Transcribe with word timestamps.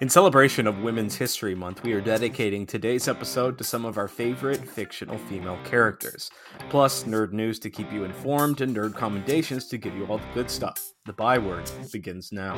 In 0.00 0.08
celebration 0.08 0.68
of 0.68 0.78
Women's 0.78 1.16
History 1.16 1.56
Month, 1.56 1.82
we 1.82 1.92
are 1.92 2.00
dedicating 2.00 2.64
today's 2.64 3.08
episode 3.08 3.58
to 3.58 3.64
some 3.64 3.84
of 3.84 3.98
our 3.98 4.06
favorite 4.06 4.64
fictional 4.64 5.18
female 5.18 5.58
characters, 5.64 6.30
plus 6.70 7.02
nerd 7.02 7.32
news 7.32 7.58
to 7.58 7.68
keep 7.68 7.92
you 7.92 8.04
informed 8.04 8.60
and 8.60 8.76
nerd 8.76 8.94
commendations 8.94 9.66
to 9.66 9.76
give 9.76 9.96
you 9.96 10.06
all 10.06 10.18
the 10.18 10.34
good 10.34 10.50
stuff. 10.50 10.92
The 11.06 11.14
byword 11.14 11.68
begins 11.90 12.30
now. 12.30 12.54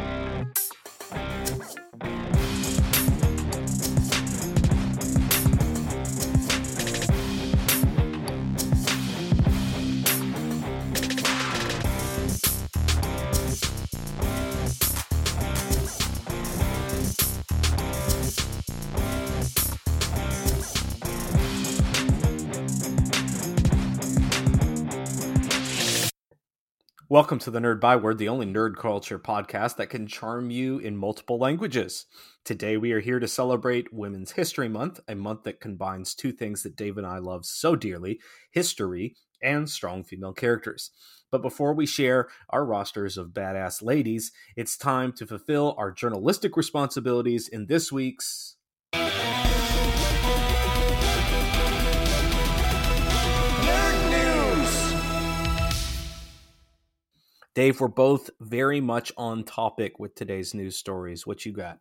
Welcome 27.10 27.40
to 27.40 27.50
the 27.50 27.58
Nerd 27.58 27.80
Byword, 27.80 28.18
the 28.18 28.28
only 28.28 28.46
nerd 28.46 28.76
culture 28.76 29.18
podcast 29.18 29.74
that 29.78 29.90
can 29.90 30.06
charm 30.06 30.52
you 30.52 30.78
in 30.78 30.96
multiple 30.96 31.40
languages. 31.40 32.06
Today, 32.44 32.76
we 32.76 32.92
are 32.92 33.00
here 33.00 33.18
to 33.18 33.26
celebrate 33.26 33.92
Women's 33.92 34.30
History 34.30 34.68
Month, 34.68 35.00
a 35.08 35.16
month 35.16 35.42
that 35.42 35.58
combines 35.58 36.14
two 36.14 36.30
things 36.30 36.62
that 36.62 36.76
Dave 36.76 36.98
and 36.98 37.06
I 37.08 37.18
love 37.18 37.44
so 37.46 37.74
dearly 37.74 38.20
history 38.52 39.16
and 39.42 39.68
strong 39.68 40.04
female 40.04 40.32
characters. 40.32 40.92
But 41.32 41.42
before 41.42 41.74
we 41.74 41.84
share 41.84 42.28
our 42.50 42.64
rosters 42.64 43.18
of 43.18 43.30
badass 43.30 43.82
ladies, 43.82 44.30
it's 44.54 44.76
time 44.76 45.12
to 45.14 45.26
fulfill 45.26 45.74
our 45.78 45.90
journalistic 45.90 46.56
responsibilities 46.56 47.48
in 47.48 47.66
this 47.66 47.90
week's 47.90 48.54
Dave, 57.54 57.80
we're 57.80 57.88
both 57.88 58.30
very 58.40 58.80
much 58.80 59.12
on 59.16 59.44
topic 59.44 59.98
with 59.98 60.14
today's 60.14 60.54
news 60.54 60.76
stories. 60.76 61.26
What 61.26 61.44
you 61.44 61.52
got? 61.52 61.78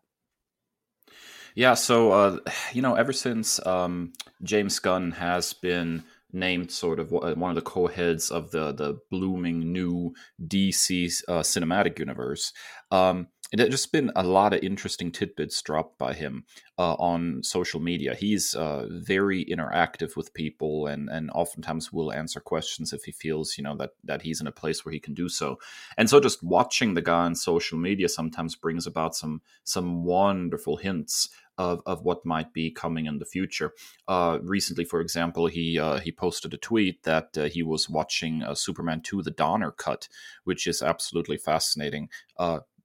Yeah, 1.55 1.73
so 1.73 2.11
uh, 2.11 2.37
you 2.73 2.81
know, 2.81 2.95
ever 2.95 3.13
since 3.13 3.65
um, 3.65 4.13
James 4.43 4.79
Gunn 4.79 5.11
has 5.11 5.53
been 5.53 6.03
named 6.31 6.71
sort 6.71 6.99
of 6.99 7.11
one 7.11 7.49
of 7.49 7.55
the 7.55 7.61
co-heads 7.61 8.29
of 8.29 8.51
the 8.51 8.71
the 8.71 8.99
blooming 9.09 9.71
new 9.71 10.13
DC 10.43 11.11
uh, 11.27 11.39
cinematic 11.41 11.99
universe, 11.99 12.53
um, 12.91 13.27
there's 13.51 13.69
just 13.69 13.91
been 13.91 14.11
a 14.15 14.23
lot 14.23 14.53
of 14.53 14.61
interesting 14.61 15.11
tidbits 15.11 15.61
dropped 15.61 15.97
by 15.97 16.13
him 16.13 16.45
uh, 16.77 16.93
on 16.93 17.41
social 17.41 17.79
media. 17.79 18.13
He's 18.13 18.53
uh, 18.53 18.87
very 18.89 19.43
interactive 19.45 20.15
with 20.15 20.33
people, 20.33 20.85
and 20.85 21.09
and 21.09 21.31
oftentimes 21.31 21.91
will 21.91 22.13
answer 22.13 22.39
questions 22.39 22.93
if 22.93 23.03
he 23.03 23.11
feels 23.11 23.57
you 23.57 23.63
know 23.63 23.75
that 23.77 23.91
that 24.03 24.21
he's 24.21 24.39
in 24.39 24.47
a 24.47 24.51
place 24.51 24.85
where 24.85 24.93
he 24.93 24.99
can 24.99 25.13
do 25.15 25.29
so. 25.29 25.57
And 25.97 26.09
so, 26.09 26.19
just 26.19 26.43
watching 26.43 26.93
the 26.93 27.01
guy 27.01 27.25
on 27.25 27.35
social 27.35 27.79
media 27.79 28.07
sometimes 28.07 28.55
brings 28.55 28.85
about 28.85 29.15
some 29.15 29.41
some 29.63 30.03
wonderful 30.03 30.77
hints 30.77 31.29
of, 31.59 31.81
of 31.85 32.03
what 32.03 32.25
might 32.25 32.53
be 32.53 32.71
coming 32.71 33.05
in 33.05 33.19
the 33.19 33.25
future. 33.25 33.73
Uh, 34.07 34.39
recently, 34.41 34.85
for 34.85 35.01
example, 35.01 35.47
he 35.47 35.77
uh, 35.77 35.99
he 35.99 36.11
posted 36.11 36.53
a 36.53 36.57
tweet 36.57 37.03
that 37.03 37.37
uh, 37.37 37.43
he 37.45 37.61
was 37.61 37.89
watching 37.89 38.41
uh, 38.41 38.55
Superman 38.55 39.01
2: 39.01 39.21
The 39.21 39.31
Donner 39.31 39.71
Cut, 39.71 40.07
which 40.43 40.65
is 40.67 40.81
absolutely 40.81 41.37
fascinating. 41.37 42.09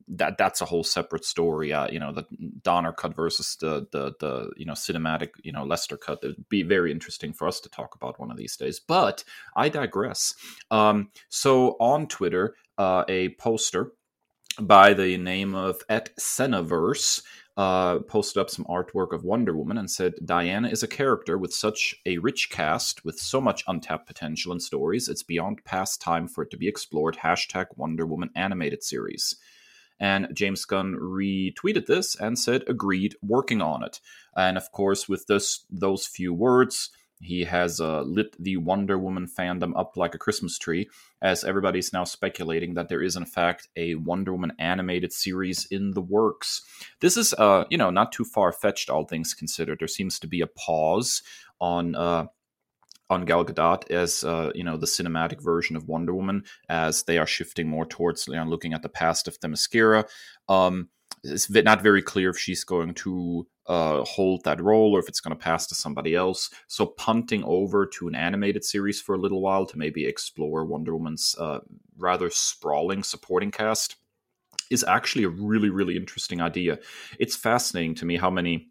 That 0.09 0.39
that's 0.39 0.61
a 0.61 0.65
whole 0.67 0.85
separate 0.85 1.25
story. 1.25 1.73
Uh, 1.73 1.89
you 1.91 1.99
know, 1.99 2.13
the 2.13 2.25
Donner 2.63 2.93
cut 2.93 3.15
versus 3.17 3.57
the 3.61 3.87
the 3.93 4.15
the 4.21 4.51
you 4.57 4.67
know 4.67 4.75
cinematic 4.75 5.31
you 5.43 5.53
know 5.53 5.65
Lester 5.65 5.97
cut. 5.97 6.21
It'd 6.23 6.49
be 6.49 6.63
very 6.63 6.93
interesting 6.93 7.33
for 7.33 7.49
us 7.49 7.61
to 7.61 7.69
talk 7.69 7.95
about 7.95 8.21
one 8.21 8.31
of 8.31 8.37
these 8.37 8.57
days. 8.57 8.81
But 8.81 9.25
I 9.57 9.69
digress. 9.69 10.35
Um, 10.71 11.11
so 11.29 11.77
on 11.81 12.07
Twitter, 12.07 12.55
uh, 12.79 13.05
a 13.09 13.31
poster 13.31 13.93
by 14.61 14.95
the 14.95 15.17
name 15.17 15.55
of 15.55 15.81
at 15.89 16.15
Senaverse 16.17 17.23
uh, 17.57 18.01
posted 18.01 18.41
up 18.41 18.51
some 18.51 18.65
artwork 18.65 19.13
of 19.13 19.25
Wonder 19.25 19.57
Woman 19.57 19.79
and 19.79 19.91
said, 19.91 20.15
Diana 20.25 20.69
is 20.69 20.83
a 20.83 20.89
character 20.89 21.39
with 21.39 21.53
such 21.53 21.95
a 22.05 22.19
rich 22.19 22.51
cast, 22.51 23.05
with 23.05 23.19
so 23.19 23.41
much 23.41 23.63
untapped 23.69 24.07
potential 24.07 24.53
and 24.53 24.61
stories, 24.61 25.09
it's 25.09 25.23
beyond 25.23 25.65
past 25.65 26.01
time 26.01 26.27
for 26.27 26.43
it 26.43 26.51
to 26.51 26.57
be 26.57 26.69
explored. 26.69 27.17
Hashtag 27.17 27.67
Wonder 27.77 28.07
Woman 28.07 28.31
animated 28.35 28.83
series. 28.83 29.37
And 30.01 30.29
James 30.35 30.65
Gunn 30.65 30.97
retweeted 31.01 31.87
this 31.87 32.17
and 32.17 32.39
said, 32.39 32.65
agreed, 32.67 33.17
working 33.23 33.63
on 33.63 33.83
it. 33.85 34.01
And 34.37 34.57
of 34.57 34.73
course, 34.73 35.09
with 35.09 35.27
this 35.27 35.65
those 35.71 36.07
few 36.07 36.35
words, 36.35 36.91
he 37.21 37.45
has 37.45 37.81
uh, 37.81 38.03
lit 38.03 38.37
the 38.43 38.57
Wonder 38.57 38.99
Woman 38.99 39.27
fandom 39.27 39.73
up 39.79 39.97
like 39.97 40.15
a 40.15 40.19
Christmas 40.19 40.59
tree, 40.59 40.91
as 41.23 41.45
everybody's 41.45 41.93
now 41.93 42.05
speculating 42.05 42.75
that 42.75 42.89
there 42.89 43.01
is, 43.01 43.17
in 43.17 43.25
fact, 43.25 43.69
a 43.77 43.95
Wonder 43.95 44.33
Woman 44.33 44.53
animated 44.59 45.13
series 45.13 45.67
in 45.71 45.93
the 45.93 46.03
works. 46.03 46.63
This 47.01 47.17
is, 47.17 47.33
uh, 47.35 47.65
you 47.71 47.79
know, 47.79 47.91
not 47.91 48.13
too 48.13 48.25
far 48.25 48.53
fetched, 48.53 48.91
all 48.91 49.05
things 49.05 49.33
considered. 49.33 49.79
There 49.79 49.89
seems 49.89 50.19
to 50.19 50.27
be 50.27 50.41
a 50.41 50.47
pause 50.49 51.23
on 51.61 51.95
uh, 51.95 52.27
on 53.11 53.25
Gal 53.25 53.45
Gadot 53.45 53.91
as 53.91 54.25
uh, 54.25 54.51
you 54.55 54.65
know 54.65 54.77
the 54.77 54.87
cinematic 54.87 55.43
version 55.43 55.77
of 55.77 55.89
Wonder 55.89 56.15
Woman, 56.15 56.45
as 56.69 57.03
they 57.05 57.19
are 57.19 57.27
shifting 57.27 57.69
more 57.69 57.87
towards 57.87 58.27
you 58.27 58.35
know, 58.35 58.45
looking 58.45 58.73
at 58.73 58.83
the 58.83 58.89
past 58.89 59.29
of 59.29 59.39
Themyscira. 59.41 60.09
Um, 60.49 60.89
it's 61.23 61.51
not 61.51 61.83
very 61.83 62.03
clear 62.03 62.31
if 62.31 62.39
she's 62.39 62.65
going 62.65 62.93
to 62.95 63.47
uh, 63.67 64.05
hold 64.05 64.45
that 64.45 64.61
role 64.61 64.95
or 64.95 65.01
if 65.01 65.09
it's 65.09 65.21
going 65.21 65.37
to 65.37 65.43
pass 65.43 65.67
to 65.67 65.75
somebody 65.75 66.15
else. 66.15 66.51
So 66.67 66.87
punting 66.87 67.43
over 67.45 67.87
to 67.87 68.09
an 68.09 68.15
animated 68.15 68.63
series 68.63 69.01
for 69.01 69.15
a 69.15 69.19
little 69.19 69.41
while 69.41 69.65
to 69.67 69.79
maybe 69.79 70.05
explore 70.05 70.67
Wonder 70.67 70.95
Woman's 70.95 71.35
uh, 71.39 71.61
rather 71.97 72.29
sprawling 72.31 73.03
supporting 73.03 73.51
cast 73.51 73.97
is 74.71 74.85
actually 74.85 75.25
a 75.25 75.29
really 75.29 75.71
really 75.71 75.97
interesting 75.97 76.41
idea. 76.41 76.79
It's 77.19 77.37
fascinating 77.37 77.95
to 77.97 78.07
me 78.07 78.17
how 78.17 78.31
many 78.31 78.69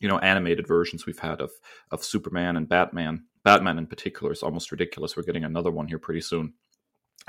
you 0.00 0.08
know 0.08 0.18
animated 0.18 0.66
versions 0.66 1.06
we've 1.06 1.18
had 1.18 1.40
of 1.40 1.50
of 1.90 2.04
Superman 2.04 2.56
and 2.56 2.68
Batman 2.68 3.24
Batman 3.46 3.78
in 3.78 3.86
particular 3.86 4.32
is 4.32 4.42
almost 4.42 4.72
ridiculous. 4.72 5.16
We're 5.16 5.22
getting 5.22 5.44
another 5.44 5.70
one 5.70 5.86
here 5.86 6.00
pretty 6.00 6.20
soon. 6.20 6.54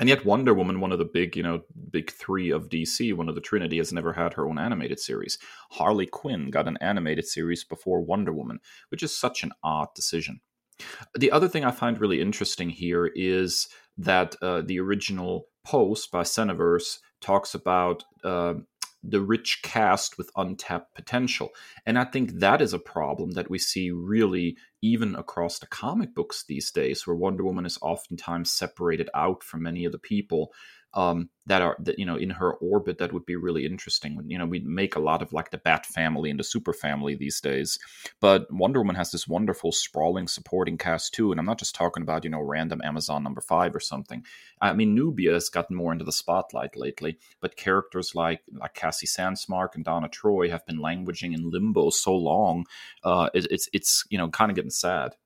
And 0.00 0.08
yet, 0.08 0.24
Wonder 0.24 0.52
Woman, 0.52 0.80
one 0.80 0.90
of 0.90 0.98
the 0.98 1.04
big, 1.04 1.36
you 1.36 1.44
know, 1.44 1.62
big 1.92 2.10
three 2.10 2.50
of 2.50 2.68
DC, 2.68 3.14
one 3.14 3.28
of 3.28 3.36
the 3.36 3.40
Trinity, 3.40 3.78
has 3.78 3.92
never 3.92 4.12
had 4.12 4.34
her 4.34 4.44
own 4.44 4.58
animated 4.58 4.98
series. 4.98 5.38
Harley 5.70 6.06
Quinn 6.06 6.50
got 6.50 6.66
an 6.66 6.76
animated 6.80 7.24
series 7.24 7.62
before 7.62 8.00
Wonder 8.00 8.32
Woman, 8.32 8.58
which 8.88 9.04
is 9.04 9.16
such 9.16 9.44
an 9.44 9.52
odd 9.62 9.94
decision. 9.94 10.40
The 11.16 11.30
other 11.30 11.46
thing 11.46 11.64
I 11.64 11.70
find 11.70 12.00
really 12.00 12.20
interesting 12.20 12.70
here 12.70 13.06
is 13.14 13.68
that 13.96 14.34
uh, 14.42 14.62
the 14.62 14.80
original 14.80 15.46
post 15.64 16.10
by 16.10 16.22
Cineverse 16.22 16.98
talks 17.20 17.54
about 17.54 18.02
uh, 18.24 18.54
the 19.04 19.20
rich 19.20 19.60
cast 19.62 20.18
with 20.18 20.30
untapped 20.36 20.94
potential. 20.94 21.50
And 21.86 21.96
I 21.96 22.04
think 22.04 22.40
that 22.40 22.60
is 22.60 22.72
a 22.72 22.78
problem 22.78 23.32
that 23.32 23.50
we 23.50 23.58
see 23.58 23.92
really 23.92 24.56
even 24.82 25.14
across 25.14 25.58
the 25.58 25.66
comic 25.66 26.14
books 26.14 26.44
these 26.46 26.70
days, 26.70 27.06
where 27.06 27.16
Wonder 27.16 27.44
Woman 27.44 27.66
is 27.66 27.78
oftentimes 27.82 28.50
separated 28.50 29.08
out 29.14 29.42
from 29.42 29.62
many 29.62 29.84
of 29.84 29.92
the 29.92 29.98
people 29.98 30.52
um, 30.94 31.28
that 31.46 31.62
are 31.62 31.76
that 31.80 31.98
you 31.98 32.06
know 32.06 32.16
in 32.16 32.30
her 32.30 32.54
orbit 32.54 32.98
that 32.98 33.12
would 33.12 33.26
be 33.26 33.36
really 33.36 33.66
interesting. 33.66 34.20
You 34.26 34.38
know, 34.38 34.46
we 34.46 34.60
make 34.60 34.96
a 34.96 35.00
lot 35.00 35.22
of 35.22 35.32
like 35.32 35.50
the 35.50 35.58
Bat 35.58 35.86
family 35.86 36.30
and 36.30 36.38
the 36.38 36.44
Super 36.44 36.72
family 36.72 37.14
these 37.14 37.40
days, 37.40 37.78
but 38.20 38.46
Wonder 38.50 38.80
Woman 38.80 38.96
has 38.96 39.10
this 39.10 39.28
wonderful 39.28 39.72
sprawling 39.72 40.28
supporting 40.28 40.78
cast 40.78 41.14
too. 41.14 41.30
And 41.30 41.38
I'm 41.38 41.46
not 41.46 41.58
just 41.58 41.74
talking 41.74 42.02
about 42.02 42.24
you 42.24 42.30
know 42.30 42.40
random 42.40 42.80
Amazon 42.82 43.22
number 43.22 43.40
five 43.40 43.74
or 43.74 43.80
something. 43.80 44.24
I 44.60 44.72
mean, 44.72 44.94
Nubia 44.94 45.34
has 45.34 45.48
gotten 45.48 45.76
more 45.76 45.92
into 45.92 46.04
the 46.04 46.12
spotlight 46.12 46.76
lately, 46.76 47.18
but 47.40 47.56
characters 47.56 48.14
like 48.14 48.40
like 48.52 48.74
Cassie 48.74 49.06
Sandsmark 49.06 49.74
and 49.74 49.84
Donna 49.84 50.08
Troy 50.08 50.50
have 50.50 50.66
been 50.66 50.78
languishing 50.78 51.32
in 51.32 51.50
limbo 51.50 51.90
so 51.90 52.14
long. 52.14 52.66
Uh, 53.04 53.28
it, 53.34 53.46
it's 53.50 53.68
it's 53.72 54.04
you 54.08 54.18
know 54.18 54.28
kind 54.30 54.50
of 54.50 54.54
getting 54.56 54.70
sad. 54.70 55.16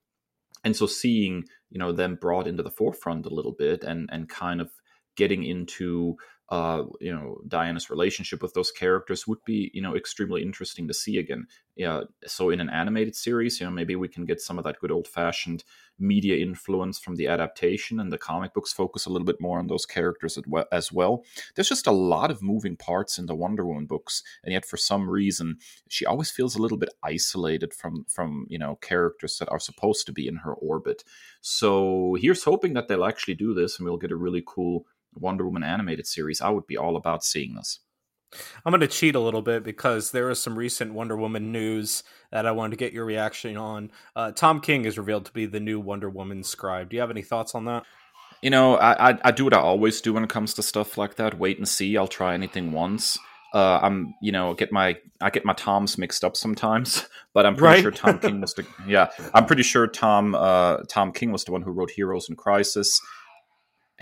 And 0.64 0.76
so 0.76 0.86
seeing 0.86 1.44
you 1.70 1.78
know 1.78 1.92
them 1.92 2.16
brought 2.20 2.46
into 2.46 2.62
the 2.62 2.70
forefront 2.70 3.26
a 3.26 3.34
little 3.34 3.52
bit 3.52 3.84
and 3.84 4.08
and 4.12 4.28
kind 4.28 4.60
of 4.60 4.70
getting 5.16 5.44
into 5.44 6.16
uh, 6.52 6.84
you 7.00 7.10
know 7.10 7.38
Diana's 7.48 7.88
relationship 7.88 8.42
with 8.42 8.52
those 8.52 8.70
characters 8.70 9.26
would 9.26 9.42
be 9.46 9.70
you 9.72 9.80
know 9.80 9.96
extremely 9.96 10.42
interesting 10.42 10.86
to 10.86 10.92
see 10.92 11.16
again. 11.16 11.46
Yeah, 11.76 12.02
so 12.26 12.50
in 12.50 12.60
an 12.60 12.68
animated 12.68 13.16
series, 13.16 13.58
you 13.58 13.64
know 13.64 13.72
maybe 13.72 13.96
we 13.96 14.06
can 14.06 14.26
get 14.26 14.38
some 14.38 14.58
of 14.58 14.64
that 14.64 14.78
good 14.78 14.90
old 14.90 15.08
fashioned 15.08 15.64
media 15.98 16.36
influence 16.36 16.98
from 16.98 17.16
the 17.16 17.26
adaptation, 17.26 17.98
and 17.98 18.12
the 18.12 18.18
comic 18.18 18.52
books 18.52 18.70
focus 18.70 19.06
a 19.06 19.10
little 19.10 19.24
bit 19.24 19.40
more 19.40 19.58
on 19.58 19.68
those 19.68 19.86
characters 19.86 20.38
as 20.70 20.92
well. 20.92 21.24
There's 21.54 21.70
just 21.70 21.86
a 21.86 21.92
lot 21.92 22.30
of 22.30 22.42
moving 22.42 22.76
parts 22.76 23.18
in 23.18 23.24
the 23.24 23.34
Wonder 23.34 23.64
Woman 23.64 23.86
books, 23.86 24.22
and 24.44 24.52
yet 24.52 24.66
for 24.66 24.76
some 24.76 25.08
reason 25.08 25.56
she 25.88 26.04
always 26.04 26.30
feels 26.30 26.54
a 26.54 26.60
little 26.60 26.76
bit 26.76 26.90
isolated 27.02 27.72
from 27.72 28.04
from 28.10 28.46
you 28.50 28.58
know 28.58 28.76
characters 28.82 29.38
that 29.38 29.48
are 29.48 29.58
supposed 29.58 30.04
to 30.04 30.12
be 30.12 30.28
in 30.28 30.36
her 30.36 30.52
orbit. 30.52 31.02
So 31.40 32.18
here's 32.20 32.44
hoping 32.44 32.74
that 32.74 32.88
they'll 32.88 33.06
actually 33.06 33.36
do 33.36 33.54
this, 33.54 33.78
and 33.78 33.88
we'll 33.88 33.96
get 33.96 34.12
a 34.12 34.16
really 34.16 34.42
cool 34.46 34.84
Wonder 35.14 35.44
Woman 35.44 35.62
animated 35.62 36.06
series, 36.06 36.40
I 36.40 36.50
would 36.50 36.66
be 36.66 36.76
all 36.76 36.96
about 36.96 37.24
seeing 37.24 37.54
this. 37.54 37.80
I'm 38.64 38.70
going 38.70 38.80
to 38.80 38.86
cheat 38.86 39.14
a 39.14 39.20
little 39.20 39.42
bit 39.42 39.62
because 39.62 40.10
there 40.10 40.30
is 40.30 40.40
some 40.40 40.58
recent 40.58 40.94
Wonder 40.94 41.16
Woman 41.16 41.52
news 41.52 42.02
that 42.30 42.46
I 42.46 42.52
wanted 42.52 42.70
to 42.70 42.76
get 42.76 42.92
your 42.92 43.04
reaction 43.04 43.56
on. 43.56 43.90
Uh, 44.16 44.32
Tom 44.32 44.60
King 44.60 44.84
is 44.84 44.96
revealed 44.96 45.26
to 45.26 45.32
be 45.32 45.46
the 45.46 45.60
new 45.60 45.78
Wonder 45.78 46.08
Woman 46.08 46.42
scribe. 46.42 46.90
Do 46.90 46.96
you 46.96 47.00
have 47.00 47.10
any 47.10 47.22
thoughts 47.22 47.54
on 47.54 47.66
that? 47.66 47.84
You 48.40 48.50
know, 48.50 48.76
I, 48.76 49.10
I, 49.10 49.18
I 49.24 49.30
do 49.30 49.44
what 49.44 49.54
I 49.54 49.58
always 49.58 50.00
do 50.00 50.14
when 50.14 50.24
it 50.24 50.30
comes 50.30 50.54
to 50.54 50.62
stuff 50.62 50.96
like 50.98 51.16
that. 51.16 51.38
Wait 51.38 51.58
and 51.58 51.68
see. 51.68 51.96
I'll 51.96 52.08
try 52.08 52.34
anything 52.34 52.72
once. 52.72 53.18
Uh, 53.54 53.78
I'm, 53.82 54.14
you 54.22 54.32
know, 54.32 54.54
get 54.54 54.72
my 54.72 54.96
I 55.20 55.28
get 55.28 55.44
my 55.44 55.52
Toms 55.52 55.98
mixed 55.98 56.24
up 56.24 56.38
sometimes, 56.38 57.06
but 57.34 57.44
I'm 57.44 57.54
pretty 57.54 57.74
right? 57.74 57.82
sure 57.82 57.90
Tom 57.90 58.18
King 58.18 58.40
was 58.40 58.54
the 58.54 58.66
yeah. 58.86 59.08
I'm 59.34 59.44
pretty 59.44 59.62
sure 59.62 59.86
Tom 59.86 60.34
uh, 60.34 60.78
Tom 60.88 61.12
King 61.12 61.32
was 61.32 61.44
the 61.44 61.52
one 61.52 61.60
who 61.60 61.70
wrote 61.70 61.90
Heroes 61.90 62.30
in 62.30 62.36
Crisis 62.36 62.98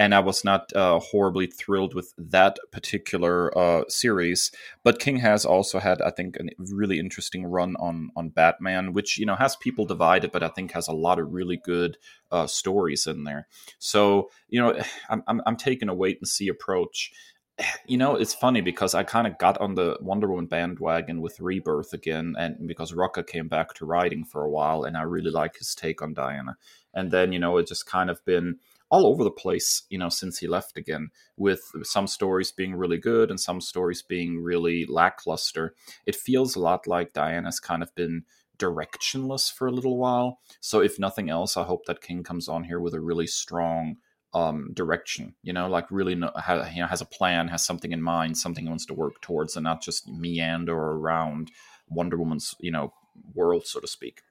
and 0.00 0.14
I 0.14 0.20
was 0.20 0.46
not 0.46 0.74
uh, 0.74 0.98
horribly 0.98 1.46
thrilled 1.46 1.94
with 1.94 2.14
that 2.16 2.58
particular 2.72 3.56
uh, 3.56 3.84
series. 3.88 4.50
But 4.82 4.98
King 4.98 5.18
has 5.18 5.44
also 5.44 5.78
had, 5.78 6.00
I 6.00 6.08
think, 6.08 6.38
a 6.38 6.44
really 6.58 6.98
interesting 6.98 7.44
run 7.44 7.76
on 7.76 8.10
on 8.16 8.30
Batman, 8.30 8.94
which 8.94 9.18
you 9.18 9.26
know 9.26 9.36
has 9.36 9.56
people 9.56 9.84
divided, 9.84 10.32
but 10.32 10.42
I 10.42 10.48
think 10.48 10.72
has 10.72 10.88
a 10.88 10.94
lot 10.94 11.18
of 11.18 11.34
really 11.34 11.58
good 11.58 11.98
uh, 12.32 12.46
stories 12.46 13.06
in 13.06 13.24
there. 13.24 13.46
So 13.78 14.30
you 14.48 14.58
know, 14.58 14.80
I'm, 15.10 15.22
I'm, 15.28 15.42
I'm 15.44 15.56
taking 15.56 15.90
a 15.90 15.94
wait 15.94 16.16
and 16.18 16.26
see 16.26 16.48
approach. 16.48 17.12
You 17.86 17.98
know, 17.98 18.14
it's 18.14 18.32
funny 18.32 18.62
because 18.62 18.94
I 18.94 19.02
kind 19.02 19.26
of 19.26 19.36
got 19.36 19.58
on 19.58 19.74
the 19.74 19.98
Wonder 20.00 20.28
Woman 20.30 20.46
bandwagon 20.46 21.20
with 21.20 21.40
Rebirth 21.40 21.92
again, 21.92 22.34
and 22.38 22.66
because 22.66 22.92
Rucka 22.92 23.26
came 23.26 23.48
back 23.48 23.74
to 23.74 23.84
writing 23.84 24.24
for 24.24 24.44
a 24.44 24.50
while, 24.50 24.84
and 24.84 24.96
I 24.96 25.02
really 25.02 25.30
like 25.30 25.58
his 25.58 25.74
take 25.74 26.00
on 26.00 26.14
Diana. 26.14 26.56
And 26.94 27.10
then 27.10 27.32
you 27.32 27.38
know, 27.38 27.58
it 27.58 27.66
just 27.68 27.84
kind 27.84 28.08
of 28.08 28.24
been 28.24 28.60
all 28.90 29.06
over 29.06 29.22
the 29.22 29.30
place, 29.30 29.84
you 29.88 29.98
know, 29.98 30.08
since 30.08 30.38
he 30.38 30.46
left 30.46 30.76
again, 30.76 31.10
with 31.36 31.62
some 31.82 32.06
stories 32.06 32.50
being 32.52 32.74
really 32.74 32.98
good 32.98 33.30
and 33.30 33.40
some 33.40 33.60
stories 33.60 34.02
being 34.02 34.42
really 34.42 34.84
lackluster. 34.86 35.74
It 36.06 36.16
feels 36.16 36.56
a 36.56 36.60
lot 36.60 36.86
like 36.86 37.12
Diana's 37.12 37.60
kind 37.60 37.82
of 37.82 37.94
been 37.94 38.24
directionless 38.58 39.52
for 39.52 39.66
a 39.68 39.72
little 39.72 39.96
while. 39.96 40.40
So, 40.60 40.80
if 40.80 40.98
nothing 40.98 41.30
else, 41.30 41.56
I 41.56 41.64
hope 41.64 41.86
that 41.86 42.02
King 42.02 42.22
comes 42.22 42.48
on 42.48 42.64
here 42.64 42.80
with 42.80 42.94
a 42.94 43.00
really 43.00 43.26
strong 43.26 43.96
um, 44.34 44.70
direction, 44.74 45.34
you 45.42 45.52
know, 45.52 45.68
like 45.68 45.90
really 45.90 46.20
has, 46.44 46.74
you 46.74 46.82
know, 46.82 46.86
has 46.86 47.00
a 47.00 47.06
plan, 47.06 47.48
has 47.48 47.64
something 47.64 47.92
in 47.92 48.02
mind, 48.02 48.38
something 48.38 48.64
he 48.64 48.68
wants 48.68 48.86
to 48.86 48.94
work 48.94 49.20
towards, 49.20 49.56
and 49.56 49.64
not 49.64 49.82
just 49.82 50.08
meander 50.08 50.76
around 50.76 51.50
Wonder 51.88 52.16
Woman's, 52.16 52.54
you 52.60 52.70
know, 52.70 52.92
world, 53.34 53.66
so 53.66 53.80
to 53.80 53.88
speak. 53.88 54.22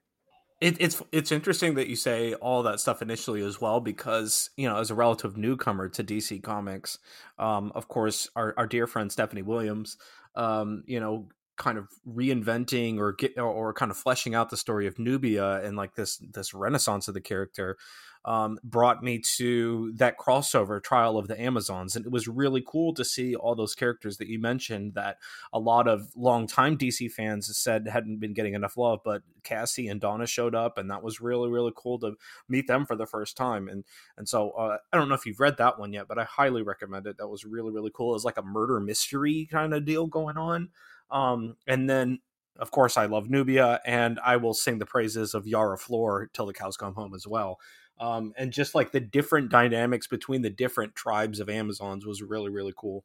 It, 0.61 0.75
it's 0.81 1.01
it's 1.13 1.31
interesting 1.31 1.75
that 1.75 1.87
you 1.87 1.95
say 1.95 2.33
all 2.33 2.63
that 2.63 2.81
stuff 2.81 3.01
initially 3.01 3.41
as 3.41 3.61
well 3.61 3.79
because 3.79 4.49
you 4.57 4.67
know 4.67 4.77
as 4.77 4.91
a 4.91 4.95
relative 4.95 5.37
newcomer 5.37 5.87
to 5.89 6.03
DC 6.03 6.43
Comics, 6.43 6.99
um, 7.37 7.71
of 7.75 7.87
course 7.87 8.29
our, 8.35 8.53
our 8.57 8.67
dear 8.67 8.85
friend 8.85 9.09
Stephanie 9.09 9.41
Williams, 9.41 9.97
um, 10.35 10.83
you 10.85 10.99
know, 10.99 11.29
kind 11.55 11.77
of 11.77 11.87
reinventing 12.07 12.97
or 12.97 13.13
get 13.13 13.37
or, 13.37 13.45
or 13.45 13.73
kind 13.73 13.89
of 13.89 13.97
fleshing 13.97 14.35
out 14.35 14.49
the 14.49 14.57
story 14.57 14.85
of 14.85 14.99
Nubia 14.99 15.63
and 15.63 15.77
like 15.77 15.95
this 15.95 16.17
this 16.17 16.53
renaissance 16.53 17.07
of 17.07 17.13
the 17.13 17.21
character 17.21 17.77
um, 18.25 18.59
brought 18.63 19.01
me 19.01 19.19
to 19.37 19.93
that 19.95 20.17
crossover 20.17 20.83
trial 20.83 21.17
of 21.17 21.27
the 21.27 21.39
Amazons. 21.39 21.95
And 21.95 22.05
it 22.05 22.11
was 22.11 22.27
really 22.27 22.63
cool 22.65 22.93
to 22.95 23.05
see 23.05 23.35
all 23.35 23.55
those 23.55 23.75
characters 23.75 24.17
that 24.17 24.27
you 24.27 24.39
mentioned 24.39 24.93
that 24.95 25.17
a 25.53 25.59
lot 25.59 25.87
of 25.87 26.09
longtime 26.15 26.77
DC 26.77 27.11
fans 27.11 27.55
said 27.57 27.87
hadn't 27.87 28.19
been 28.19 28.33
getting 28.33 28.55
enough 28.55 28.77
love. 28.77 28.99
But 29.05 29.23
Cassie 29.43 29.87
and 29.87 30.01
Donna 30.01 30.27
showed 30.27 30.53
up, 30.53 30.77
and 30.77 30.91
that 30.91 31.03
was 31.03 31.21
really, 31.21 31.49
really 31.49 31.71
cool 31.75 31.97
to 31.99 32.15
meet 32.49 32.67
them 32.67 32.85
for 32.85 32.95
the 32.95 33.07
first 33.07 33.37
time. 33.37 33.69
And 33.69 33.85
and 34.17 34.27
so 34.27 34.51
uh, 34.51 34.77
I 34.91 34.97
don't 34.97 35.09
know 35.09 35.15
if 35.15 35.25
you've 35.25 35.39
read 35.39 35.57
that 35.57 35.79
one 35.79 35.93
yet, 35.93 36.07
but 36.07 36.19
I 36.19 36.25
highly 36.25 36.61
recommend 36.61 37.07
it. 37.07 37.17
That 37.17 37.29
was 37.29 37.45
really, 37.45 37.71
really 37.71 37.91
cool. 37.93 38.11
It 38.11 38.15
was 38.15 38.25
like 38.25 38.37
a 38.37 38.43
murder 38.43 38.79
mystery 38.79 39.47
kind 39.49 39.73
of 39.73 39.85
deal 39.85 40.07
going 40.07 40.37
on. 40.37 40.69
Um, 41.09 41.55
and 41.67 41.89
then 41.89 42.19
of 42.57 42.71
course, 42.71 42.97
I 42.97 43.05
love 43.05 43.29
Nubia, 43.29 43.79
and 43.85 44.19
I 44.19 44.35
will 44.35 44.53
sing 44.53 44.79
the 44.79 44.85
praises 44.85 45.33
of 45.33 45.47
Yara 45.47 45.77
Flor 45.77 46.29
till 46.33 46.45
the 46.45 46.51
cows 46.51 46.75
come 46.75 46.93
home 46.93 47.13
as 47.15 47.25
well 47.25 47.57
um, 47.99 48.33
and 48.37 48.51
just 48.51 48.75
like 48.75 48.91
the 48.91 48.99
different 48.99 49.49
dynamics 49.49 50.07
between 50.07 50.41
the 50.41 50.49
different 50.49 50.95
tribes 50.95 51.39
of 51.39 51.49
Amazons 51.49 52.05
was 52.05 52.21
really 52.21 52.49
really 52.49 52.73
cool. 52.75 53.03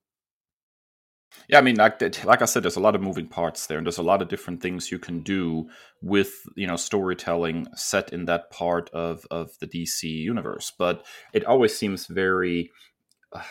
Yeah, 1.49 1.59
I 1.59 1.63
mean, 1.63 1.77
like 1.77 2.01
like 2.25 2.43
I 2.43 2.45
said, 2.45 2.63
there's 2.63 2.77
a 2.77 2.81
lot 2.81 2.95
of 2.95 3.03
moving 3.03 3.27
parts 3.27 3.67
there, 3.67 3.77
and 3.79 3.87
there's 3.87 3.99
a 3.99 4.03
lot 4.03 4.23
of 4.23 4.29
different 4.29 4.63
things 4.63 4.91
you 4.91 4.99
can 4.99 5.21
do 5.21 5.69
with 6.01 6.33
you 6.57 6.67
know 6.67 6.77
storytelling 6.77 7.67
set 7.75 8.13
in 8.13 8.25
that 8.27 8.51
part 8.51 8.89
of 8.91 9.27
of 9.31 9.51
the 9.59 9.67
DC 9.67 10.05
universe. 10.05 10.73
But 10.79 11.05
it 11.33 11.45
always 11.45 11.77
seems 11.77 12.07
very, 12.07 12.71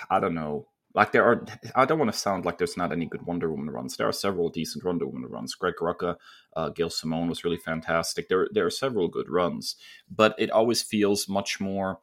I 0.09 0.19
don't 0.19 0.35
know, 0.35 0.67
like 0.93 1.11
there 1.11 1.25
are 1.25 1.45
i 1.75 1.85
don't 1.85 1.99
want 1.99 2.11
to 2.11 2.17
sound 2.17 2.45
like 2.45 2.57
there's 2.57 2.77
not 2.77 2.91
any 2.91 3.05
good 3.05 3.25
wonder 3.25 3.49
woman 3.49 3.69
runs. 3.69 3.97
There 3.97 4.07
are 4.07 4.13
several 4.13 4.49
decent 4.49 4.83
wonder 4.83 5.07
woman 5.07 5.29
runs. 5.29 5.55
Greg 5.55 5.75
rucka 5.81 6.15
uh, 6.55 6.69
gail 6.69 6.89
simone 6.89 7.29
was 7.29 7.43
really 7.43 7.57
fantastic. 7.57 8.29
There, 8.29 8.47
there 8.51 8.65
are 8.65 8.71
several 8.71 9.07
good 9.07 9.29
runs 9.29 9.75
but 10.09 10.35
it 10.37 10.51
always 10.51 10.81
feels 10.81 11.27
much 11.27 11.59
more 11.59 11.99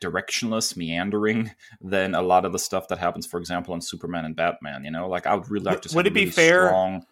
directionless 0.00 0.76
meandering 0.76 1.50
than 1.80 2.14
a 2.14 2.22
lot 2.22 2.44
of 2.44 2.52
the 2.52 2.58
stuff 2.58 2.88
that 2.88 2.98
happens 2.98 3.26
for 3.26 3.38
example 3.38 3.74
on 3.74 3.80
superman 3.80 4.24
and 4.24 4.36
batman 4.36 4.84
you 4.84 4.90
know? 4.90 5.08
Like 5.08 5.26
i 5.26 5.34
would 5.34 5.50
really 5.50 5.66
like 5.66 5.82
to 5.82 5.94
would 5.94 6.06
it 6.06 6.14
be 6.14 6.20
really 6.20 6.32
fair 6.32 6.68
strong... 6.68 7.04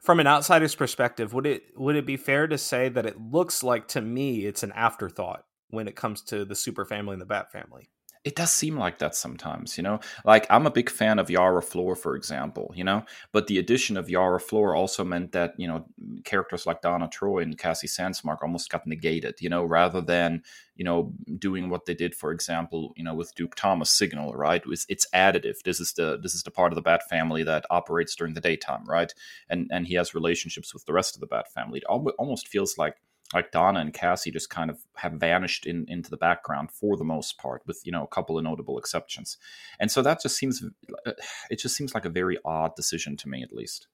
from 0.00 0.20
an 0.20 0.26
outsider's 0.26 0.74
perspective 0.74 1.32
would 1.32 1.46
it 1.46 1.62
would 1.76 1.96
it 1.96 2.06
be 2.06 2.18
fair 2.18 2.46
to 2.46 2.58
say 2.58 2.88
that 2.90 3.06
it 3.06 3.18
looks 3.18 3.62
like 3.62 3.88
to 3.88 4.02
me 4.02 4.44
it's 4.44 4.62
an 4.62 4.72
afterthought 4.72 5.44
when 5.68 5.88
it 5.88 5.96
comes 5.96 6.20
to 6.22 6.44
the 6.44 6.54
super 6.54 6.84
family 6.84 7.14
and 7.14 7.22
the 7.22 7.26
bat 7.26 7.50
family 7.50 7.88
it 8.24 8.36
does 8.36 8.50
seem 8.50 8.78
like 8.78 8.98
that 8.98 9.14
sometimes, 9.14 9.76
you 9.76 9.82
know. 9.82 10.00
Like 10.24 10.46
I'm 10.48 10.66
a 10.66 10.70
big 10.70 10.88
fan 10.88 11.18
of 11.18 11.28
Yara 11.28 11.60
Flor, 11.60 11.94
for 11.94 12.16
example, 12.16 12.72
you 12.74 12.82
know. 12.82 13.04
But 13.32 13.48
the 13.48 13.58
addition 13.58 13.98
of 13.98 14.08
Yara 14.08 14.40
Flor 14.40 14.74
also 14.74 15.04
meant 15.04 15.32
that 15.32 15.52
you 15.58 15.68
know 15.68 15.84
characters 16.24 16.64
like 16.66 16.80
Donna 16.80 17.08
Troy 17.08 17.40
and 17.40 17.58
Cassie 17.58 17.86
Sandsmark 17.86 18.38
almost 18.42 18.70
got 18.70 18.86
negated, 18.86 19.40
you 19.40 19.50
know, 19.50 19.62
rather 19.64 20.00
than 20.00 20.42
you 20.74 20.84
know 20.84 21.12
doing 21.38 21.68
what 21.68 21.84
they 21.84 21.94
did, 21.94 22.14
for 22.14 22.32
example, 22.32 22.94
you 22.96 23.04
know, 23.04 23.14
with 23.14 23.34
Duke 23.34 23.54
Thomas 23.56 23.90
Signal, 23.90 24.32
right? 24.32 24.62
It's, 24.66 24.86
it's 24.88 25.06
additive. 25.14 25.62
This 25.62 25.78
is 25.78 25.92
the 25.92 26.18
this 26.20 26.34
is 26.34 26.42
the 26.42 26.50
part 26.50 26.72
of 26.72 26.76
the 26.76 26.82
Bat 26.82 27.08
family 27.10 27.42
that 27.44 27.66
operates 27.68 28.14
during 28.16 28.32
the 28.32 28.40
daytime, 28.40 28.84
right? 28.86 29.12
And 29.50 29.68
and 29.70 29.86
he 29.86 29.94
has 29.94 30.14
relationships 30.14 30.72
with 30.72 30.86
the 30.86 30.94
rest 30.94 31.14
of 31.14 31.20
the 31.20 31.26
Bat 31.26 31.52
family. 31.52 31.80
It 31.80 31.84
almost 31.84 32.48
feels 32.48 32.78
like 32.78 32.96
like 33.34 33.50
Donna 33.50 33.80
and 33.80 33.92
Cassie 33.92 34.30
just 34.30 34.50
kind 34.50 34.70
of 34.70 34.78
have 34.96 35.12
vanished 35.12 35.66
in, 35.66 35.84
into 35.88 36.10
the 36.10 36.16
background 36.16 36.70
for 36.70 36.96
the 36.96 37.04
most 37.04 37.38
part, 37.38 37.62
with 37.66 37.80
you 37.84 37.92
know 37.92 38.04
a 38.04 38.08
couple 38.08 38.38
of 38.38 38.44
notable 38.44 38.78
exceptions, 38.78 39.36
and 39.78 39.90
so 39.90 40.02
that 40.02 40.22
just 40.22 40.36
seems 40.36 40.62
uh, 41.06 41.12
it 41.50 41.58
just 41.58 41.76
seems 41.76 41.94
like 41.94 42.04
a 42.04 42.10
very 42.10 42.38
odd 42.44 42.74
decision 42.76 43.16
to 43.18 43.28
me, 43.28 43.42
at 43.42 43.52
least. 43.52 43.88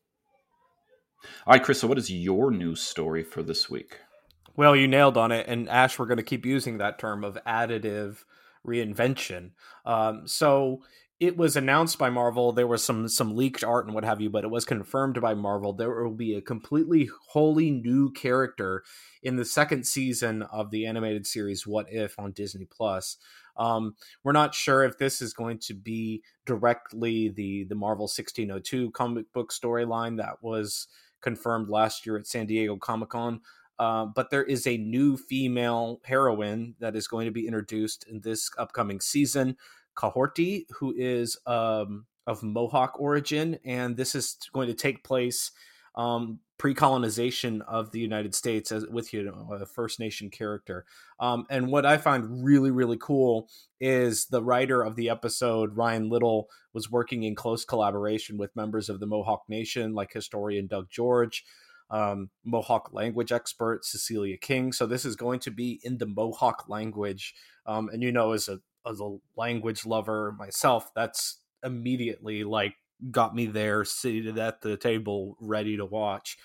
All 1.46 1.52
right, 1.52 1.62
Kris. 1.62 1.80
So, 1.80 1.88
what 1.88 1.98
is 1.98 2.10
your 2.10 2.50
news 2.50 2.80
story 2.80 3.22
for 3.22 3.42
this 3.42 3.68
week? 3.68 3.98
Well, 4.56 4.76
you 4.76 4.88
nailed 4.88 5.16
on 5.16 5.32
it, 5.32 5.46
and 5.48 5.68
Ash, 5.68 5.98
we're 5.98 6.06
going 6.06 6.18
to 6.18 6.22
keep 6.22 6.44
using 6.44 6.78
that 6.78 6.98
term 6.98 7.24
of 7.24 7.38
additive 7.46 8.24
reinvention. 8.66 9.52
Um, 9.84 10.26
so 10.26 10.82
it 11.20 11.36
was 11.36 11.54
announced 11.54 11.98
by 11.98 12.08
Marvel. 12.08 12.50
There 12.50 12.66
was 12.66 12.82
some 12.82 13.06
some 13.06 13.36
leaked 13.36 13.62
art 13.62 13.84
and 13.84 13.94
what 13.94 14.04
have 14.06 14.22
you, 14.22 14.30
but 14.30 14.42
it 14.42 14.50
was 14.50 14.64
confirmed 14.64 15.20
by 15.20 15.34
Marvel. 15.34 15.74
There 15.74 16.02
will 16.02 16.14
be 16.14 16.34
a 16.34 16.40
completely 16.40 17.10
wholly 17.28 17.70
new 17.70 18.10
character 18.10 18.82
in 19.22 19.36
the 19.36 19.44
second 19.44 19.86
season 19.86 20.42
of 20.42 20.70
the 20.70 20.86
animated 20.86 21.26
series 21.26 21.66
What 21.66 21.86
If 21.90 22.18
on 22.18 22.32
Disney 22.32 22.64
Plus. 22.64 23.18
Um, 23.58 23.96
we're 24.24 24.32
not 24.32 24.54
sure 24.54 24.82
if 24.82 24.96
this 24.96 25.20
is 25.20 25.34
going 25.34 25.58
to 25.58 25.74
be 25.74 26.22
directly 26.46 27.28
the 27.28 27.64
the 27.64 27.74
Marvel 27.74 28.04
1602 28.04 28.90
comic 28.92 29.30
book 29.34 29.52
storyline 29.52 30.16
that 30.16 30.42
was 30.42 30.88
confirmed 31.20 31.68
last 31.68 32.06
year 32.06 32.16
at 32.16 32.26
San 32.26 32.46
Diego 32.46 32.76
Comic 32.76 33.10
Con. 33.10 33.42
Uh, 33.78 34.04
but 34.04 34.30
there 34.30 34.44
is 34.44 34.66
a 34.66 34.76
new 34.76 35.16
female 35.16 36.00
heroine 36.04 36.74
that 36.80 36.94
is 36.94 37.08
going 37.08 37.24
to 37.24 37.30
be 37.30 37.46
introduced 37.46 38.06
in 38.06 38.20
this 38.20 38.50
upcoming 38.58 39.00
season. 39.00 39.56
Kahhori, 40.00 40.64
who 40.78 40.94
is 40.96 41.38
um, 41.46 42.06
of 42.26 42.42
Mohawk 42.42 42.98
origin, 42.98 43.58
and 43.64 43.96
this 43.96 44.14
is 44.14 44.36
going 44.52 44.68
to 44.68 44.74
take 44.74 45.04
place 45.04 45.50
um, 45.96 46.38
pre-colonization 46.58 47.62
of 47.62 47.90
the 47.90 47.98
United 47.98 48.34
States 48.34 48.70
as 48.70 48.86
with 48.86 49.12
you 49.12 49.22
know, 49.22 49.48
a 49.52 49.66
First 49.66 49.98
Nation 49.98 50.30
character. 50.30 50.84
Um, 51.18 51.46
and 51.50 51.68
what 51.68 51.84
I 51.84 51.96
find 51.96 52.44
really 52.44 52.70
really 52.70 52.98
cool 52.98 53.48
is 53.80 54.26
the 54.26 54.42
writer 54.42 54.82
of 54.82 54.96
the 54.96 55.10
episode, 55.10 55.76
Ryan 55.76 56.08
Little, 56.08 56.48
was 56.72 56.90
working 56.90 57.22
in 57.24 57.34
close 57.34 57.64
collaboration 57.64 58.38
with 58.38 58.54
members 58.56 58.88
of 58.88 59.00
the 59.00 59.06
Mohawk 59.06 59.42
Nation, 59.48 59.94
like 59.94 60.12
historian 60.12 60.66
Doug 60.66 60.88
George. 60.90 61.44
Um, 61.92 62.30
Mohawk 62.44 62.90
language 62.92 63.32
expert 63.32 63.84
Cecilia 63.84 64.36
King. 64.36 64.70
So 64.70 64.86
this 64.86 65.04
is 65.04 65.16
going 65.16 65.40
to 65.40 65.50
be 65.50 65.80
in 65.82 65.98
the 65.98 66.06
Mohawk 66.06 66.68
language, 66.68 67.34
um, 67.66 67.88
and 67.88 68.00
you 68.00 68.12
know, 68.12 68.30
as 68.30 68.46
a 68.46 68.60
as 68.86 69.00
a 69.00 69.16
language 69.36 69.86
lover 69.86 70.34
myself, 70.38 70.92
that's 70.94 71.38
immediately 71.64 72.44
like 72.44 72.74
got 73.10 73.34
me 73.34 73.46
there 73.46 73.84
seated 73.84 74.38
at 74.38 74.60
the 74.60 74.76
table 74.76 75.36
ready 75.40 75.76
to 75.76 75.84
watch. 75.84 76.36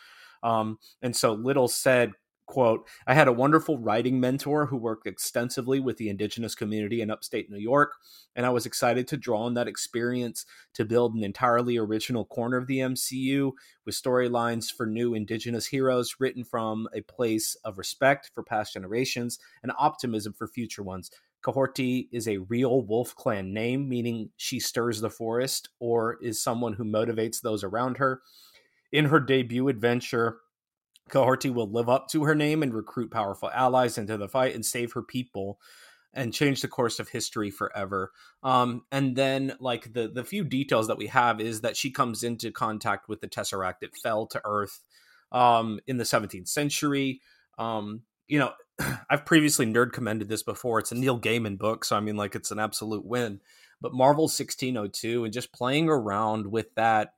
Um, 0.44 0.80
and 1.02 1.16
so 1.16 1.34
Little 1.34 1.68
said 1.68 2.14
quote 2.48 2.88
i 3.08 3.14
had 3.14 3.28
a 3.28 3.34
wonderful 3.34 3.78
writing 3.80 4.20
mentor 4.20 4.68
who 4.68 4.78
worked 4.78 5.08
extensively 5.08 5.80
with 5.80 5.98
the 5.98 6.10
indigenous 6.10 6.54
community 6.54 7.02
in 7.02 7.10
upstate 7.10 7.50
new 7.50 7.58
york 7.58 7.94
and 8.36 8.46
i 8.46 8.50
was 8.50 8.66
excited 8.66 9.08
to 9.08 9.18
draw 9.18 9.44
on 9.44 9.56
that 9.56 9.68
experience 9.68 10.46
to 10.74 10.86
build 10.86 11.16
an 11.16 11.24
entirely 11.24 11.78
original 11.78 12.26
corner 12.26 12.58
of 12.58 12.68
the 12.68 12.78
mcu 12.78 13.52
with 13.86 13.96
storylines 13.96 14.72
for 14.72 14.86
new 14.86 15.14
indigenous 15.14 15.66
heroes 15.68 16.16
written 16.20 16.44
from 16.44 16.88
a 16.94 17.02
place 17.02 17.56
of 17.64 17.78
respect 17.78 18.30
for 18.34 18.44
past 18.44 18.74
generations 18.74 19.40
and 19.64 19.72
optimism 19.80 20.34
for 20.34 20.48
future 20.48 20.84
ones 20.84 21.10
Kahhori 21.46 22.08
is 22.12 22.28
a 22.28 22.38
real 22.38 22.82
Wolf 22.82 23.16
Clan 23.16 23.54
name, 23.54 23.88
meaning 23.88 24.32
she 24.36 24.60
stirs 24.60 25.00
the 25.00 25.12
forest 25.12 25.70
or 25.80 26.18
is 26.22 26.42
someone 26.42 26.74
who 26.74 26.84
motivates 26.84 27.42
those 27.42 27.64
around 27.64 27.98
her. 27.98 28.22
In 28.92 29.06
her 29.06 29.20
debut 29.20 29.68
adventure, 29.68 30.38
Kahhori 31.10 31.54
will 31.54 31.70
live 31.70 31.88
up 31.88 32.08
to 32.10 32.24
her 32.24 32.34
name 32.34 32.64
and 32.64 32.74
recruit 32.74 33.12
powerful 33.12 33.52
allies 33.54 33.98
into 33.98 34.18
the 34.18 34.28
fight 34.28 34.56
and 34.56 34.66
save 34.66 34.94
her 34.94 35.04
people 35.04 35.60
and 36.14 36.34
change 36.34 36.62
the 36.62 36.68
course 36.68 37.00
of 37.00 37.10
history 37.10 37.52
forever. 37.52 38.12
Um, 38.42 38.84
and 38.92 39.16
then, 39.16 39.54
like 39.60 39.94
the 39.94 40.08
the 40.08 40.24
few 40.24 40.44
details 40.46 40.88
that 40.88 40.98
we 40.98 41.08
have 41.08 41.40
is 41.40 41.62
that 41.62 41.78
she 41.78 41.92
comes 41.92 42.24
into 42.24 42.52
contact 42.52 43.08
with 43.08 43.22
the 43.22 43.28
Tesseract. 43.28 43.80
that 43.82 43.98
fell 43.98 44.26
to 44.28 44.42
Earth 44.46 44.82
um, 45.32 45.80
in 45.86 45.98
the 45.98 46.06
17th 46.06 46.48
century. 46.48 47.22
Um, 47.60 48.04
you 48.28 48.40
know, 48.40 48.54
I've 49.10 49.26
previously 49.26 49.66
nerd 49.66 49.94
commended 49.94 50.30
this 50.30 50.44
before. 50.44 50.80
It's 50.80 50.92
a 50.92 50.96
Neil 50.96 51.20
Gaiman 51.20 51.58
book, 51.58 51.86
so 51.86 51.96
I 51.96 52.00
mean, 52.00 52.18
like, 52.18 52.36
it's 52.36 52.52
an 52.52 52.60
absolute 52.60 53.06
win. 53.06 53.42
But 53.82 53.94
Marvel 53.94 54.24
1602 54.24 55.26
and 55.26 55.34
just 55.34 55.54
playing 55.54 55.90
around 55.90 56.48
with 56.48 56.74
that, 56.76 57.14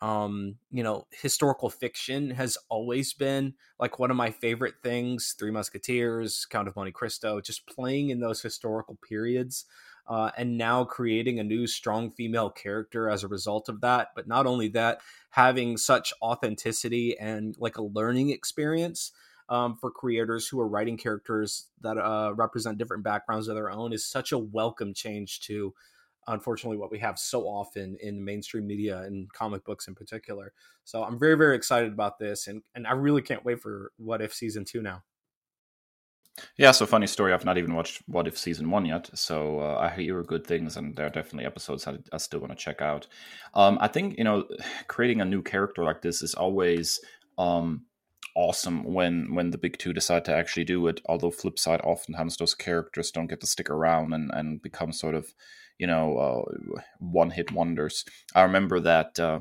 um, 0.00 0.56
you 0.70 0.82
know, 0.82 1.06
historical 1.10 1.70
fiction 1.70 2.30
has 2.30 2.56
always 2.68 3.12
been 3.12 3.54
like 3.80 3.98
one 3.98 4.10
of 4.10 4.16
my 4.16 4.30
favorite 4.30 4.74
things. 4.82 5.34
Three 5.38 5.50
Musketeers, 5.50 6.46
Count 6.46 6.68
of 6.68 6.76
Monte 6.76 6.92
Cristo, 6.92 7.40
just 7.40 7.66
playing 7.66 8.10
in 8.10 8.20
those 8.20 8.40
historical 8.40 8.98
periods. 9.06 9.64
Uh, 10.06 10.30
and 10.38 10.56
now 10.56 10.84
creating 10.84 11.38
a 11.38 11.44
new 11.44 11.66
strong 11.66 12.10
female 12.10 12.48
character 12.48 13.10
as 13.10 13.22
a 13.22 13.28
result 13.28 13.68
of 13.68 13.82
that. 13.82 14.08
But 14.16 14.26
not 14.26 14.46
only 14.46 14.68
that, 14.68 15.00
having 15.30 15.76
such 15.76 16.14
authenticity 16.22 17.18
and 17.18 17.54
like 17.58 17.76
a 17.76 17.82
learning 17.82 18.30
experience 18.30 19.12
um, 19.48 19.76
for 19.76 19.90
creators 19.90 20.46
who 20.46 20.60
are 20.60 20.68
writing 20.68 20.96
characters 20.96 21.68
that 21.80 21.96
uh, 21.96 22.32
represent 22.34 22.78
different 22.78 23.02
backgrounds 23.02 23.48
of 23.48 23.54
their 23.54 23.70
own 23.70 23.92
is 23.92 24.06
such 24.06 24.32
a 24.32 24.38
welcome 24.38 24.92
change 24.94 25.40
to 25.40 25.74
unfortunately 26.26 26.76
what 26.76 26.90
we 26.90 26.98
have 26.98 27.18
so 27.18 27.42
often 27.42 27.96
in 28.00 28.22
mainstream 28.22 28.66
media 28.66 29.00
and 29.02 29.32
comic 29.32 29.64
books 29.64 29.88
in 29.88 29.94
particular 29.94 30.52
so 30.84 31.02
i'm 31.02 31.18
very 31.18 31.36
very 31.36 31.56
excited 31.56 31.92
about 31.92 32.18
this 32.18 32.46
and, 32.46 32.62
and 32.74 32.86
i 32.86 32.92
really 32.92 33.22
can't 33.22 33.44
wait 33.44 33.60
for 33.60 33.92
what 33.96 34.20
if 34.20 34.34
season 34.34 34.64
two 34.64 34.82
now 34.82 35.02
yeah, 36.56 36.70
so 36.70 36.86
funny 36.86 37.06
story. 37.06 37.32
I've 37.32 37.44
not 37.44 37.58
even 37.58 37.74
watched 37.74 38.02
What 38.06 38.28
If 38.28 38.38
season 38.38 38.70
one 38.70 38.86
yet, 38.86 39.10
so 39.14 39.60
uh, 39.60 39.78
I 39.80 39.90
hear 39.90 40.22
good 40.22 40.46
things, 40.46 40.76
and 40.76 40.94
there 40.94 41.06
are 41.06 41.10
definitely 41.10 41.46
episodes 41.46 41.86
I, 41.86 41.98
I 42.12 42.18
still 42.18 42.40
want 42.40 42.52
to 42.52 42.56
check 42.56 42.80
out. 42.80 43.06
Um, 43.54 43.78
I 43.80 43.88
think 43.88 44.18
you 44.18 44.24
know, 44.24 44.44
creating 44.86 45.20
a 45.20 45.24
new 45.24 45.42
character 45.42 45.82
like 45.82 46.02
this 46.02 46.22
is 46.22 46.34
always 46.34 47.00
um, 47.38 47.86
awesome 48.36 48.84
when 48.84 49.34
when 49.34 49.50
the 49.50 49.58
big 49.58 49.78
two 49.78 49.92
decide 49.92 50.24
to 50.26 50.34
actually 50.34 50.64
do 50.64 50.86
it. 50.86 51.00
Although 51.06 51.30
flip 51.30 51.58
side, 51.58 51.80
oftentimes 51.82 52.36
those 52.36 52.54
characters 52.54 53.10
don't 53.10 53.28
get 53.28 53.40
to 53.40 53.46
stick 53.46 53.70
around 53.70 54.12
and 54.12 54.30
and 54.32 54.62
become 54.62 54.92
sort 54.92 55.14
of 55.14 55.34
you 55.78 55.86
know 55.86 56.18
uh, 56.18 56.80
one 56.98 57.30
hit 57.30 57.52
wonders. 57.52 58.04
I 58.34 58.42
remember 58.42 58.80
that. 58.80 59.18
Uh, 59.18 59.40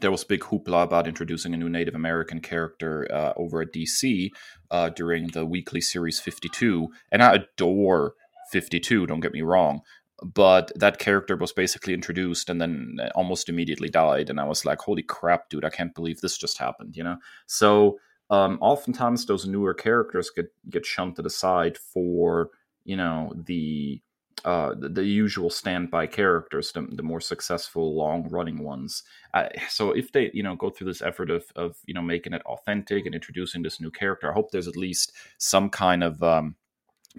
there 0.00 0.10
was 0.10 0.24
big 0.24 0.40
hoopla 0.40 0.82
about 0.82 1.08
introducing 1.08 1.54
a 1.54 1.56
new 1.56 1.70
Native 1.70 1.94
American 1.94 2.40
character 2.40 3.08
uh, 3.10 3.32
over 3.36 3.62
at 3.62 3.72
DC 3.72 4.30
uh, 4.70 4.90
during 4.90 5.28
the 5.28 5.46
weekly 5.46 5.80
series 5.80 6.20
52, 6.20 6.88
and 7.10 7.22
I 7.22 7.36
adore 7.36 8.14
52. 8.52 9.06
Don't 9.06 9.20
get 9.20 9.32
me 9.32 9.40
wrong, 9.40 9.80
but 10.22 10.70
that 10.76 10.98
character 10.98 11.36
was 11.36 11.52
basically 11.52 11.94
introduced 11.94 12.50
and 12.50 12.60
then 12.60 12.98
almost 13.14 13.48
immediately 13.48 13.88
died, 13.88 14.30
and 14.30 14.40
I 14.40 14.44
was 14.44 14.64
like, 14.64 14.80
"Holy 14.80 15.02
crap, 15.02 15.48
dude! 15.48 15.64
I 15.64 15.70
can't 15.70 15.94
believe 15.94 16.20
this 16.20 16.36
just 16.36 16.58
happened." 16.58 16.96
You 16.96 17.04
know, 17.04 17.16
so 17.46 17.98
um, 18.30 18.58
oftentimes 18.60 19.26
those 19.26 19.46
newer 19.46 19.74
characters 19.74 20.30
get 20.34 20.52
get 20.68 20.84
shunted 20.84 21.26
aside 21.26 21.78
for 21.78 22.50
you 22.84 22.96
know 22.96 23.32
the 23.34 24.00
uh, 24.44 24.74
the, 24.78 24.88
the, 24.88 25.04
usual 25.04 25.50
standby 25.50 26.06
characters, 26.06 26.70
the, 26.70 26.86
the 26.92 27.02
more 27.02 27.20
successful 27.20 27.96
long 27.96 28.28
running 28.28 28.62
ones. 28.62 29.02
Uh, 29.34 29.48
so 29.68 29.90
if 29.90 30.12
they 30.12 30.30
you 30.34 30.42
know 30.42 30.54
go 30.54 30.70
through 30.70 30.86
this 30.86 31.02
effort 31.02 31.30
of 31.30 31.44
of 31.56 31.76
you 31.86 31.94
know 31.94 32.02
making 32.02 32.32
it 32.32 32.42
authentic 32.42 33.06
and 33.06 33.14
introducing 33.14 33.62
this 33.62 33.80
new 33.80 33.90
character, 33.90 34.30
I 34.30 34.34
hope 34.34 34.50
there's 34.50 34.68
at 34.68 34.76
least 34.76 35.12
some 35.38 35.68
kind 35.68 36.04
of 36.04 36.22
um, 36.22 36.54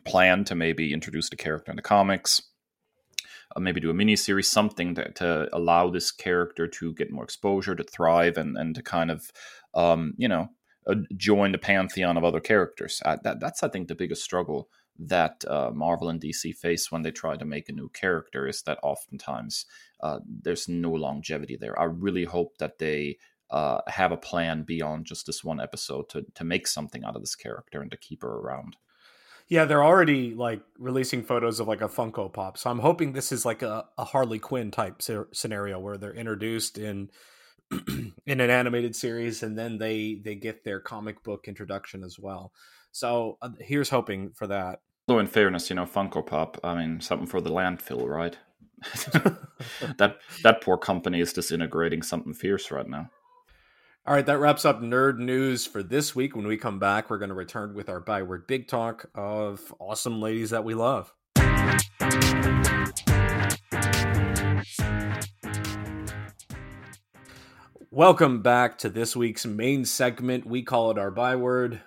plan 0.06 0.44
to 0.46 0.56
maybe 0.56 0.94
introduce 0.94 1.30
the 1.30 1.36
character 1.36 1.72
in 1.72 1.76
the 1.76 1.82
comics. 1.82 2.42
Uh, 3.56 3.62
maybe 3.62 3.80
do 3.80 3.90
a 3.90 3.94
mini 3.94 4.16
series, 4.16 4.50
something 4.50 4.94
that, 4.96 5.16
to 5.16 5.48
allow 5.56 5.90
this 5.90 6.12
character 6.12 6.68
to 6.68 6.94
get 6.94 7.12
more 7.12 7.24
exposure, 7.24 7.76
to 7.76 7.84
thrive, 7.84 8.38
and 8.38 8.58
and 8.58 8.76
to 8.76 8.84
kind 8.84 9.10
of, 9.10 9.32
um, 9.74 10.14
you 10.18 10.28
know, 10.28 10.50
join 11.16 11.52
the 11.52 11.58
pantheon 11.58 12.18
of 12.18 12.24
other 12.24 12.40
characters. 12.40 13.02
Uh, 13.06 13.18
that, 13.24 13.40
that's, 13.40 13.64
I 13.64 13.70
think, 13.70 13.88
the 13.88 13.96
biggest 13.96 14.24
struggle 14.24 14.70
that 15.00 15.44
uh, 15.48 15.72
Marvel 15.74 16.10
and 16.10 16.20
DC 16.20 16.56
face 16.56 16.92
when 16.92 17.04
they 17.04 17.12
try 17.12 17.36
to 17.36 17.46
make 17.46 17.70
a 17.70 17.74
new 17.74 17.90
character 17.90 18.48
is 18.48 18.64
that 18.64 18.80
oftentimes 18.82 19.66
uh, 20.02 20.20
there's 20.26 20.68
no 20.68 20.92
longevity 20.92 21.56
there. 21.56 21.80
I 21.80 21.86
really 21.86 22.26
hope 22.26 22.58
that 22.58 22.80
they 22.80 23.18
uh, 23.50 23.82
have 23.88 24.12
a 24.12 24.18
plan 24.18 24.64
beyond 24.64 25.06
just 25.06 25.26
this 25.26 25.44
one 25.44 25.62
episode 25.62 26.10
to 26.10 26.26
to 26.36 26.44
make 26.44 26.68
something 26.68 27.04
out 27.04 27.16
of 27.16 27.22
this 27.22 27.36
character 27.36 27.82
and 27.82 27.92
to 27.92 27.98
keep 27.98 28.22
her 28.22 28.30
around. 28.40 28.76
Yeah, 29.48 29.64
they're 29.64 29.84
already 29.84 30.34
like 30.34 30.62
releasing 30.78 31.24
photos 31.24 31.62
of 31.62 31.68
like 31.68 31.82
a 31.82 31.88
Funko 31.88 32.32
Pop, 32.32 32.58
so 32.58 32.70
I'm 32.70 32.80
hoping 32.80 33.14
this 33.14 33.32
is 33.32 33.46
like 33.46 33.62
a, 33.62 33.86
a 33.98 34.04
Harley 34.04 34.40
Quinn 34.40 34.72
type 34.72 35.02
scenario 35.32 35.80
where 35.80 35.98
they're 35.98 36.14
introduced 36.14 36.78
in 36.78 37.10
in 38.26 38.40
an 38.40 38.50
animated 38.50 38.96
series 38.96 39.44
and 39.44 39.58
then 39.58 39.78
they 39.78 40.16
they 40.24 40.36
get 40.36 40.64
their 40.64 40.80
comic 40.80 41.24
book 41.24 41.48
introduction 41.48 42.04
as 42.04 42.18
well. 42.20 42.54
So 42.92 43.38
uh, 43.42 43.50
here's 43.60 43.90
hoping 43.90 44.32
for 44.32 44.48
that. 44.48 44.82
Although 45.08 45.20
in 45.20 45.28
fairness 45.28 45.70
you 45.70 45.76
know 45.76 45.86
funko 45.86 46.26
pop 46.26 46.60
i 46.64 46.76
mean 46.76 47.00
something 47.00 47.28
for 47.28 47.42
the 47.42 47.52
landfill 47.52 48.08
right? 48.08 48.38
That 49.98 50.20
that 50.44 50.62
poor 50.62 50.78
company 50.78 51.20
is 51.20 51.34
disintegrating 51.34 52.04
something 52.04 52.34
fierce 52.34 52.70
right 52.70 52.88
now. 52.88 53.10
All 54.06 54.14
right 54.14 54.26
that 54.26 54.40
wraps 54.40 54.66
up 54.66 54.82
nerd 54.82 55.18
news 55.18 55.66
for 55.66 55.82
this 55.82 56.16
week. 56.16 56.36
When 56.36 56.48
we 56.48 56.58
come 56.58 56.80
back 56.80 57.10
we're 57.10 57.18
going 57.18 57.30
to 57.30 57.36
return 57.36 57.74
with 57.74 57.90
our 57.90 58.00
byword 58.00 58.48
big 58.48 58.68
talk 58.68 59.10
of 59.16 59.74
awesome 59.80 60.22
ladies 60.22 60.52
that 60.52 60.64
we 60.64 60.74
love 60.74 61.14
Welcome 67.98 68.44
back 68.44 68.78
to 68.78 68.90
this 68.90 69.16
week's 69.16 69.44
main 69.44 69.84
segment. 69.84 70.46
We 70.46 70.62
call 70.62 70.92
it 70.92 71.00
our 71.00 71.10
byword. 71.10 71.82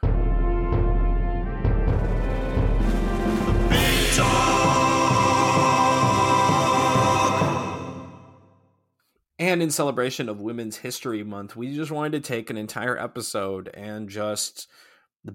And 9.38 9.62
in 9.62 9.70
celebration 9.70 10.28
of 10.28 10.40
Women's 10.40 10.78
History 10.78 11.22
Month, 11.22 11.54
we 11.54 11.76
just 11.76 11.92
wanted 11.92 12.20
to 12.20 12.28
take 12.28 12.50
an 12.50 12.56
entire 12.56 12.98
episode 12.98 13.68
and 13.72 14.08
just 14.08 14.66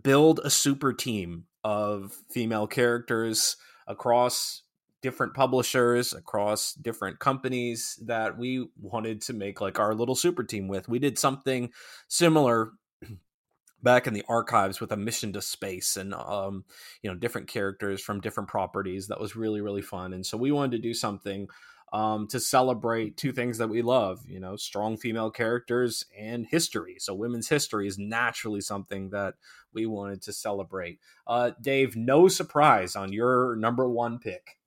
build 0.04 0.42
a 0.44 0.50
super 0.50 0.92
team 0.92 1.46
of 1.64 2.12
female 2.34 2.68
characters 2.68 3.56
across 3.88 4.64
different 5.06 5.36
publishers 5.36 6.14
across 6.14 6.74
different 6.74 7.20
companies 7.20 8.00
that 8.02 8.40
we 8.40 8.68
wanted 8.82 9.22
to 9.22 9.34
make 9.34 9.62
like 9.62 9.78
our 9.78 9.94
little 9.94 10.16
super 10.16 10.44
team 10.44 10.68
with. 10.68 10.90
We 10.90 10.98
did 10.98 11.20
something 11.20 11.70
similar 12.08 12.72
back 13.84 14.08
in 14.08 14.16
the 14.16 14.26
archives 14.28 14.82
with 14.82 14.92
a 14.92 14.98
mission 14.98 15.32
to 15.34 15.44
space 15.44 15.96
and 15.96 16.16
um, 16.16 16.66
you 17.04 17.12
know 17.12 17.16
different 17.16 17.48
characters 17.48 18.02
from 18.02 18.20
different 18.20 18.50
properties. 18.50 19.10
That 19.10 19.20
was 19.20 19.36
really 19.36 19.62
really 19.62 19.84
fun. 19.84 20.12
And 20.12 20.26
so 20.26 20.38
we 20.38 20.52
wanted 20.52 20.72
to 20.72 20.82
do 20.82 20.96
something 20.96 21.50
um, 21.94 22.28
to 22.30 22.40
celebrate 22.40 23.16
two 23.16 23.32
things 23.32 23.60
that 23.60 23.70
we 23.70 23.84
love 23.84 24.26
you 24.28 24.40
know 24.40 24.56
strong 24.56 24.98
female 24.98 25.30
characters 25.30 26.04
and 26.18 26.48
history. 26.50 26.96
So 26.98 27.14
women's 27.14 27.48
history 27.48 27.86
is 27.86 28.00
naturally 28.00 28.62
something 28.62 29.12
that 29.12 29.36
we 29.72 29.86
wanted 29.86 30.24
to 30.24 30.34
celebrate. 30.34 31.00
Uh, 31.28 31.52
dave 31.62 31.96
no 31.96 32.28
surprise 32.28 32.96
on 32.96 33.14
your 33.14 33.56
number 33.56 33.88
one 33.88 34.18
pick 34.18 34.58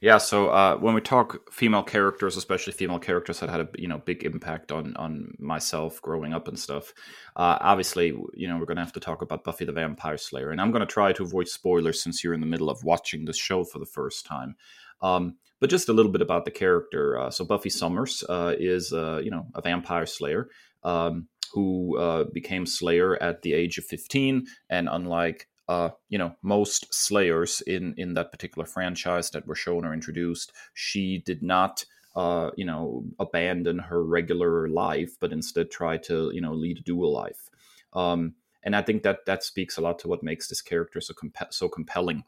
yeah, 0.00 0.18
so 0.18 0.48
uh, 0.48 0.76
when 0.76 0.94
we 0.94 1.00
talk 1.00 1.52
female 1.52 1.82
characters, 1.82 2.36
especially 2.36 2.72
female 2.72 2.98
characters 2.98 3.40
that 3.40 3.48
had 3.48 3.60
a 3.60 3.68
you 3.76 3.88
know 3.88 3.98
big 3.98 4.24
impact 4.24 4.72
on 4.72 4.96
on 4.96 5.34
myself 5.38 6.00
growing 6.02 6.32
up 6.32 6.48
and 6.48 6.58
stuff, 6.58 6.92
uh, 7.36 7.58
obviously 7.60 8.08
you 8.34 8.48
know 8.48 8.58
we're 8.58 8.66
going 8.66 8.76
to 8.76 8.84
have 8.84 8.92
to 8.92 9.00
talk 9.00 9.22
about 9.22 9.44
Buffy 9.44 9.64
the 9.64 9.72
Vampire 9.72 10.18
Slayer, 10.18 10.50
and 10.50 10.60
I'm 10.60 10.70
going 10.70 10.86
to 10.86 10.92
try 10.92 11.12
to 11.12 11.22
avoid 11.22 11.48
spoilers 11.48 12.02
since 12.02 12.22
you're 12.22 12.34
in 12.34 12.40
the 12.40 12.46
middle 12.46 12.70
of 12.70 12.84
watching 12.84 13.24
the 13.24 13.32
show 13.32 13.64
for 13.64 13.78
the 13.78 13.86
first 13.86 14.26
time. 14.26 14.56
Um, 15.00 15.36
but 15.60 15.70
just 15.70 15.88
a 15.88 15.92
little 15.92 16.12
bit 16.12 16.22
about 16.22 16.44
the 16.44 16.50
character. 16.50 17.18
Uh, 17.18 17.30
so 17.30 17.44
Buffy 17.44 17.70
Summers 17.70 18.22
uh, 18.28 18.54
is 18.58 18.92
uh, 18.92 19.20
you 19.24 19.30
know 19.30 19.46
a 19.54 19.62
vampire 19.62 20.06
slayer 20.06 20.48
um, 20.82 21.28
who 21.54 21.96
uh, 21.96 22.24
became 22.32 22.66
Slayer 22.66 23.20
at 23.22 23.42
the 23.42 23.54
age 23.54 23.78
of 23.78 23.84
15. 23.84 24.46
And 24.68 24.88
unlike 24.90 25.48
uh, 25.68 25.90
you 26.08 26.18
know 26.18 26.34
most 26.42 26.92
Slayers 26.92 27.60
in 27.62 27.94
in 27.96 28.14
that 28.14 28.32
particular 28.32 28.66
franchise 28.66 29.30
that 29.30 29.46
were 29.46 29.54
shown 29.54 29.84
or 29.84 29.92
introduced, 29.92 30.52
she 30.74 31.18
did 31.24 31.42
not. 31.42 31.84
Uh, 32.16 32.52
you 32.56 32.64
know, 32.64 33.04
abandon 33.18 33.76
her 33.76 34.04
regular 34.04 34.68
life, 34.68 35.16
but 35.18 35.32
instead 35.32 35.68
try 35.68 35.96
to, 35.96 36.30
you 36.32 36.40
know, 36.40 36.52
lead 36.54 36.78
a 36.78 36.82
dual 36.82 37.12
life. 37.12 37.50
Um, 37.92 38.36
and 38.62 38.74
I 38.74 38.82
think 38.82 39.02
that 39.02 39.26
that 39.26 39.42
speaks 39.42 39.78
a 39.78 39.80
lot 39.80 39.98
to 39.98 40.08
what 40.08 40.22
makes 40.22 40.48
this 40.48 40.62
character 40.62 41.00
so 41.00 41.12
comp- 41.14 41.52
so 41.52 41.68
compelling 41.68 42.22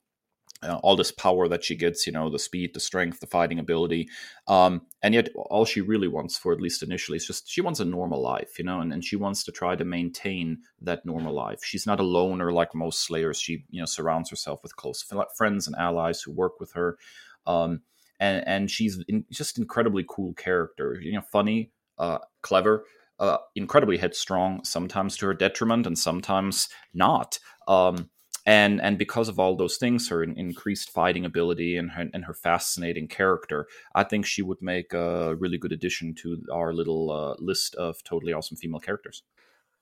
uh, 0.62 0.76
all 0.82 0.96
this 0.96 1.12
power 1.12 1.48
that 1.48 1.64
she 1.64 1.76
gets, 1.76 2.06
you 2.06 2.12
know, 2.12 2.30
the 2.30 2.38
speed, 2.38 2.72
the 2.72 2.80
strength, 2.80 3.20
the 3.20 3.26
fighting 3.26 3.58
ability. 3.58 4.08
Um, 4.48 4.82
and 5.02 5.14
yet, 5.14 5.28
all 5.36 5.64
she 5.64 5.80
really 5.80 6.08
wants 6.08 6.38
for, 6.38 6.52
at 6.52 6.60
least 6.60 6.82
initially, 6.82 7.16
is 7.16 7.26
just 7.26 7.48
she 7.48 7.60
wants 7.60 7.80
a 7.80 7.84
normal 7.84 8.22
life, 8.22 8.58
you 8.58 8.64
know, 8.64 8.80
and, 8.80 8.92
and 8.92 9.04
she 9.04 9.16
wants 9.16 9.44
to 9.44 9.52
try 9.52 9.76
to 9.76 9.84
maintain 9.84 10.58
that 10.80 11.04
normal 11.04 11.34
life. 11.34 11.60
She's 11.62 11.86
not 11.86 12.00
a 12.00 12.04
loner 12.04 12.52
like 12.52 12.75
most 12.75 13.00
Slayers. 13.00 13.38
She, 13.38 13.64
you 13.70 13.80
know, 13.80 13.86
surrounds 13.86 14.30
herself 14.30 14.62
with 14.62 14.76
close 14.76 15.04
friends 15.36 15.66
and 15.66 15.76
allies 15.76 16.22
who 16.22 16.32
work 16.32 16.58
with 16.58 16.72
her. 16.72 16.96
Um, 17.46 17.82
and, 18.18 18.46
and 18.48 18.70
she's 18.70 18.98
in, 19.08 19.25
just 19.30 19.58
incredibly 19.58 20.04
cool 20.08 20.32
character, 20.34 20.98
you 21.00 21.12
know, 21.12 21.20
funny, 21.20 21.72
uh, 21.98 22.18
clever. 22.42 22.84
Uh, 23.18 23.38
incredibly 23.54 23.96
headstrong, 23.96 24.62
sometimes 24.62 25.16
to 25.16 25.25
her 25.25 25.32
detriment, 25.32 25.86
and 25.86 25.98
sometimes 25.98 26.68
not. 26.92 27.38
Um, 27.66 28.10
and 28.47 28.81
and 28.81 28.97
because 28.97 29.29
of 29.29 29.38
all 29.38 29.57
those 29.57 29.76
things 29.76 30.09
her 30.09 30.23
increased 30.23 30.91
fighting 30.91 31.25
ability 31.25 31.76
and 31.76 31.91
her, 31.91 32.09
and 32.15 32.25
her 32.25 32.33
fascinating 32.35 33.09
character 33.09 33.67
i 33.95 34.05
think 34.05 34.25
she 34.25 34.41
would 34.41 34.62
make 34.62 34.95
a 34.95 35.35
really 35.37 35.59
good 35.59 35.73
addition 35.73 36.15
to 36.15 36.41
our 36.53 36.73
little 36.73 37.11
uh, 37.11 37.35
list 37.38 37.75
of 37.75 38.03
totally 38.05 38.33
awesome 38.33 38.57
female 38.57 38.81
characters. 38.81 39.23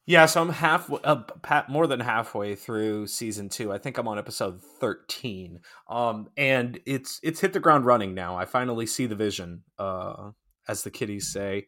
Yeah 0.06 0.26
so 0.26 0.42
i'm 0.42 0.50
half 0.50 0.90
uh, 1.04 1.22
more 1.68 1.86
than 1.86 2.00
halfway 2.00 2.54
through 2.54 3.06
season 3.06 3.48
two. 3.48 3.72
I 3.72 3.78
think 3.78 3.98
i'm 3.98 4.08
on 4.08 4.18
episode 4.18 4.62
13 4.62 5.60
um 5.88 6.28
and 6.36 6.78
it's 6.86 7.20
it's 7.22 7.40
hit 7.40 7.52
the 7.52 7.60
ground 7.60 7.86
running 7.86 8.14
now. 8.14 8.36
I 8.36 8.44
finally 8.44 8.86
see 8.86 9.06
the 9.06 9.14
vision 9.14 9.62
uh 9.78 10.30
as 10.68 10.82
the 10.82 10.90
kiddies 10.90 11.32
say. 11.32 11.66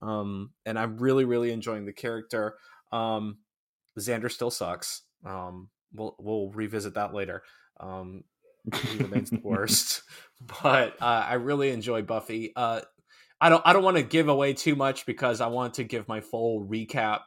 Um 0.00 0.50
and 0.64 0.78
i'm 0.78 0.96
really 0.98 1.24
really 1.24 1.50
enjoying 1.50 1.86
the 1.86 1.92
character. 1.92 2.56
Um 2.92 3.38
xander 3.98 4.30
still 4.30 4.50
sucks. 4.50 5.02
Um 5.26 5.68
we'll 5.94 6.16
we'll 6.18 6.50
revisit 6.50 6.94
that 6.94 7.14
later. 7.14 7.42
Um, 7.80 8.24
he 8.74 8.98
remains 8.98 9.30
the 9.30 9.40
worst, 9.42 10.02
but 10.62 11.00
uh, 11.00 11.26
I 11.28 11.34
really 11.34 11.70
enjoy 11.70 12.02
Buffy. 12.02 12.52
Uh, 12.54 12.80
I 13.40 13.48
don't 13.48 13.62
I 13.66 13.72
don't 13.72 13.84
want 13.84 13.96
to 13.96 14.02
give 14.02 14.28
away 14.28 14.52
too 14.52 14.76
much 14.76 15.06
because 15.06 15.40
I 15.40 15.48
want 15.48 15.74
to 15.74 15.84
give 15.84 16.08
my 16.08 16.20
full 16.20 16.66
recap 16.66 17.20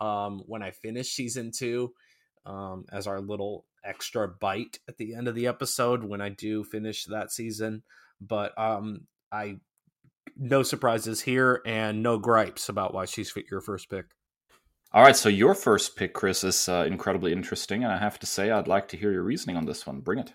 um, 0.00 0.42
when 0.46 0.62
I 0.62 0.70
finish 0.70 1.12
season 1.12 1.50
two 1.56 1.92
um, 2.46 2.84
as 2.92 3.06
our 3.06 3.20
little 3.20 3.64
extra 3.84 4.28
bite 4.28 4.78
at 4.88 4.96
the 4.98 5.14
end 5.14 5.28
of 5.28 5.34
the 5.34 5.46
episode 5.46 6.04
when 6.04 6.20
I 6.20 6.28
do 6.28 6.64
finish 6.64 7.04
that 7.06 7.32
season. 7.32 7.82
But 8.20 8.58
um, 8.58 9.06
I 9.32 9.56
no 10.36 10.62
surprises 10.62 11.20
here 11.20 11.62
and 11.66 12.02
no 12.02 12.18
gripes 12.18 12.68
about 12.68 12.94
why 12.94 13.04
she's 13.04 13.32
your 13.50 13.60
first 13.60 13.90
pick. 13.90 14.06
All 14.90 15.02
right, 15.02 15.16
so 15.16 15.28
your 15.28 15.54
first 15.54 15.96
pick, 15.96 16.14
Kris, 16.14 16.42
is 16.42 16.66
uh, 16.66 16.86
incredibly 16.88 17.32
interesting, 17.32 17.84
and 17.84 17.92
I 17.92 17.98
have 17.98 18.18
to 18.20 18.26
say, 18.26 18.50
I'd 18.50 18.68
like 18.68 18.88
to 18.88 18.96
hear 18.96 19.12
your 19.12 19.22
reasoning 19.22 19.56
on 19.56 19.66
this 19.66 19.86
one. 19.86 20.00
Bring 20.00 20.18
it. 20.18 20.32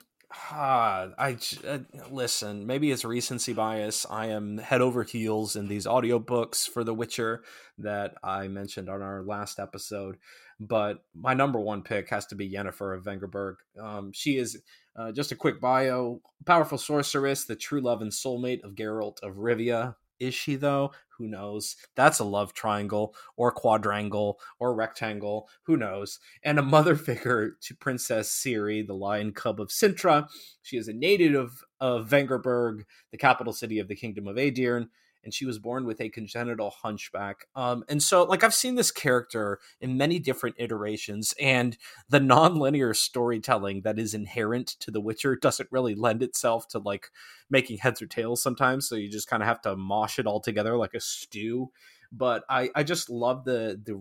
Uh, 0.52 1.10
I 1.18 1.38
uh, 1.68 1.80
listen. 2.12 2.68
Maybe 2.68 2.92
it's 2.92 3.04
recency 3.04 3.54
bias. 3.54 4.06
I 4.10 4.28
am 4.28 4.60
head 4.60 4.82
over 4.82 5.04
heels 5.04 5.56
in 5.56 5.68
these 5.68 5.88
audiobooks 5.88 6.68
for 6.68 6.84
The 6.84 6.94
Witcher 6.94 7.44
that 7.80 8.14
I 8.24 8.48
mentioned 8.48 8.90
on 8.90 9.02
our 9.02 9.24
last 9.24 9.60
episode. 9.60 10.18
But 10.60 11.04
my 11.16 11.34
number 11.34 11.60
one 11.60 11.82
pick 11.82 12.10
has 12.10 12.28
to 12.28 12.36
be 12.36 12.50
Yennefer 12.50 12.96
of 12.96 13.04
Vengerberg. 13.04 13.56
Um, 13.80 14.12
she 14.14 14.38
is 14.38 14.62
uh, 14.96 15.12
just 15.12 15.32
a 15.32 15.36
quick 15.36 15.60
bio: 15.60 16.22
powerful 16.46 16.78
sorceress, 16.78 17.46
the 17.46 17.56
true 17.56 17.82
love 17.82 18.02
and 18.02 18.12
soulmate 18.12 18.64
of 18.64 18.76
Geralt 18.76 19.18
of 19.24 19.36
Rivia, 19.36 19.96
is 20.20 20.34
she 20.34 20.56
though? 20.56 20.92
Who 21.18 21.28
knows? 21.28 21.76
That's 21.96 22.20
a 22.20 22.24
love 22.24 22.54
triangle 22.54 23.16
or 23.38 23.52
quadrangle 23.52 24.40
or 24.60 24.74
rectangle. 24.74 25.50
Who 25.64 25.78
knows? 25.78 26.20
And 26.44 26.58
a 26.58 26.64
mother 26.64 26.96
figure 26.96 27.58
to 27.62 27.76
Princess 27.76 28.30
Ciri, 28.32 28.86
the 28.86 28.96
lion 28.96 29.32
cub 29.32 29.62
of 29.62 29.70
Cintra. 29.70 30.28
She 30.62 30.78
is 30.78 30.88
a 30.88 30.94
native 30.94 31.36
of, 31.36 31.64
of 31.80 32.10
Vengerberg, 32.10 32.84
the 33.12 33.18
capital 33.18 33.54
city 33.54 33.80
of 33.80 33.88
the 33.88 33.96
kingdom 33.96 34.28
of 34.28 34.38
Aedirn 34.38 34.88
and 35.24 35.34
she 35.34 35.46
was 35.46 35.60
born 35.60 35.86
with 35.86 36.02
a 36.02 36.10
congenital 36.10 36.70
hunchback. 36.70 37.48
Um, 37.56 37.84
and 37.88 38.02
so, 38.02 38.24
like, 38.24 38.44
I've 38.44 38.54
seen 38.54 38.76
this 38.76 38.92
character 38.92 39.60
in 39.80 39.98
many 39.98 40.20
different 40.20 40.56
iterations, 40.60 41.34
and 41.40 41.78
the 42.10 42.20
non-linear 42.20 42.94
storytelling 42.94 43.82
that 43.82 44.00
is 44.00 44.14
inherent 44.14 44.68
to 44.80 44.92
The 44.92 45.02
Witcher 45.02 45.36
doesn't 45.36 45.72
really 45.72 45.96
lend 45.96 46.22
itself 46.24 46.68
to 46.70 46.80
like 46.80 47.12
making 47.50 47.78
heads 47.80 48.02
or 48.02 48.08
tails 48.08 48.42
sometimes. 48.42 48.88
So 48.88 48.96
you 48.96 49.10
just 49.10 49.28
kind 49.30 49.44
of 49.44 49.48
have 49.48 49.62
to 49.62 49.76
mosh 49.76 50.20
it 50.20 50.28
all 50.28 50.40
together 50.40 50.78
like 50.78 50.94
a 50.94 51.00
stew. 51.00 51.72
But 52.12 52.44
I, 52.48 52.70
I 52.76 52.84
just 52.84 53.10
love 53.10 53.44
the 53.44 53.80
the 53.84 54.00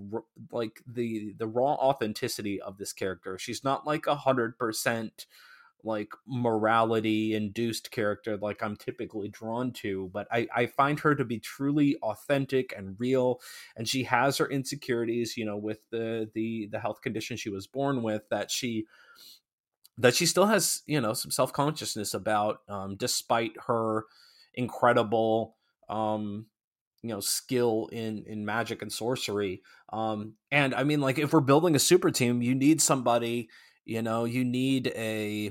like 0.51 0.83
the 0.87 1.35
the 1.39 1.47
raw 1.47 1.73
authenticity 1.75 2.61
of 2.61 2.77
this 2.77 2.93
character. 2.93 3.39
She's 3.39 3.65
not 3.65 3.87
like 3.87 4.07
a 4.07 4.17
hundred 4.17 4.59
percent 4.59 5.27
like 5.85 6.13
morality 6.27 7.35
induced 7.35 7.91
character 7.91 8.37
like 8.37 8.63
I'm 8.63 8.77
typically 8.77 9.29
drawn 9.29 9.73
to, 9.75 10.11
but 10.13 10.29
I, 10.31 10.49
I 10.55 10.67
find 10.67 11.01
her 11.01 11.15
to 11.15 11.25
be 11.25 11.39
truly 11.41 11.97
authentic 12.03 12.73
and 12.77 12.97
real. 12.99 13.41
And 13.77 13.89
she 13.89 14.05
has 14.05 14.39
her 14.39 14.47
insecurities, 14.49 15.37
you 15.37 15.45
know, 15.45 15.57
with 15.57 15.89
the 15.91 16.31
the 16.35 16.69
the 16.71 16.81
health 16.81 17.01
condition 17.03 17.37
she 17.37 17.51
was 17.51 17.67
born 17.67 18.03
with 18.03 18.29
that 18.31 18.51
she 18.51 18.87
that 19.99 20.15
she 20.15 20.27
still 20.27 20.47
has, 20.47 20.83
you 20.87 21.01
know, 21.01 21.13
some 21.13 21.31
self 21.31 21.53
consciousness 21.53 22.15
about, 22.15 22.61
um, 22.69 22.97
despite 22.97 23.53
her 23.67 24.05
incredible 24.55 25.57
um 25.89 26.47
you 27.03 27.09
know 27.09 27.21
skill 27.21 27.89
in 27.91 28.25
in 28.27 28.45
magic 28.45 28.83
and 28.83 28.93
sorcery 28.93 29.63
um 29.93 30.35
and 30.51 30.75
i 30.75 30.85
mean 30.85 31.01
like 31.01 31.19
if 31.19 31.33
we're 31.33 31.41
building 31.41 31.75
a 31.75 31.79
super 31.79 32.11
team 32.11 32.43
you 32.43 32.55
need 32.55 32.81
somebody 32.81 33.49
you 33.87 34.03
know 34.03 34.25
you 34.25 34.45
need 34.45 34.89
a 34.89 35.51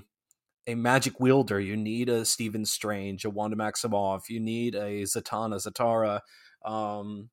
a 0.67 0.75
magic 0.75 1.19
wielder. 1.19 1.59
You 1.59 1.75
need 1.75 2.09
a 2.09 2.25
Stephen 2.25 2.65
Strange, 2.65 3.25
a 3.25 3.29
Wanda 3.29 3.57
Maximoff. 3.57 4.29
You 4.29 4.39
need 4.39 4.75
a 4.75 5.03
Zatanna 5.03 5.55
Zatara. 5.55 6.19
Um, 6.63 7.29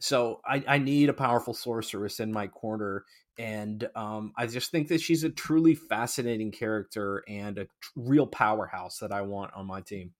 so 0.00 0.40
I, 0.44 0.64
I 0.66 0.78
need 0.78 1.08
a 1.08 1.14
powerful 1.14 1.54
sorceress 1.54 2.18
in 2.18 2.32
my 2.32 2.48
corner, 2.48 3.04
and 3.38 3.88
um, 3.94 4.32
I 4.36 4.46
just 4.46 4.70
think 4.72 4.88
that 4.88 5.00
she's 5.00 5.22
a 5.22 5.30
truly 5.30 5.74
fascinating 5.74 6.50
character 6.50 7.22
and 7.28 7.58
a 7.58 7.66
real 7.94 8.26
powerhouse 8.26 8.98
that 8.98 9.12
I 9.12 9.22
want 9.22 9.52
on 9.54 9.66
my 9.66 9.80
team. 9.80 10.12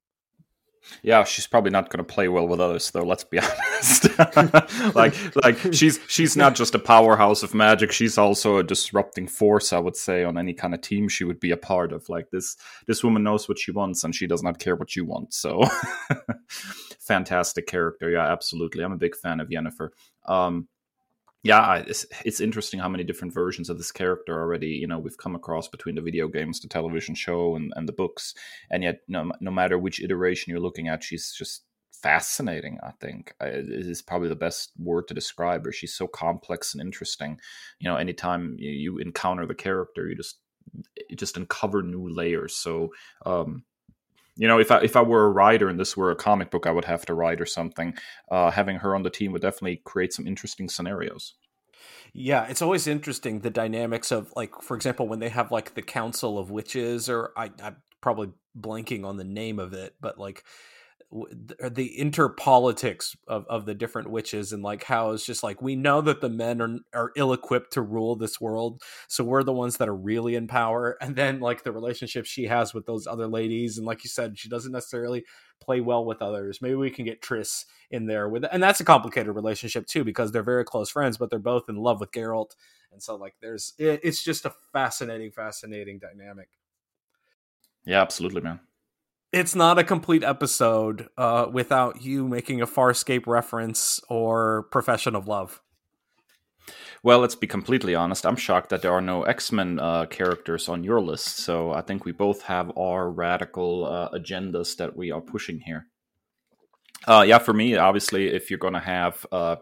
Yeah, 1.03 1.25
she's 1.25 1.47
probably 1.47 1.71
not 1.71 1.90
going 1.90 2.05
to 2.05 2.12
play 2.12 2.29
well 2.29 2.47
with 2.47 2.61
others, 2.61 2.90
though. 2.90 3.03
Let's 3.03 3.25
be 3.25 3.38
honest. 3.40 4.09
like, 4.95 5.14
like 5.45 5.75
she's 5.75 6.01
she's 6.09 6.37
not 6.37 6.55
just 6.55 6.75
a 6.75 6.79
powerhouse 6.79 7.42
of 7.42 7.55
magic; 7.55 7.92
she's 7.92 8.18
also 8.18 8.59
a 8.59 8.62
disrupting 8.62 9.29
force. 9.29 9.73
I 9.73 9.79
would 9.79 9.97
say 9.97 10.25
on 10.25 10.38
any 10.38 10.55
kind 10.55 10.75
of 10.75 10.81
team 10.81 11.09
she 11.09 11.25
would 11.25 11.40
be 11.40 11.51
a 11.51 11.57
part 11.57 11.92
of. 11.92 12.09
Like 12.09 12.31
this, 12.31 12.57
this 12.87 13.03
woman 13.05 13.23
knows 13.23 13.49
what 13.49 13.59
she 13.59 13.71
wants, 13.71 14.05
and 14.05 14.14
she 14.14 14.27
does 14.27 14.42
not 14.42 14.59
care 14.59 14.77
what 14.77 14.97
you 14.97 15.05
want. 15.05 15.35
So, 15.35 15.62
fantastic 17.01 17.66
character. 17.66 18.11
Yeah, 18.11 18.31
absolutely. 18.31 18.85
I'm 18.85 18.92
a 18.92 18.97
big 18.97 19.16
fan 19.16 19.40
of 19.40 19.49
Yennefer. 19.49 19.90
Um, 20.27 20.68
yeah, 21.42 21.76
it's, 21.87 22.07
it's 22.24 22.40
interesting 22.40 22.78
how 22.78 22.88
many 22.88 23.05
different 23.05 23.35
versions 23.35 23.68
of 23.68 23.78
this 23.78 23.90
character 23.90 24.38
already 24.38 24.68
you 24.68 24.87
know 24.87 24.98
we've 24.98 25.18
come 25.18 25.35
across 25.35 25.68
between 25.68 25.94
the 25.94 26.02
video 26.02 26.28
games, 26.28 26.61
the 26.61 26.68
television 26.68 27.14
show, 27.14 27.57
and, 27.57 27.72
and 27.76 27.88
the 27.88 27.92
books, 27.92 28.35
and 28.70 28.83
yet 28.83 29.00
no, 29.09 29.31
no 29.40 29.50
matter 29.50 29.78
which 29.78 30.00
iteration 30.00 30.50
you're 30.50 30.61
looking 30.61 30.88
at, 30.88 31.02
she's 31.02 31.33
just 31.33 31.64
fascinating. 32.02 32.78
I 32.83 32.90
think 33.00 33.35
it 33.40 33.68
is 33.68 34.02
probably 34.02 34.28
the 34.28 34.37
best 34.37 34.72
word 34.78 35.09
to 35.09 35.14
describe 35.14 35.64
her. 35.64 35.72
She's 35.72 35.94
so 35.94 36.07
complex 36.07 36.74
and 36.74 36.81
interesting. 36.81 37.38
You 37.78 37.88
know, 37.88 37.96
anytime 37.96 38.57
you, 38.59 38.70
you 38.70 38.98
encounter 38.98 39.46
the 39.46 39.55
character, 39.55 40.09
you 40.09 40.16
just 40.16 40.38
you 41.09 41.16
just 41.16 41.37
uncover 41.37 41.83
new 41.83 42.09
layers. 42.09 42.55
So 42.55 42.90
um, 43.26 43.64
you 44.37 44.49
know, 44.49 44.59
if 44.59 44.71
I 44.71 44.79
if 44.79 44.97
I 44.97 45.03
were 45.03 45.27
a 45.27 45.31
writer 45.31 45.68
and 45.68 45.79
this 45.79 45.97
were 45.97 46.11
a 46.11 46.16
comic 46.16 46.51
book, 46.51 46.66
I 46.66 46.71
would 46.71 46.87
have 46.87 47.05
to 47.07 47.14
write 47.14 47.40
or 47.40 47.47
something. 47.47 47.95
Uh, 48.31 48.51
having 48.51 48.77
her 48.77 48.95
on 48.95 49.03
the 49.03 49.11
team 49.11 49.33
would 49.33 49.42
definitely 49.42 49.83
create 49.85 50.12
some 50.12 50.27
interesting 50.27 50.68
scenarios. 50.68 51.35
Yeah, 52.14 52.47
it's 52.47 52.62
always 52.62 52.87
interesting 52.87 53.40
the 53.40 53.51
dynamics 53.51 54.11
of 54.11 54.33
like, 54.37 54.61
for 54.62 54.77
example, 54.77 55.09
when 55.09 55.18
they 55.18 55.31
have 55.31 55.51
like 55.51 55.75
the 55.75 55.83
Council 55.83 56.38
of 56.38 56.51
Witches, 56.51 57.09
or 57.09 57.33
I, 57.37 57.51
I'm 57.62 57.77
probably 58.01 58.31
blanking 58.59 59.05
on 59.05 59.16
the 59.16 59.25
name 59.25 59.59
of 59.59 59.73
it, 59.73 59.95
but 60.01 60.18
like 60.18 60.45
Uh, 61.12 61.68
the 61.68 61.94
interpolitics 61.98 63.14
of, 63.29 63.44
of 63.51 63.66
the 63.66 63.75
different 63.75 64.11
witches 64.11 64.51
and 64.51 64.62
like 64.62 64.83
how 64.85 65.11
it's 65.11 65.27
just 65.27 65.42
like 65.42 65.61
we 65.61 65.77
know 65.77 66.01
that 66.01 66.22
the 66.22 66.29
men 66.31 66.62
are 66.62 66.79
are 66.94 67.12
ill 67.16 67.35
equipped 67.35 67.75
to 67.75 67.83
rule 67.83 68.16
this 68.16 68.40
world 68.40 68.81
so 69.09 69.22
we're 69.22 69.42
the 69.42 69.53
ones 69.53 69.77
that 69.77 69.90
are 69.90 69.94
really 69.94 70.35
in 70.35 70.46
power 70.46 70.96
and 71.03 71.14
then 71.14 71.38
like 71.38 71.64
the 71.64 71.72
relationship 71.72 72.25
she 72.25 72.44
has 72.44 72.72
with 72.72 72.87
those 72.87 73.07
other 73.07 73.27
ladies 73.27 73.77
and 73.77 73.87
like 73.87 74.03
you 74.05 74.09
said 74.09 74.38
she 74.38 74.48
doesn't 74.48 74.72
necessarily 74.72 75.22
play 75.62 75.81
well 75.81 76.05
with 76.05 76.20
others. 76.20 76.61
Maybe 76.61 76.75
we 76.75 76.90
can 76.90 77.05
get 77.05 77.22
Triss 77.22 77.64
in 77.90 78.07
there 78.07 78.29
with 78.29 78.44
and 78.51 78.62
that's 78.62 78.81
a 78.81 78.85
complicated 78.85 79.35
relationship 79.35 79.87
too 79.87 80.05
because 80.05 80.33
they're 80.33 80.42
very 80.42 80.64
close 80.64 80.90
friends 80.90 81.18
but 81.18 81.31
they're 81.31 81.38
both 81.38 81.68
in 81.68 81.77
love 81.77 82.01
with 82.01 82.11
Geralt 82.11 82.53
and 82.90 83.03
so 83.03 83.16
like 83.16 83.35
there's 83.40 83.75
it, 83.79 84.01
it's 84.03 84.22
just 84.22 84.46
a 84.46 84.53
fascinating 84.72 85.31
fascinating 85.31 85.98
dynamic. 85.98 86.48
Yeah 87.85 88.01
absolutely 88.01 88.40
man 88.40 88.61
it's 89.33 89.55
not 89.55 89.79
a 89.79 89.85
complete 89.85 90.23
episode 90.23 91.09
uh, 91.16 91.47
without 91.51 92.03
you 92.03 92.29
making 92.29 92.61
a 92.61 92.66
Farscape 92.66 93.27
reference 93.27 94.01
or 94.09 94.64
Profession 94.71 95.16
of 95.16 95.27
Love. 95.27 95.62
Well, 97.03 97.18
let's 97.18 97.35
be 97.35 97.49
completely 97.49 97.95
honest. 97.97 98.25
I'm 98.25 98.37
shocked 98.37 98.68
that 98.71 98.83
there 98.83 98.92
are 98.92 99.01
no 99.01 99.25
X 99.25 99.51
Men 99.51 99.81
uh, 99.81 100.07
characters 100.07 100.68
on 100.68 100.85
your 100.85 101.01
list. 101.01 101.38
So 101.38 101.73
I 101.73 101.81
think 101.81 102.05
we 102.05 102.12
both 102.12 102.42
have 102.42 102.71
our 102.79 103.11
radical 103.11 103.87
uh, 103.87 104.11
agendas 104.11 104.77
that 104.77 104.95
we 104.97 105.11
are 105.11 105.21
pushing 105.21 105.61
here. 105.61 105.88
Uh, 107.09 107.25
yeah, 107.27 107.38
for 107.38 107.53
me, 107.53 107.77
obviously, 107.77 108.29
if 108.29 108.51
you're 108.51 108.59
going 108.61 108.75
to 108.75 108.79
have 108.79 109.27
uh, 109.33 109.57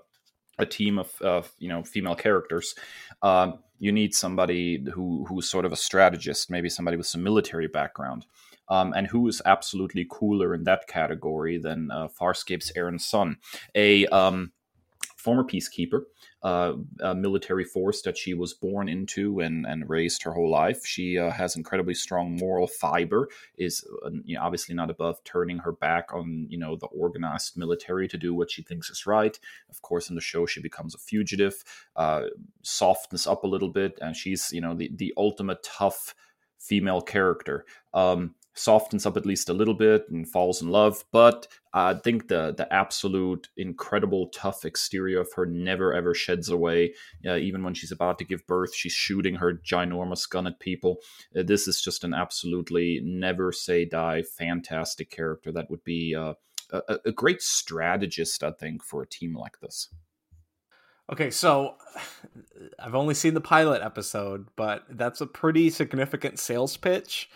a 0.59 0.67
team 0.67 0.99
of, 0.99 1.11
of, 1.23 1.51
you 1.59 1.71
know 1.71 1.83
female 1.83 2.15
characters, 2.15 2.75
um, 3.23 3.61
you 3.79 3.93
need 3.93 4.15
somebody 4.15 4.85
who 4.93 5.25
who's 5.27 5.49
sort 5.49 5.65
of 5.65 5.73
a 5.73 5.77
strategist, 5.77 6.51
maybe 6.51 6.69
somebody 6.69 6.99
with 6.99 7.07
some 7.07 7.23
military 7.23 7.69
background. 7.69 8.27
Um, 8.71 8.95
and 8.95 9.07
who 9.07 9.29
is 9.29 9.43
absolutely 9.45 10.07
cooler 10.09 10.55
in 10.55 10.65
that 10.65 10.87
category 10.87 11.59
than 11.59 11.91
uh, 11.91 12.09
Farscape's 12.09 12.73
Aeryn 12.73 13.01
Sun, 13.01 13.37
a 13.75 14.07
um, 14.07 14.53
former 15.21 15.45
peacekeeper, 15.45 16.03
uh, 16.43 16.73
a 17.01 17.15
military 17.15 17.65
force 17.65 18.01
that 18.03 18.17
she 18.17 18.33
was 18.33 18.55
born 18.55 18.89
into 18.89 19.41
and, 19.41 19.67
and 19.67 19.89
raised 19.89 20.23
her 20.23 20.33
whole 20.33 20.51
life. 20.51 20.85
She 20.87 21.19
uh, 21.19 21.31
has 21.31 21.57
incredibly 21.57 21.95
strong 21.95 22.37
moral 22.37 22.67
fiber. 22.67 23.29
Is 23.59 23.87
uh, 24.05 24.11
you 24.25 24.37
know, 24.37 24.43
obviously 24.43 24.75
not 24.75 24.91
above 24.91 25.23
turning 25.25 25.59
her 25.59 25.73
back 25.73 26.15
on 26.15 26.47
you 26.49 26.59
know 26.59 26.77
the 26.77 26.87
organized 26.87 27.57
military 27.57 28.09
to 28.09 28.17
do 28.17 28.35
what 28.35 28.51
she 28.51 28.63
thinks 28.63 28.91
is 28.91 29.07
right. 29.07 29.39
Of 29.69 29.83
course, 29.83 30.09
in 30.09 30.15
the 30.15 30.23
show 30.23 30.47
she 30.47 30.63
becomes 30.63 30.95
a 30.95 30.99
fugitive, 30.99 31.63
uh, 31.97 32.25
softens 32.63 33.27
up 33.27 33.45
a 33.45 33.49
little 33.49 33.71
bit, 33.71 33.99
and 34.01 34.17
she's 34.17 34.51
you 34.53 34.61
know 34.61 34.75
the 34.75 34.91
the 34.95 35.13
ultimate 35.17 35.63
tough 35.63 36.15
female 36.59 37.03
character. 37.03 37.65
Um, 37.93 38.35
softens 38.55 39.07
up 39.07 39.17
at 39.17 39.27
least 39.27 39.49
a 39.49 39.55
little 39.55 39.75
bit 39.75 40.05
and 40.11 40.29
falls 40.29 40.61
in 40.61 40.69
love. 40.69 41.05
But 41.13 41.47
I 41.73 41.95
think 41.95 42.29
the 42.29 42.53
the 42.57 42.73
absolute 42.73 43.49
incredible 43.57 44.29
tough 44.29 44.65
exterior 44.65 45.21
of 45.21 45.33
her 45.35 45.47
never 45.47 45.93
ever 45.95 46.15
sheds 46.15 46.49
away. 46.49 46.95
Uh, 47.25 47.37
even 47.37 47.63
when 47.63 47.75
she's 47.75 47.93
about 47.93 48.19
to 48.19 48.25
give 48.25 48.47
birth, 48.47 48.75
she's 48.75 48.93
shooting 48.93 49.37
her 49.37 49.55
ginormous 49.55 50.29
gun 50.29 50.47
at 50.47 50.61
people. 50.61 50.99
Uh, 51.37 51.43
this 51.43 51.69
is 51.69 51.81
just 51.81 52.05
an 52.05 52.15
absolutely 52.15 53.01
never 53.05 53.53
say 53.53 53.85
die, 53.85 54.23
fantastic 54.23 55.11
character 55.11 55.53
that 55.53 55.71
would 55.71 55.85
be 55.85 56.15
uh, 56.15 56.35
a, 56.73 56.99
a 57.07 57.13
great 57.13 57.43
strategist, 57.43 58.43
I 58.43 58.53
think, 58.53 58.83
for 58.83 59.03
a 59.03 59.09
team 59.09 59.35
like 59.37 59.61
this. 59.61 59.89
Okay, 61.13 61.31
so 61.31 61.75
I've 62.79 62.95
only 62.95 63.15
seen 63.15 63.35
the 63.35 63.41
pilot 63.41 63.83
episode, 63.83 64.49
but 64.57 64.85
that's 64.91 65.21
a 65.21 65.27
pretty 65.27 65.71
significant 65.71 66.39
sales 66.39 66.77
pitch. 66.77 67.31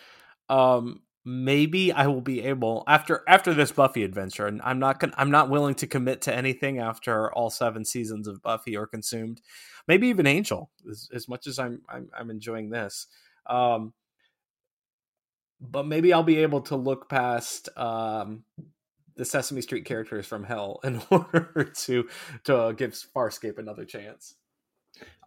Um, 0.49 1.01
maybe 1.25 1.91
I 1.91 2.07
will 2.07 2.21
be 2.21 2.41
able 2.43 2.83
after 2.87 3.23
after 3.27 3.53
this 3.53 3.71
Buffy 3.71 4.03
adventure, 4.03 4.45
and 4.45 4.61
I'm 4.63 4.79
not 4.79 4.99
gonna, 4.99 5.13
I'm 5.17 5.31
not 5.31 5.49
willing 5.49 5.75
to 5.75 5.87
commit 5.87 6.21
to 6.23 6.35
anything 6.35 6.79
after 6.79 7.31
all 7.33 7.49
seven 7.49 7.83
seasons 7.83 8.27
of 8.27 8.41
Buffy 8.41 8.77
are 8.77 8.87
consumed. 8.87 9.41
Maybe 9.87 10.07
even 10.07 10.27
Angel, 10.27 10.69
as, 10.89 11.09
as 11.13 11.27
much 11.27 11.47
as 11.47 11.59
I'm, 11.59 11.81
I'm 11.89 12.09
I'm 12.17 12.29
enjoying 12.29 12.69
this. 12.69 13.07
Um, 13.47 13.93
but 15.59 15.87
maybe 15.87 16.13
I'll 16.13 16.23
be 16.23 16.39
able 16.39 16.61
to 16.61 16.75
look 16.75 17.09
past 17.09 17.69
um, 17.77 18.43
the 19.15 19.25
Sesame 19.25 19.61
Street 19.61 19.85
characters 19.85 20.25
from 20.25 20.43
Hell 20.43 20.79
in 20.83 21.01
order 21.09 21.71
to 21.85 22.07
to 22.45 22.73
give 22.77 22.91
Farscape 23.15 23.57
another 23.57 23.85
chance. 23.85 24.35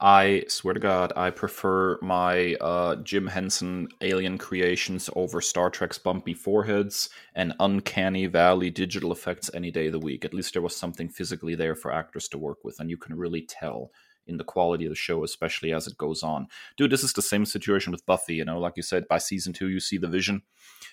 I 0.01 0.45
swear 0.49 0.75
to 0.75 0.81
God, 0.81 1.13
I 1.17 1.31
prefer 1.31 1.99
my 2.01 2.55
uh, 2.55 2.97
Jim 2.97 3.27
Henson 3.27 3.89
alien 4.01 4.39
creations 4.39 5.11
over 5.17 5.41
Star 5.41 5.71
Trek's 5.71 5.99
bumpy 5.99 6.35
foreheads 6.35 7.11
and 7.35 7.53
uncanny 7.59 8.27
valley 8.27 8.71
digital 8.71 9.11
effects 9.11 9.51
any 9.55 9.73
day 9.73 9.87
of 9.87 9.93
the 9.93 9.99
week. 9.99 10.25
At 10.25 10.35
least 10.35 10.53
there 10.53 10.63
was 10.63 10.77
something 10.77 11.09
physically 11.09 11.57
there 11.57 11.75
for 11.75 11.93
actors 11.93 12.29
to 12.29 12.39
work 12.39 12.59
with, 12.63 12.79
and 12.79 12.91
you 12.91 12.97
can 12.97 13.17
really 13.17 13.43
tell 13.43 13.91
in 14.29 14.37
the 14.37 14.45
quality 14.45 14.85
of 14.85 14.91
the 14.91 14.97
show, 14.97 15.25
especially 15.25 15.73
as 15.73 15.87
it 15.87 15.97
goes 15.97 16.23
on. 16.23 16.47
Dude, 16.77 16.93
this 16.93 17.03
is 17.03 17.15
the 17.15 17.23
same 17.23 17.45
situation 17.45 17.91
with 17.91 18.07
Buffy. 18.07 18.35
You 18.35 18.45
know, 18.45 18.61
like 18.61 18.75
you 18.77 18.83
said, 18.83 19.09
by 19.09 19.19
season 19.19 19.53
two, 19.53 19.69
you 19.69 19.81
see 19.81 19.99
the 19.99 20.07
vision. 20.07 20.43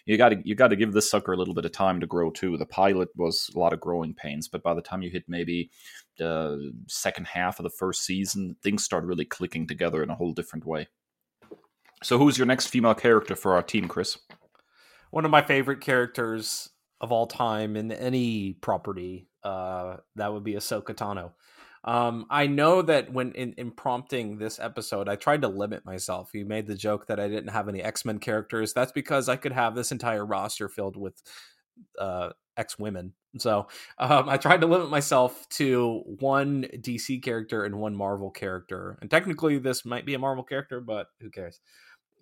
You 0.05 0.17
got 0.17 0.29
to 0.29 0.41
you 0.43 0.55
got 0.55 0.69
to 0.69 0.75
give 0.75 0.93
this 0.93 1.09
sucker 1.09 1.33
a 1.33 1.37
little 1.37 1.53
bit 1.53 1.65
of 1.65 1.71
time 1.71 1.99
to 1.99 2.07
grow 2.07 2.31
too. 2.31 2.57
The 2.57 2.65
pilot 2.65 3.09
was 3.15 3.51
a 3.53 3.59
lot 3.59 3.73
of 3.73 3.81
growing 3.81 4.13
pains, 4.13 4.47
but 4.47 4.63
by 4.63 4.73
the 4.73 4.81
time 4.81 5.01
you 5.01 5.09
hit 5.09 5.25
maybe 5.27 5.69
the 6.17 6.73
second 6.87 7.27
half 7.27 7.59
of 7.59 7.63
the 7.63 7.69
first 7.69 8.03
season, 8.03 8.55
things 8.63 8.83
start 8.83 9.03
really 9.03 9.25
clicking 9.25 9.67
together 9.67 10.03
in 10.03 10.09
a 10.09 10.15
whole 10.15 10.33
different 10.33 10.65
way. 10.65 10.87
So, 12.03 12.17
who's 12.17 12.37
your 12.37 12.47
next 12.47 12.67
female 12.67 12.93
character 12.93 13.35
for 13.35 13.53
our 13.53 13.63
team, 13.63 13.87
Kris? 13.87 14.17
One 15.11 15.25
of 15.25 15.31
my 15.31 15.41
favorite 15.41 15.81
characters 15.81 16.69
of 17.01 17.11
all 17.11 17.27
time 17.27 17.75
in 17.75 17.91
any 17.91 18.53
property. 18.53 19.27
Uh, 19.43 19.97
that 20.15 20.33
would 20.33 20.43
be 20.43 20.55
Ahsoka 20.55 20.95
Tano. 20.95 21.31
Um, 21.83 22.25
I 22.31 22.47
know 22.47 22.81
that 22.81 23.13
when 23.13 23.31
in, 23.33 23.53
in, 23.53 23.69
prompting 23.69 24.39
this 24.39 24.59
episode, 24.59 25.07
I 25.07 25.15
tried 25.15 25.43
to 25.43 25.47
limit 25.47 25.85
myself. 25.85 26.31
You 26.33 26.43
made 26.43 26.65
the 26.65 26.73
joke 26.73 27.05
that 27.07 27.19
I 27.19 27.27
didn't 27.27 27.49
have 27.49 27.69
any 27.69 27.83
X 27.83 28.03
Men 28.05 28.17
characters. 28.17 28.73
That's 28.73 28.91
because 28.91 29.29
I 29.29 29.35
could 29.35 29.51
have 29.51 29.75
this 29.75 29.91
entire 29.91 30.25
roster 30.25 30.67
filled 30.67 30.97
with 30.97 31.21
uh, 31.99 32.29
X 32.57 32.79
women. 32.79 33.13
So 33.37 33.67
um, 33.97 34.29
I 34.29 34.37
tried 34.37 34.61
to 34.61 34.67
limit 34.67 34.89
myself 34.89 35.47
to 35.49 36.03
one 36.05 36.65
DC 36.73 37.21
character 37.21 37.65
and 37.65 37.79
one 37.79 37.95
Marvel 37.95 38.31
character. 38.31 38.97
And 39.01 39.09
technically, 39.09 39.57
this 39.57 39.85
might 39.85 40.05
be 40.05 40.13
a 40.13 40.19
Marvel 40.19 40.43
character, 40.43 40.79
but 40.79 41.07
who 41.19 41.29
cares? 41.29 41.59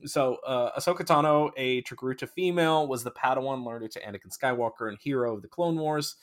So 0.06 0.38
uh, 0.46 0.78
Ahsoka 0.78 1.06
Tano, 1.06 1.52
a 1.56 1.82
Togruta 1.84 2.28
female, 2.28 2.88
was 2.88 3.04
the 3.04 3.12
Padawan 3.12 3.66
learner 3.66 3.88
to 3.90 4.02
Anakin 4.02 4.36
Skywalker 4.36 4.90
and 4.90 4.98
hero 5.00 5.36
of 5.36 5.42
the 5.42 5.48
Clone 5.48 5.78
Wars. 5.78 6.16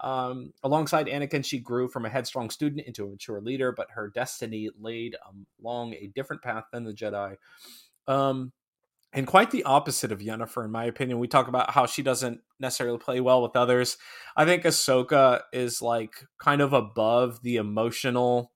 Um, 0.00 0.52
alongside 0.64 1.06
Anakin, 1.06 1.44
she 1.44 1.58
grew 1.58 1.88
from 1.88 2.04
a 2.04 2.10
headstrong 2.10 2.50
student 2.50 2.86
into 2.86 3.04
a 3.04 3.08
mature 3.08 3.40
leader, 3.40 3.72
but 3.72 3.88
her 3.94 4.10
destiny 4.12 4.70
laid 4.78 5.16
along 5.62 5.94
a 5.94 6.10
different 6.14 6.42
path 6.42 6.64
than 6.72 6.84
the 6.84 6.92
Jedi. 6.92 7.36
Um, 8.08 8.52
and 9.12 9.26
quite 9.26 9.50
the 9.50 9.64
opposite 9.64 10.12
of 10.12 10.20
Yennefer, 10.20 10.64
in 10.64 10.70
my 10.70 10.84
opinion. 10.84 11.18
We 11.18 11.28
talk 11.28 11.48
about 11.48 11.70
how 11.70 11.86
she 11.86 12.02
doesn't 12.02 12.40
necessarily 12.58 12.98
play 12.98 13.20
well 13.20 13.42
with 13.42 13.56
others. 13.56 13.98
I 14.36 14.44
think 14.44 14.64
Ahsoka 14.64 15.42
is 15.52 15.82
like 15.82 16.24
kind 16.38 16.60
of 16.60 16.72
above 16.72 17.42
the 17.42 17.56
emotional 17.56 18.52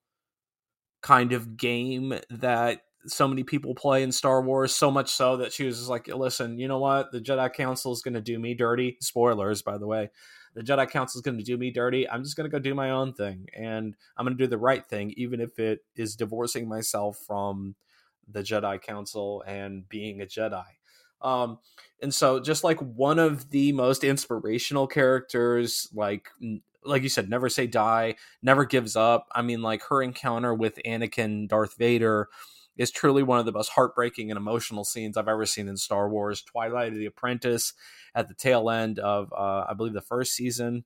kind 1.02 1.32
of 1.32 1.56
game 1.56 2.14
that 2.30 2.80
so 3.06 3.28
many 3.28 3.44
people 3.44 3.74
play 3.74 4.02
in 4.02 4.10
Star 4.10 4.42
Wars, 4.42 4.74
so 4.74 4.90
much 4.90 5.10
so 5.10 5.36
that 5.36 5.52
she 5.52 5.64
was 5.64 5.78
just 5.78 5.90
like, 5.90 6.08
listen, 6.08 6.58
you 6.58 6.66
know 6.66 6.78
what? 6.78 7.12
The 7.12 7.20
Jedi 7.20 7.52
Council 7.52 7.92
is 7.92 8.02
going 8.02 8.14
to 8.14 8.20
do 8.20 8.38
me 8.38 8.54
dirty. 8.54 8.96
Spoilers, 9.00 9.62
by 9.62 9.78
the 9.78 9.86
way 9.86 10.10
the 10.56 10.62
Jedi 10.62 10.88
Council 10.90 11.18
is 11.18 11.22
going 11.22 11.36
to 11.36 11.44
do 11.44 11.58
me 11.58 11.70
dirty. 11.70 12.08
I'm 12.08 12.24
just 12.24 12.34
going 12.34 12.50
to 12.50 12.52
go 12.54 12.58
do 12.58 12.74
my 12.74 12.90
own 12.90 13.12
thing, 13.12 13.46
and 13.54 13.94
I'm 14.16 14.24
going 14.24 14.36
to 14.36 14.42
do 14.42 14.48
the 14.48 14.58
right 14.58 14.84
thing, 14.84 15.12
even 15.16 15.38
if 15.38 15.58
it 15.58 15.80
is 15.94 16.16
divorcing 16.16 16.66
myself 16.66 17.18
from 17.26 17.76
the 18.30 18.42
Jedi 18.42 18.80
Council 18.80 19.42
and 19.46 19.88
being 19.88 20.20
a 20.20 20.26
Jedi. 20.26 20.64
Um, 21.20 21.58
and 22.02 22.12
so, 22.12 22.40
just 22.40 22.64
like 22.64 22.78
one 22.80 23.18
of 23.18 23.50
the 23.50 23.72
most 23.72 24.04
inspirational 24.04 24.86
characters, 24.86 25.88
like 25.94 26.28
like 26.84 27.02
you 27.02 27.08
said, 27.08 27.28
never 27.28 27.48
say 27.48 27.66
die, 27.66 28.14
never 28.42 28.64
gives 28.64 28.96
up. 28.96 29.26
I 29.34 29.42
mean, 29.42 29.62
like 29.62 29.82
her 29.84 30.02
encounter 30.02 30.54
with 30.54 30.78
Anakin, 30.86 31.48
Darth 31.48 31.76
Vader 31.76 32.28
is 32.76 32.90
truly 32.90 33.22
one 33.22 33.38
of 33.38 33.46
the 33.46 33.52
most 33.52 33.70
heartbreaking 33.70 34.30
and 34.30 34.38
emotional 34.38 34.84
scenes 34.84 35.16
I've 35.16 35.28
ever 35.28 35.46
seen 35.46 35.68
in 35.68 35.76
Star 35.76 36.08
Wars. 36.08 36.42
Twilight 36.42 36.92
of 36.92 36.98
the 36.98 37.06
Apprentice 37.06 37.72
at 38.14 38.28
the 38.28 38.34
tail 38.34 38.70
end 38.70 38.98
of, 38.98 39.32
uh, 39.32 39.64
I 39.68 39.74
believe, 39.74 39.94
the 39.94 40.00
first 40.00 40.32
season 40.32 40.84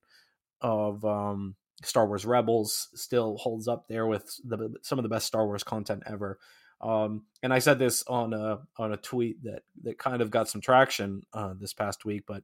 of 0.61 1.05
um, 1.05 1.57
Star 1.83 2.07
Wars 2.07 2.25
Rebels 2.25 2.89
still 2.95 3.37
holds 3.39 3.67
up 3.67 3.89
there 3.89 4.07
with 4.07 4.41
the, 4.45 4.75
some 4.83 4.99
of 4.99 5.03
the 5.03 5.09
best 5.09 5.27
Star 5.27 5.47
Wars 5.47 5.65
content 5.65 6.05
ever. 6.07 6.39
Um, 6.81 7.25
and 7.43 7.53
I 7.53 7.59
said 7.59 7.79
this 7.79 8.05
on 8.07 8.33
a 8.33 8.61
on 8.77 8.93
a 8.93 8.97
tweet 8.97 9.43
that 9.45 9.63
that 9.83 9.99
kind 9.99 10.23
of 10.23 10.31
got 10.31 10.49
some 10.49 10.61
traction 10.61 11.23
uh, 11.33 11.55
this 11.59 11.75
past 11.75 12.05
week. 12.05 12.25
But 12.27 12.43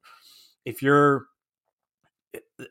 if 0.64 0.82
you're 0.82 1.26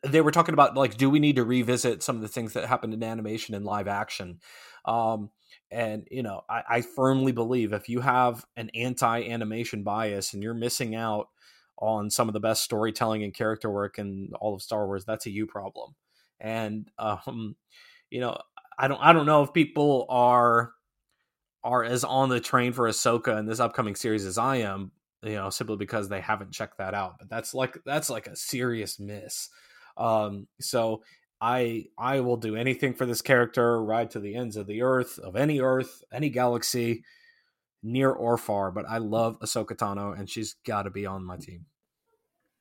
they 0.04 0.22
were 0.22 0.32
talking 0.32 0.54
about 0.54 0.76
like 0.76 0.96
do 0.96 1.10
we 1.10 1.20
need 1.20 1.38
to 1.38 1.44
revisit 1.44 2.04
some 2.04 2.16
of 2.16 2.22
the 2.22 2.28
things 2.28 2.54
that 2.54 2.66
happened 2.66 2.94
in 2.94 3.02
animation 3.02 3.56
and 3.56 3.66
live 3.66 3.88
action 3.88 4.40
um, 4.86 5.32
and 5.72 6.08
you 6.12 6.24
know, 6.24 6.42
I, 6.50 6.64
I 6.70 6.82
firmly 6.82 7.32
believe 7.32 7.74
if 7.74 7.90
you 7.90 8.00
have 8.02 8.46
an 8.56 8.70
anti-animation 8.76 9.84
bias 9.84 10.34
and 10.34 10.44
you're 10.44 10.54
missing 10.54 10.96
out 10.96 11.30
on 11.78 12.10
some 12.10 12.30
of 12.30 12.34
the 12.34 12.40
best 12.40 12.64
storytelling 12.64 13.24
and 13.24 13.34
character 13.34 13.70
work 13.70 14.00
in 14.00 14.30
all 14.40 14.54
of 14.54 14.62
Star 14.62 14.86
Wars, 14.86 15.06
that's 15.06 15.26
a 15.26 15.32
you 15.32 15.48
problem. 15.48 15.96
And 16.40 16.90
um, 17.00 17.56
you 18.10 18.22
know, 18.22 18.38
I 18.78 18.88
don't 18.88 19.02
I 19.02 19.14
don't 19.14 19.26
know 19.26 19.44
if 19.44 19.54
people 19.54 20.06
are 20.10 20.74
are 21.66 21.84
as 21.84 22.04
on 22.04 22.30
the 22.30 22.40
train 22.40 22.72
for 22.72 22.88
Ahsoka 22.88 23.38
in 23.40 23.48
this 23.48 23.60
upcoming 23.60 23.96
series 23.96 24.26
as 24.26 24.38
I 24.38 24.58
am, 24.58 24.92
you 25.24 25.34
know, 25.34 25.50
simply 25.50 25.78
because 25.78 26.08
they 26.08 26.22
haven't 26.22 26.52
checked 26.52 26.78
that 26.78 26.94
out. 26.94 27.16
But 27.18 27.30
that's 27.30 27.56
like 27.56 27.80
that's 27.86 28.10
like 28.10 28.28
a 28.28 28.36
serious 28.36 29.00
miss. 29.00 29.50
Um, 29.98 30.48
so 30.62 31.02
I 31.42 31.86
I 31.98 32.20
will 32.20 32.38
do 32.38 32.56
anything 32.56 32.94
for 32.94 33.08
this 33.08 33.24
character, 33.24 33.84
ride 33.84 34.12
to 34.12 34.20
the 34.20 34.36
ends 34.36 34.56
of 34.56 34.68
the 34.68 34.84
earth, 34.84 35.18
of 35.18 35.36
any 35.36 35.60
earth, 35.60 36.04
any 36.14 36.30
galaxy, 36.30 37.04
near 37.82 38.12
or 38.12 38.38
far. 38.38 38.72
But 38.72 38.86
I 38.88 39.00
love 39.00 39.40
Ahsoka 39.40 39.76
Tano, 39.76 40.18
and 40.18 40.30
she's 40.30 40.56
got 40.66 40.84
to 40.84 40.92
be 40.92 41.08
on 41.08 41.26
my 41.26 41.38
team. 41.38 41.66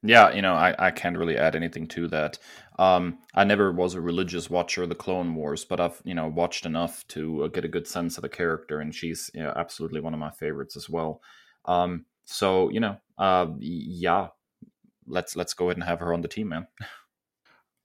Yeah, 0.07 0.33
you 0.33 0.43
know, 0.43 0.53
I, 0.53 0.75
I 0.79 0.91
can't 0.91 1.17
really 1.17 1.39
add 1.39 1.57
anything 1.57 1.87
to 1.89 2.09
that. 2.09 2.39
Um, 2.79 3.19
I 3.35 3.45
never 3.45 3.73
was 3.73 3.95
a 3.95 4.03
religious 4.03 4.51
watcher 4.51 4.83
of 4.83 4.91
the 4.91 4.95
Clone 4.95 5.35
Wars, 5.35 5.65
but 5.65 5.81
I've 5.81 6.01
you 6.05 6.15
know 6.15 6.29
watched 6.29 6.67
enough 6.67 7.07
to 7.09 7.45
uh, 7.45 7.49
get 7.49 7.65
a 7.65 7.69
good 7.69 7.89
sense 7.89 8.19
of 8.19 8.23
the 8.23 8.29
character, 8.29 8.81
and 8.81 8.95
she's 8.95 9.31
you 9.33 9.43
know, 9.43 9.53
absolutely 9.57 10.03
one 10.03 10.13
of 10.13 10.21
my 10.21 10.31
favorites 10.31 10.77
as 10.77 10.91
well. 10.91 11.23
Um, 11.65 12.05
so 12.27 12.69
you 12.69 12.81
know, 12.81 12.99
uh, 13.17 13.47
yeah, 13.59 14.29
let's 15.07 15.37
let's 15.37 15.55
go 15.55 15.67
ahead 15.67 15.79
and 15.79 15.85
have 15.85 16.01
her 16.01 16.13
on 16.13 16.21
the 16.21 16.29
team, 16.29 16.51
man. 16.51 16.67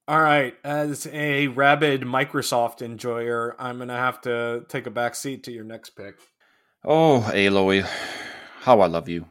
All 0.09 0.21
right, 0.21 0.55
as 0.63 1.07
a 1.13 1.47
rabid 1.47 2.01
Microsoft 2.01 2.81
enjoyer, 2.81 3.55
I'm 3.59 3.77
gonna 3.77 3.95
have 3.95 4.19
to 4.21 4.65
take 4.67 4.87
a 4.87 4.91
back 4.91 5.15
seat 5.15 5.43
to 5.43 5.53
your 5.53 5.63
next 5.63 5.91
pick. 5.91 6.15
Oh, 6.83 7.29
Aloy, 7.33 7.87
how 8.59 8.81
I 8.81 8.87
love 8.87 9.07
you. 9.07 9.25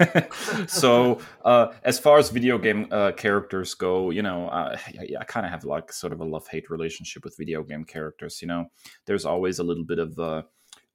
so, 0.66 1.20
uh, 1.44 1.72
as 1.84 1.98
far 1.98 2.18
as 2.18 2.30
video 2.30 2.56
game 2.56 2.88
uh, 2.90 3.12
characters 3.12 3.74
go, 3.74 4.10
you 4.10 4.22
know, 4.22 4.48
uh, 4.48 4.76
I, 4.98 5.08
I 5.20 5.24
kind 5.24 5.44
of 5.44 5.52
have 5.52 5.64
like 5.64 5.92
sort 5.92 6.12
of 6.12 6.20
a 6.20 6.24
love 6.24 6.48
hate 6.48 6.70
relationship 6.70 7.22
with 7.22 7.36
video 7.36 7.62
game 7.62 7.84
characters. 7.84 8.40
You 8.40 8.48
know, 8.48 8.66
there's 9.06 9.26
always 9.26 9.58
a 9.58 9.62
little 9.62 9.84
bit 9.84 9.98
of 9.98 10.18
uh, 10.18 10.42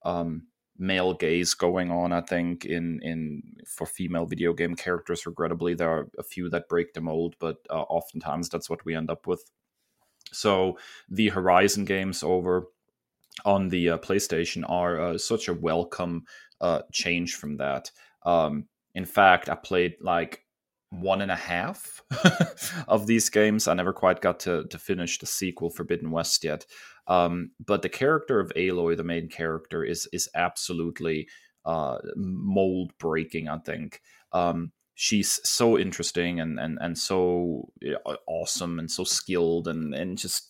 um, 0.04 0.48
male 0.80 1.14
gaze 1.14 1.56
going 1.56 1.90
on 1.90 2.12
i 2.12 2.22
think 2.22 2.64
in 2.64 3.00
in 3.02 3.42
for 3.66 3.88
female 3.88 4.28
video 4.28 4.54
game 4.54 4.76
characters 4.76 5.26
regrettably 5.26 5.74
there 5.74 5.90
are 5.90 6.08
a 6.20 6.24
few 6.24 6.50
that 6.50 6.70
break 6.70 6.94
the 6.94 7.02
mold 7.02 7.36
but 7.40 7.58
uh, 7.72 7.82
oftentimes 7.82 8.48
that's 8.48 8.70
what 8.70 8.86
we 8.86 8.96
end 8.96 9.10
up 9.10 9.26
with 9.26 9.44
so 10.32 10.78
the 11.10 11.30
horizon 11.30 11.84
games 11.84 12.22
over 12.22 12.68
on 13.46 13.70
the 13.70 13.90
uh, 13.90 13.98
playstation 13.98 14.64
are 14.68 15.00
uh, 15.00 15.18
such 15.18 15.48
a 15.48 15.54
welcome 15.54 16.24
uh, 16.62 16.82
change 16.92 17.36
from 17.36 17.58
that 17.58 17.92
um, 18.26 18.66
in 18.96 19.06
fact 19.06 19.50
i 19.50 19.56
played 19.56 19.96
like 20.02 20.44
one 20.90 21.22
and 21.22 21.32
a 21.32 21.36
half 21.36 22.02
of 22.88 23.08
these 23.08 23.30
games. 23.30 23.68
I 23.68 23.74
never 23.74 23.94
quite 23.94 24.22
got 24.22 24.40
to 24.42 24.66
to 24.66 24.80
finish 24.80 25.20
the 25.20 25.26
sequel, 25.26 25.70
Forbidden 25.70 26.12
West, 26.12 26.44
yet. 26.44 26.66
Um, 27.08 27.52
but 27.66 27.82
the 27.82 27.90
character 27.90 28.40
of 28.40 28.52
Aloy, 28.56 28.96
the 28.96 29.04
main 29.04 29.30
character, 29.30 29.84
is 29.84 30.08
is 30.14 30.30
absolutely 30.36 31.28
uh, 31.66 31.98
mold 32.16 32.92
breaking. 33.00 33.50
I 33.50 33.60
think 33.60 34.02
um, 34.32 34.72
she's 34.96 35.40
so 35.44 35.78
interesting 35.78 36.40
and 36.40 36.60
and 36.60 36.78
and 36.82 36.98
so 36.98 37.70
awesome 38.28 38.80
and 38.80 38.90
so 38.90 39.04
skilled 39.04 39.68
and 39.68 39.94
and 39.94 40.18
just 40.18 40.47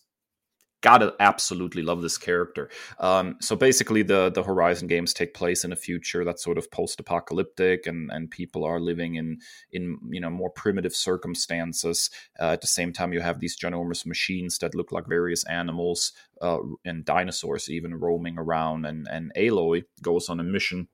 gotta 0.80 1.14
absolutely 1.20 1.82
love 1.82 2.02
this 2.02 2.18
character. 2.18 2.70
Um, 3.00 3.36
so 3.40 3.56
basically, 3.56 4.02
the 4.02 4.30
the 4.30 4.42
Horizon 4.42 4.88
games 4.88 5.12
take 5.12 5.34
place 5.34 5.64
in 5.64 5.72
a 5.72 5.76
future 5.76 6.24
that's 6.24 6.44
sort 6.44 6.58
of 6.58 6.70
post 6.70 7.00
apocalyptic, 7.00 7.86
and 7.86 8.10
and 8.12 8.30
people 8.30 8.64
are 8.64 8.80
living 8.80 9.16
in 9.16 9.38
in 9.72 9.98
you 10.10 10.20
know 10.20 10.30
more 10.30 10.50
primitive 10.50 10.94
circumstances. 10.94 12.10
Uh, 12.40 12.50
at 12.50 12.60
the 12.60 12.66
same 12.66 12.92
time, 12.92 13.12
you 13.12 13.20
have 13.20 13.40
these 13.40 13.58
ginormous 13.58 14.06
machines 14.06 14.58
that 14.58 14.74
look 14.74 14.92
like 14.92 15.06
various 15.08 15.44
animals 15.46 16.12
uh, 16.40 16.58
and 16.84 17.04
dinosaurs 17.04 17.68
even 17.68 17.94
roaming 17.94 18.38
around, 18.38 18.84
and 18.84 19.06
and 19.10 19.32
Aloy 19.36 19.84
goes 20.02 20.28
on 20.28 20.40
a 20.40 20.44
mission 20.44 20.88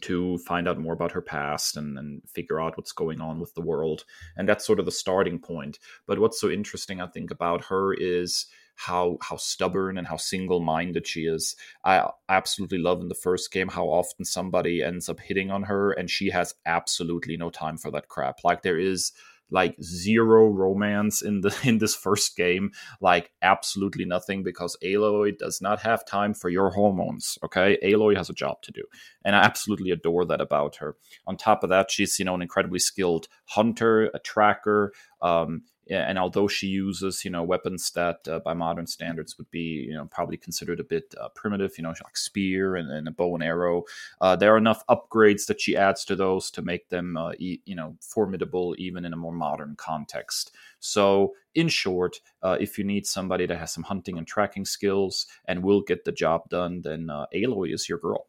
to 0.00 0.38
find 0.38 0.66
out 0.66 0.78
more 0.78 0.94
about 0.94 1.12
her 1.12 1.20
past 1.20 1.76
and, 1.76 1.98
and 1.98 2.22
figure 2.26 2.60
out 2.60 2.76
what's 2.76 2.92
going 2.92 3.20
on 3.20 3.38
with 3.38 3.54
the 3.54 3.60
world. 3.60 4.04
And 4.36 4.48
that's 4.48 4.66
sort 4.66 4.80
of 4.80 4.86
the 4.86 4.90
starting 4.90 5.38
point. 5.38 5.78
But 6.06 6.18
what's 6.18 6.40
so 6.40 6.50
interesting, 6.50 7.00
I 7.00 7.06
think, 7.08 7.30
about 7.30 7.66
her 7.66 7.92
is 7.92 8.46
how 8.86 9.18
how 9.20 9.36
stubborn 9.36 9.96
and 9.96 10.06
how 10.06 10.16
single 10.16 10.60
minded 10.60 11.06
she 11.06 11.22
is. 11.22 11.56
I 11.84 12.08
absolutely 12.28 12.78
love 12.78 13.00
in 13.00 13.08
the 13.08 13.14
first 13.14 13.52
game 13.52 13.68
how 13.68 13.86
often 13.86 14.24
somebody 14.24 14.82
ends 14.82 15.08
up 15.08 15.20
hitting 15.20 15.50
on 15.50 15.64
her 15.64 15.92
and 15.92 16.10
she 16.10 16.30
has 16.30 16.54
absolutely 16.66 17.36
no 17.36 17.50
time 17.50 17.78
for 17.78 17.90
that 17.92 18.08
crap. 18.08 18.42
Like 18.44 18.62
there 18.62 18.78
is 18.78 19.12
like 19.52 19.76
zero 19.82 20.46
romance 20.46 21.20
in 21.20 21.42
the 21.42 21.56
in 21.64 21.78
this 21.78 21.94
first 21.94 22.36
game 22.36 22.72
like 23.00 23.30
absolutely 23.42 24.04
nothing 24.04 24.42
because 24.42 24.76
aloy 24.82 25.36
does 25.36 25.60
not 25.60 25.80
have 25.80 26.06
time 26.06 26.32
for 26.32 26.48
your 26.48 26.70
hormones 26.70 27.38
okay 27.44 27.76
aloy 27.84 28.16
has 28.16 28.30
a 28.30 28.32
job 28.34 28.62
to 28.62 28.72
do 28.72 28.82
and 29.26 29.36
i 29.36 29.40
absolutely 29.40 29.90
adore 29.90 30.24
that 30.24 30.40
about 30.40 30.76
her 30.76 30.96
on 31.26 31.36
top 31.36 31.62
of 31.62 31.68
that 31.68 31.90
she's 31.90 32.18
you 32.18 32.24
know 32.24 32.34
an 32.34 32.40
incredibly 32.40 32.78
skilled 32.78 33.28
hunter 33.44 34.10
a 34.14 34.18
tracker 34.18 34.92
um, 35.20 35.62
and 35.90 36.18
although 36.18 36.48
she 36.48 36.66
uses 36.68 37.24
you 37.24 37.30
know 37.30 37.42
weapons 37.42 37.90
that 37.90 38.26
uh, 38.28 38.38
by 38.40 38.54
modern 38.54 38.86
standards 38.86 39.36
would 39.36 39.50
be 39.50 39.86
you 39.88 39.94
know 39.94 40.04
probably 40.06 40.36
considered 40.36 40.80
a 40.80 40.84
bit 40.84 41.14
uh, 41.20 41.28
primitive 41.30 41.76
you 41.76 41.82
know 41.82 41.88
like 41.88 42.16
spear 42.16 42.76
and, 42.76 42.90
and, 42.90 43.08
a 43.08 43.10
bow 43.10 43.34
and 43.34 43.42
arrow 43.42 43.82
uh, 44.20 44.36
there 44.36 44.54
are 44.54 44.58
enough 44.58 44.84
upgrades 44.86 45.46
that 45.46 45.60
she 45.60 45.76
adds 45.76 46.04
to 46.04 46.14
those 46.14 46.50
to 46.50 46.62
make 46.62 46.88
them 46.88 47.16
uh, 47.16 47.32
e- 47.38 47.60
you 47.64 47.74
know 47.74 47.96
formidable 48.00 48.74
even 48.78 49.04
in 49.04 49.12
a 49.12 49.16
more 49.16 49.32
modern 49.32 49.74
context. 49.76 50.52
So 50.80 51.34
in 51.54 51.68
short 51.68 52.20
uh, 52.42 52.56
if 52.60 52.78
you 52.78 52.84
need 52.84 53.06
somebody 53.06 53.46
that 53.46 53.58
has 53.58 53.72
some 53.72 53.84
hunting 53.84 54.18
and 54.18 54.26
tracking 54.26 54.64
skills 54.64 55.26
and 55.46 55.62
will 55.62 55.82
get 55.82 56.04
the 56.04 56.12
job 56.12 56.48
done 56.48 56.82
then 56.82 57.10
uh, 57.10 57.26
aloy 57.34 57.72
is 57.74 57.88
your 57.88 57.98
girl. 57.98 58.26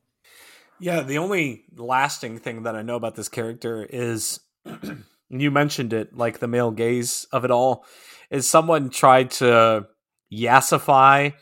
Yeah 0.79 1.01
the 1.01 1.19
only 1.19 1.65
lasting 1.75 2.39
thing 2.39 2.63
that 2.63 2.75
i 2.75 2.81
know 2.81 2.95
about 2.95 3.15
this 3.15 3.29
character 3.29 3.87
is 3.89 4.39
you 5.29 5.51
mentioned 5.51 5.93
it, 5.93 6.15
like 6.15 6.39
the 6.39 6.47
male 6.47 6.71
gaze 6.71 7.25
of 7.31 7.45
it 7.45 7.51
all, 7.51 7.85
is 8.29 8.49
someone 8.49 8.89
tried 8.89 9.31
to 9.31 9.87
yassify 10.31 11.33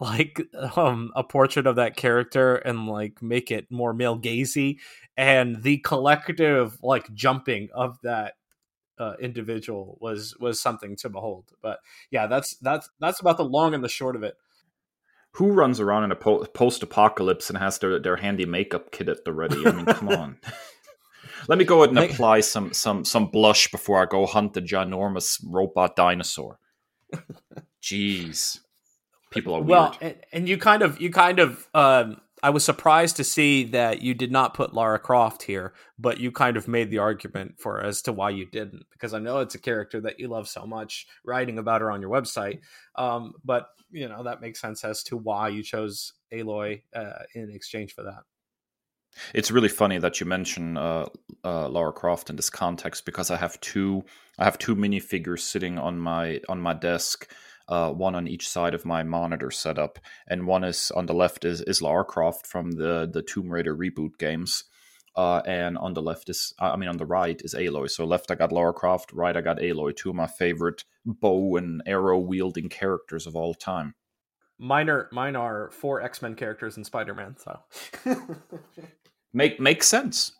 like 0.00 0.40
um 0.76 1.12
a 1.14 1.22
portrait 1.22 1.66
of 1.66 1.76
that 1.76 1.96
character 1.96 2.56
and 2.56 2.88
like 2.88 3.22
make 3.22 3.50
it 3.50 3.66
more 3.70 3.92
male 3.92 4.18
gazy 4.18 4.78
and 5.16 5.62
the 5.62 5.78
collective 5.78 6.78
like 6.82 7.12
jumping 7.14 7.68
of 7.74 7.98
that 8.02 8.34
uh, 8.98 9.14
individual 9.20 9.96
was 10.00 10.36
was 10.38 10.60
something 10.60 10.94
to 10.94 11.08
behold. 11.08 11.46
But 11.62 11.80
yeah 12.10 12.26
that's 12.26 12.56
that's 12.56 12.88
that's 13.00 13.20
about 13.20 13.38
the 13.38 13.44
long 13.44 13.74
and 13.74 13.82
the 13.82 13.88
short 13.88 14.14
of 14.14 14.22
it. 14.22 14.34
Who 15.34 15.52
runs 15.52 15.78
around 15.80 16.04
in 16.04 16.12
a 16.12 16.16
po- 16.16 16.44
post-apocalypse 16.44 17.48
and 17.48 17.58
has 17.58 17.78
their, 17.78 18.00
their 18.00 18.16
handy 18.16 18.46
makeup 18.46 18.90
kit 18.90 19.08
at 19.08 19.24
the 19.24 19.32
ready? 19.32 19.66
I 19.66 19.72
mean 19.72 19.86
come 19.86 20.08
on 20.10 20.38
Let 21.48 21.58
me 21.58 21.64
go 21.64 21.82
ahead 21.82 21.90
and 21.90 22.10
apply 22.10 22.40
some 22.40 22.72
some 22.72 23.04
some 23.04 23.26
blush 23.26 23.70
before 23.70 24.02
I 24.02 24.06
go 24.06 24.26
hunt 24.26 24.54
the 24.54 24.62
ginormous 24.62 25.42
robot 25.46 25.96
dinosaur. 25.96 26.58
Jeez, 27.82 28.60
people 29.30 29.54
are 29.54 29.62
well, 29.62 29.96
and, 30.00 30.16
and, 30.32 30.48
you 30.48 30.58
kind 30.58 30.82
of 30.82 31.00
you 31.00 31.10
kind 31.10 31.38
of. 31.38 31.68
Um, 31.74 32.20
I 32.42 32.50
was 32.50 32.64
surprised 32.64 33.16
to 33.16 33.24
see 33.24 33.64
that 33.64 34.00
you 34.00 34.14
did 34.14 34.32
not 34.32 34.54
put 34.54 34.72
Lara 34.72 34.98
Croft 34.98 35.42
here, 35.42 35.74
but 35.98 36.20
you 36.20 36.32
kind 36.32 36.56
of 36.56 36.68
made 36.68 36.90
the 36.90 36.96
argument 36.96 37.56
for 37.58 37.84
as 37.84 38.00
to 38.02 38.12
why 38.12 38.30
you 38.30 38.46
didn't, 38.46 38.86
because 38.92 39.12
I 39.12 39.18
know 39.18 39.40
it's 39.40 39.54
a 39.54 39.58
character 39.58 40.00
that 40.00 40.18
you 40.18 40.28
love 40.28 40.48
so 40.48 40.66
much, 40.66 41.06
writing 41.22 41.58
about 41.58 41.82
her 41.82 41.90
on 41.90 42.00
your 42.00 42.10
website. 42.10 42.60
Um, 42.96 43.34
but 43.44 43.68
you 43.90 44.08
know 44.08 44.22
that 44.22 44.40
makes 44.40 44.60
sense 44.60 44.84
as 44.84 45.02
to 45.04 45.16
why 45.16 45.48
you 45.48 45.62
chose 45.62 46.14
Aloy 46.32 46.82
uh, 46.94 47.24
in 47.34 47.50
exchange 47.50 47.94
for 47.94 48.04
that. 48.04 48.22
It's 49.34 49.50
really 49.50 49.68
funny 49.68 49.98
that 49.98 50.20
you 50.20 50.26
mention 50.26 50.76
uh, 50.76 51.06
uh, 51.44 51.68
Lara 51.68 51.92
Croft 51.92 52.30
in 52.30 52.36
this 52.36 52.50
context 52.50 53.04
because 53.04 53.30
I 53.30 53.36
have 53.36 53.60
two 53.60 54.04
I 54.38 54.44
have 54.44 54.58
two 54.58 54.74
minifigures 54.74 55.40
sitting 55.40 55.78
on 55.78 55.98
my 55.98 56.40
on 56.48 56.60
my 56.60 56.74
desk, 56.74 57.30
uh, 57.68 57.90
one 57.90 58.14
on 58.14 58.28
each 58.28 58.48
side 58.48 58.74
of 58.74 58.84
my 58.84 59.02
monitor 59.02 59.50
setup, 59.50 59.98
and 60.26 60.46
one 60.46 60.64
is 60.64 60.90
on 60.92 61.06
the 61.06 61.14
left 61.14 61.44
is, 61.44 61.60
is 61.62 61.82
Lara 61.82 62.04
Croft 62.04 62.46
from 62.46 62.72
the 62.72 63.08
the 63.10 63.22
Tomb 63.22 63.50
Raider 63.50 63.76
reboot 63.76 64.18
games, 64.18 64.64
uh, 65.16 65.42
and 65.46 65.76
on 65.78 65.94
the 65.94 66.02
left 66.02 66.28
is 66.28 66.54
I 66.58 66.76
mean 66.76 66.88
on 66.88 66.96
the 66.96 67.06
right 67.06 67.40
is 67.44 67.54
Aloy. 67.54 67.90
So 67.90 68.04
left 68.04 68.30
I 68.30 68.34
got 68.34 68.52
Lara 68.52 68.72
Croft, 68.72 69.12
right 69.12 69.36
I 69.36 69.40
got 69.40 69.58
Aloy, 69.58 69.94
two 69.94 70.10
of 70.10 70.16
my 70.16 70.26
favorite 70.26 70.84
bow 71.04 71.56
and 71.56 71.82
arrow 71.86 72.18
wielding 72.18 72.68
characters 72.68 73.26
of 73.26 73.36
all 73.36 73.54
time. 73.54 73.94
Mine 74.58 74.90
are 74.90 75.08
mine 75.10 75.36
are 75.36 75.70
four 75.70 76.02
X 76.02 76.20
Men 76.22 76.34
characters 76.34 76.76
and 76.76 76.84
Spider 76.84 77.14
Man. 77.14 77.36
So 77.38 77.60
make 79.32 79.60
makes 79.60 79.88
sense. 79.88 80.32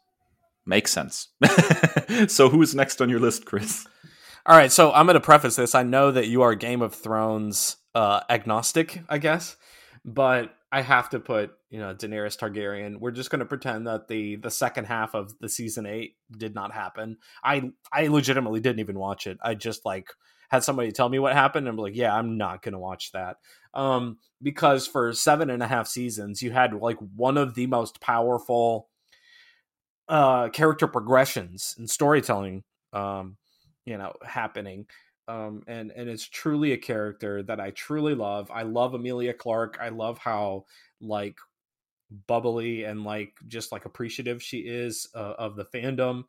Makes 0.66 0.92
sense. 0.92 1.28
so 2.28 2.48
who's 2.48 2.74
next 2.74 3.00
on 3.00 3.08
your 3.08 3.20
list, 3.20 3.44
Kris? 3.44 3.86
All 4.46 4.56
right, 4.56 4.72
so 4.72 4.92
I'm 4.92 5.06
going 5.06 5.14
to 5.14 5.20
preface 5.20 5.56
this. 5.56 5.74
I 5.74 5.82
know 5.82 6.10
that 6.12 6.28
you 6.28 6.42
are 6.42 6.54
Game 6.54 6.80
of 6.80 6.94
Thrones 6.94 7.76
uh, 7.94 8.20
agnostic, 8.30 9.02
I 9.08 9.18
guess, 9.18 9.56
but 10.04 10.54
I 10.72 10.82
have 10.82 11.10
to 11.10 11.20
put 11.20 11.52
you 11.70 11.78
know 11.78 11.94
Daenerys 11.94 12.38
Targaryen. 12.38 12.98
We're 12.98 13.10
just 13.10 13.30
going 13.30 13.40
to 13.40 13.46
pretend 13.46 13.86
that 13.86 14.08
the 14.08 14.36
the 14.36 14.50
second 14.50 14.86
half 14.86 15.14
of 15.14 15.38
the 15.40 15.48
season 15.48 15.86
eight 15.86 16.16
did 16.36 16.54
not 16.54 16.72
happen. 16.72 17.18
I 17.42 17.70
I 17.92 18.06
legitimately 18.08 18.60
didn't 18.60 18.80
even 18.80 18.98
watch 18.98 19.26
it. 19.26 19.38
I 19.42 19.54
just 19.54 19.84
like 19.84 20.08
had 20.50 20.64
somebody 20.64 20.90
tell 20.90 21.08
me 21.08 21.18
what 21.18 21.32
happened, 21.32 21.68
and 21.68 21.76
I'm 21.76 21.82
like, 21.82 21.96
yeah, 21.96 22.14
I'm 22.14 22.36
not 22.36 22.62
going 22.62 22.72
to 22.72 22.78
watch 22.78 23.12
that. 23.12 23.36
Um, 23.74 24.18
because 24.42 24.86
for 24.86 25.12
seven 25.12 25.50
and 25.50 25.62
a 25.62 25.66
half 25.66 25.86
seasons, 25.86 26.42
you 26.42 26.50
had 26.50 26.74
like 26.74 26.98
one 27.14 27.36
of 27.36 27.54
the 27.54 27.66
most 27.66 28.00
powerful 28.00 28.88
uh 30.08 30.48
character 30.48 30.88
progressions 30.88 31.76
and 31.78 31.88
storytelling 31.88 32.64
um 32.92 33.36
you 33.84 33.96
know 33.96 34.12
happening 34.24 34.84
um, 35.30 35.62
and 35.68 35.92
and 35.92 36.08
it's 36.08 36.28
truly 36.28 36.72
a 36.72 36.76
character 36.76 37.42
that 37.44 37.60
I 37.60 37.70
truly 37.70 38.14
love. 38.16 38.50
I 38.50 38.62
love 38.64 38.94
Emilia 38.94 39.32
Clarke. 39.32 39.78
I 39.80 39.90
love 39.90 40.18
how 40.18 40.64
like 41.00 41.36
bubbly 42.26 42.84
and 42.84 43.04
like 43.04 43.34
just 43.46 43.70
like 43.70 43.84
appreciative 43.84 44.42
she 44.42 44.58
is 44.58 45.08
uh, 45.14 45.34
of 45.38 45.54
the 45.54 45.66
fandom. 45.66 46.24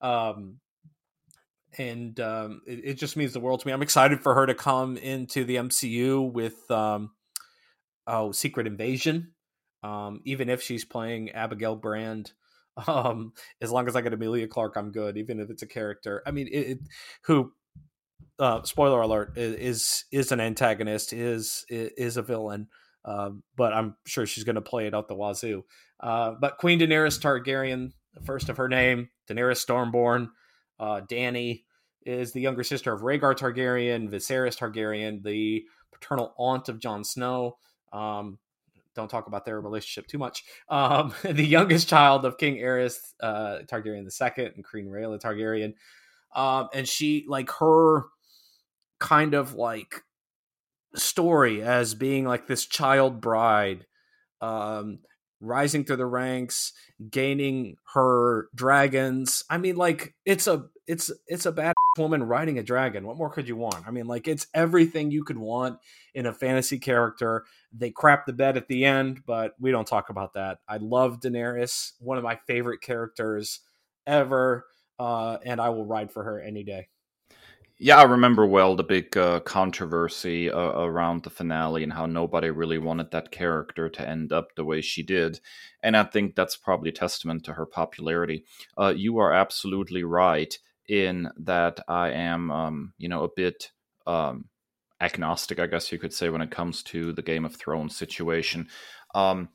Um, 0.00 0.60
and 1.78 2.18
um, 2.20 2.62
it, 2.66 2.80
it, 2.84 2.94
just 2.94 3.16
means 3.16 3.32
the 3.32 3.40
world 3.40 3.60
to 3.60 3.66
me. 3.66 3.72
I'm 3.72 3.82
excited 3.82 4.20
for 4.20 4.34
her 4.34 4.46
to 4.46 4.54
come 4.54 4.96
into 4.96 5.44
the 5.44 5.56
MCU 5.56 6.32
with 6.32 6.70
um, 6.70 7.10
oh 8.06 8.32
Secret 8.32 8.66
Invasion. 8.66 9.32
Um, 9.82 10.20
even 10.24 10.48
if 10.48 10.62
she's 10.62 10.84
playing 10.84 11.30
Abigail 11.30 11.76
Brand, 11.76 12.32
um, 12.86 13.32
as 13.60 13.70
long 13.70 13.86
as 13.88 13.96
I 13.96 14.00
get 14.00 14.12
Emilia 14.12 14.46
Clarke, 14.46 14.76
I'm 14.76 14.92
good. 14.92 15.16
Even 15.16 15.40
if 15.40 15.50
it's 15.50 15.62
a 15.62 15.66
character, 15.66 16.22
I 16.26 16.30
mean, 16.30 16.48
it, 16.48 16.58
it, 16.58 16.78
who 17.24 17.52
uh, 18.38 18.62
spoiler 18.62 19.00
alert 19.00 19.36
is 19.36 20.04
is 20.10 20.32
an 20.32 20.40
antagonist 20.40 21.12
is 21.12 21.64
is 21.68 22.16
a 22.16 22.22
villain 22.22 22.68
um, 23.04 23.42
but 23.56 23.72
i'm 23.72 23.96
sure 24.06 24.26
she's 24.26 24.44
going 24.44 24.56
to 24.56 24.60
play 24.60 24.86
it 24.86 24.94
out 24.94 25.08
the 25.08 25.14
wazoo 25.14 25.62
uh, 26.00 26.32
but 26.40 26.58
queen 26.58 26.80
daenerys 26.80 27.20
targaryen 27.20 27.92
first 28.24 28.48
of 28.48 28.56
her 28.56 28.68
name 28.68 29.08
daenerys 29.28 29.64
stormborn 29.64 30.28
uh, 30.84 31.00
dany 31.00 31.64
is 32.04 32.32
the 32.32 32.40
younger 32.40 32.62
sister 32.62 32.92
of 32.92 33.00
Rhaegar 33.00 33.34
Targaryen, 33.34 34.10
Viserys 34.10 34.58
Targaryen, 34.58 35.22
the 35.22 35.64
paternal 35.90 36.34
aunt 36.36 36.68
of 36.68 36.78
Jon 36.78 37.02
Snow. 37.02 37.56
Um, 37.92 38.38
don't 38.94 39.08
talk 39.08 39.26
about 39.26 39.46
their 39.46 39.60
relationship 39.60 40.06
too 40.06 40.18
much. 40.18 40.44
Um, 40.68 41.14
the 41.22 41.44
youngest 41.44 41.88
child 41.88 42.26
of 42.26 42.36
King 42.36 42.56
Aerys 42.56 42.98
uh, 43.20 43.60
Targaryen 43.66 44.04
II 44.04 44.44
and 44.54 44.64
Queen 44.64 44.86
Rhaella 44.86 45.18
Targaryen. 45.18 45.72
Um, 46.38 46.68
and 46.74 46.86
she, 46.86 47.24
like, 47.26 47.50
her 47.58 48.04
kind 49.00 49.34
of 49.34 49.54
like 49.54 50.02
story 50.94 51.62
as 51.62 51.94
being 51.94 52.24
like 52.24 52.46
this 52.46 52.64
child 52.64 53.20
bride 53.20 53.84
um 54.40 55.00
rising 55.40 55.84
through 55.84 55.96
the 55.96 56.06
ranks 56.06 56.72
gaining 57.10 57.76
her 57.92 58.48
dragons 58.54 59.42
i 59.50 59.58
mean 59.58 59.74
like 59.74 60.14
it's 60.24 60.46
a 60.46 60.64
it's 60.86 61.10
it's 61.26 61.46
a 61.46 61.52
bad 61.52 61.74
woman 61.98 62.22
riding 62.22 62.58
a 62.58 62.62
dragon. 62.62 63.06
What 63.06 63.16
more 63.16 63.30
could 63.30 63.48
you 63.48 63.56
want? 63.56 63.86
I 63.86 63.90
mean 63.90 64.06
like 64.06 64.28
it's 64.28 64.46
everything 64.54 65.10
you 65.10 65.24
could 65.24 65.38
want 65.38 65.78
in 66.14 66.26
a 66.26 66.32
fantasy 66.32 66.78
character. 66.78 67.44
They 67.72 67.90
crap 67.90 68.26
the 68.26 68.32
bed 68.32 68.56
at 68.56 68.68
the 68.68 68.84
end 68.84 69.22
but 69.26 69.54
we 69.58 69.70
don't 69.70 69.86
talk 69.86 70.10
about 70.10 70.34
that. 70.34 70.58
I 70.68 70.78
love 70.78 71.20
daenerys 71.20 71.92
one 72.00 72.18
of 72.18 72.24
my 72.24 72.36
favorite 72.46 72.80
characters 72.80 73.60
ever 74.06 74.66
uh, 74.98 75.38
and 75.44 75.60
i 75.60 75.70
will 75.70 75.84
ride 75.86 76.12
for 76.12 76.22
her 76.22 76.40
any 76.40 76.62
day. 76.62 76.88
Yeah, 77.76 77.96
I 77.96 78.04
remember 78.04 78.46
well 78.46 78.76
the 78.76 78.84
big 78.84 79.16
uh, 79.16 79.40
controversy 79.40 80.48
uh, 80.48 80.58
around 80.58 81.24
the 81.24 81.30
finale 81.30 81.82
and 81.82 81.92
how 81.92 82.06
nobody 82.06 82.50
really 82.50 82.78
wanted 82.78 83.10
that 83.10 83.32
character 83.32 83.88
to 83.88 84.08
end 84.08 84.32
up 84.32 84.54
the 84.54 84.64
way 84.64 84.80
she 84.80 85.02
did. 85.02 85.40
And 85.82 85.96
I 85.96 86.04
think 86.04 86.36
that's 86.36 86.56
probably 86.56 86.92
testament 86.92 87.44
to 87.44 87.54
her 87.54 87.66
popularity. 87.66 88.44
Uh, 88.78 88.94
you 88.96 89.18
are 89.18 89.32
absolutely 89.32 90.04
right 90.04 90.56
in 90.88 91.30
that 91.38 91.80
I 91.88 92.10
am, 92.10 92.50
um, 92.50 92.92
you 92.98 93.08
know, 93.08 93.24
a 93.24 93.28
bit 93.34 93.70
um, 94.06 94.46
agnostic, 95.00 95.58
I 95.58 95.66
guess 95.66 95.92
you 95.92 95.98
could 95.98 96.12
say, 96.12 96.30
when 96.30 96.42
it 96.42 96.50
comes 96.50 96.82
to 96.84 97.12
the 97.12 97.22
Game 97.22 97.44
of 97.44 97.56
Thrones 97.56 97.96
situation. 97.96 98.68
Um, 99.14 99.48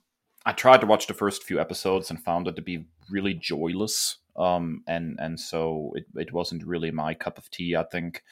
I 0.45 0.53
tried 0.53 0.81
to 0.81 0.87
watch 0.87 1.07
the 1.07 1.13
first 1.13 1.43
few 1.43 1.59
episodes 1.59 2.09
and 2.09 2.23
found 2.23 2.47
it 2.47 2.55
to 2.55 2.61
be 2.61 2.85
really 3.09 3.33
joyless 3.33 4.17
um, 4.39 4.83
and 4.87 5.17
and 5.19 5.39
so 5.39 5.91
it, 5.95 6.05
it 6.15 6.33
wasn't 6.33 6.65
really 6.65 6.91
my 6.91 7.13
cup 7.13 7.37
of 7.37 7.49
tea. 7.51 7.75
I 7.75 7.83
think. 7.83 8.23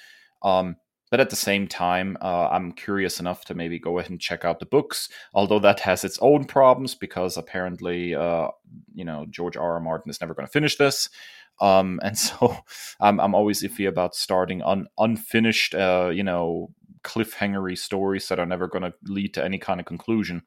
Um, 0.42 0.78
but 1.10 1.22
at 1.22 1.30
the 1.30 1.38
same 1.38 1.68
time, 1.68 2.18
uh, 2.22 2.50
I'm 2.50 2.74
curious 2.74 3.22
enough 3.22 3.46
to 3.46 3.54
maybe 3.54 3.80
go 3.80 3.98
ahead 3.98 4.12
and 4.12 4.20
check 4.20 4.44
out 4.44 4.60
the 4.60 4.66
books. 4.66 5.08
Although 5.34 5.60
that 5.60 5.80
has 5.82 6.04
its 6.04 6.20
own 6.22 6.44
problems 6.44 6.96
because 6.96 7.38
apparently, 7.38 8.14
uh, 8.14 8.50
you 8.94 9.06
know, 9.06 9.26
George 9.30 9.56
R. 9.56 9.74
R. 9.76 9.80
Martin 9.80 10.10
is 10.10 10.20
never 10.20 10.34
going 10.34 10.46
to 10.46 10.52
finish 10.52 10.76
this, 10.76 11.10
um, 11.60 12.00
and 12.04 12.17
so 12.17 12.58
I'm, 13.00 13.20
I'm 13.20 13.36
always 13.36 13.63
iffy 13.63 13.88
about 13.88 14.15
starting 14.15 14.62
un, 14.62 14.88
unfinished, 14.98 15.76
uh, 15.76 16.12
you 16.13 16.24
know, 16.24 16.72
cliffhangery 17.04 17.78
stories 17.78 18.28
that 18.28 18.39
are 18.39 18.46
never 18.46 18.67
going 18.67 18.84
to 18.84 18.93
lead 19.04 19.34
to 19.36 19.43
any 19.43 19.58
kind 19.58 19.80
of 19.80 19.86
conclusion. 19.86 20.43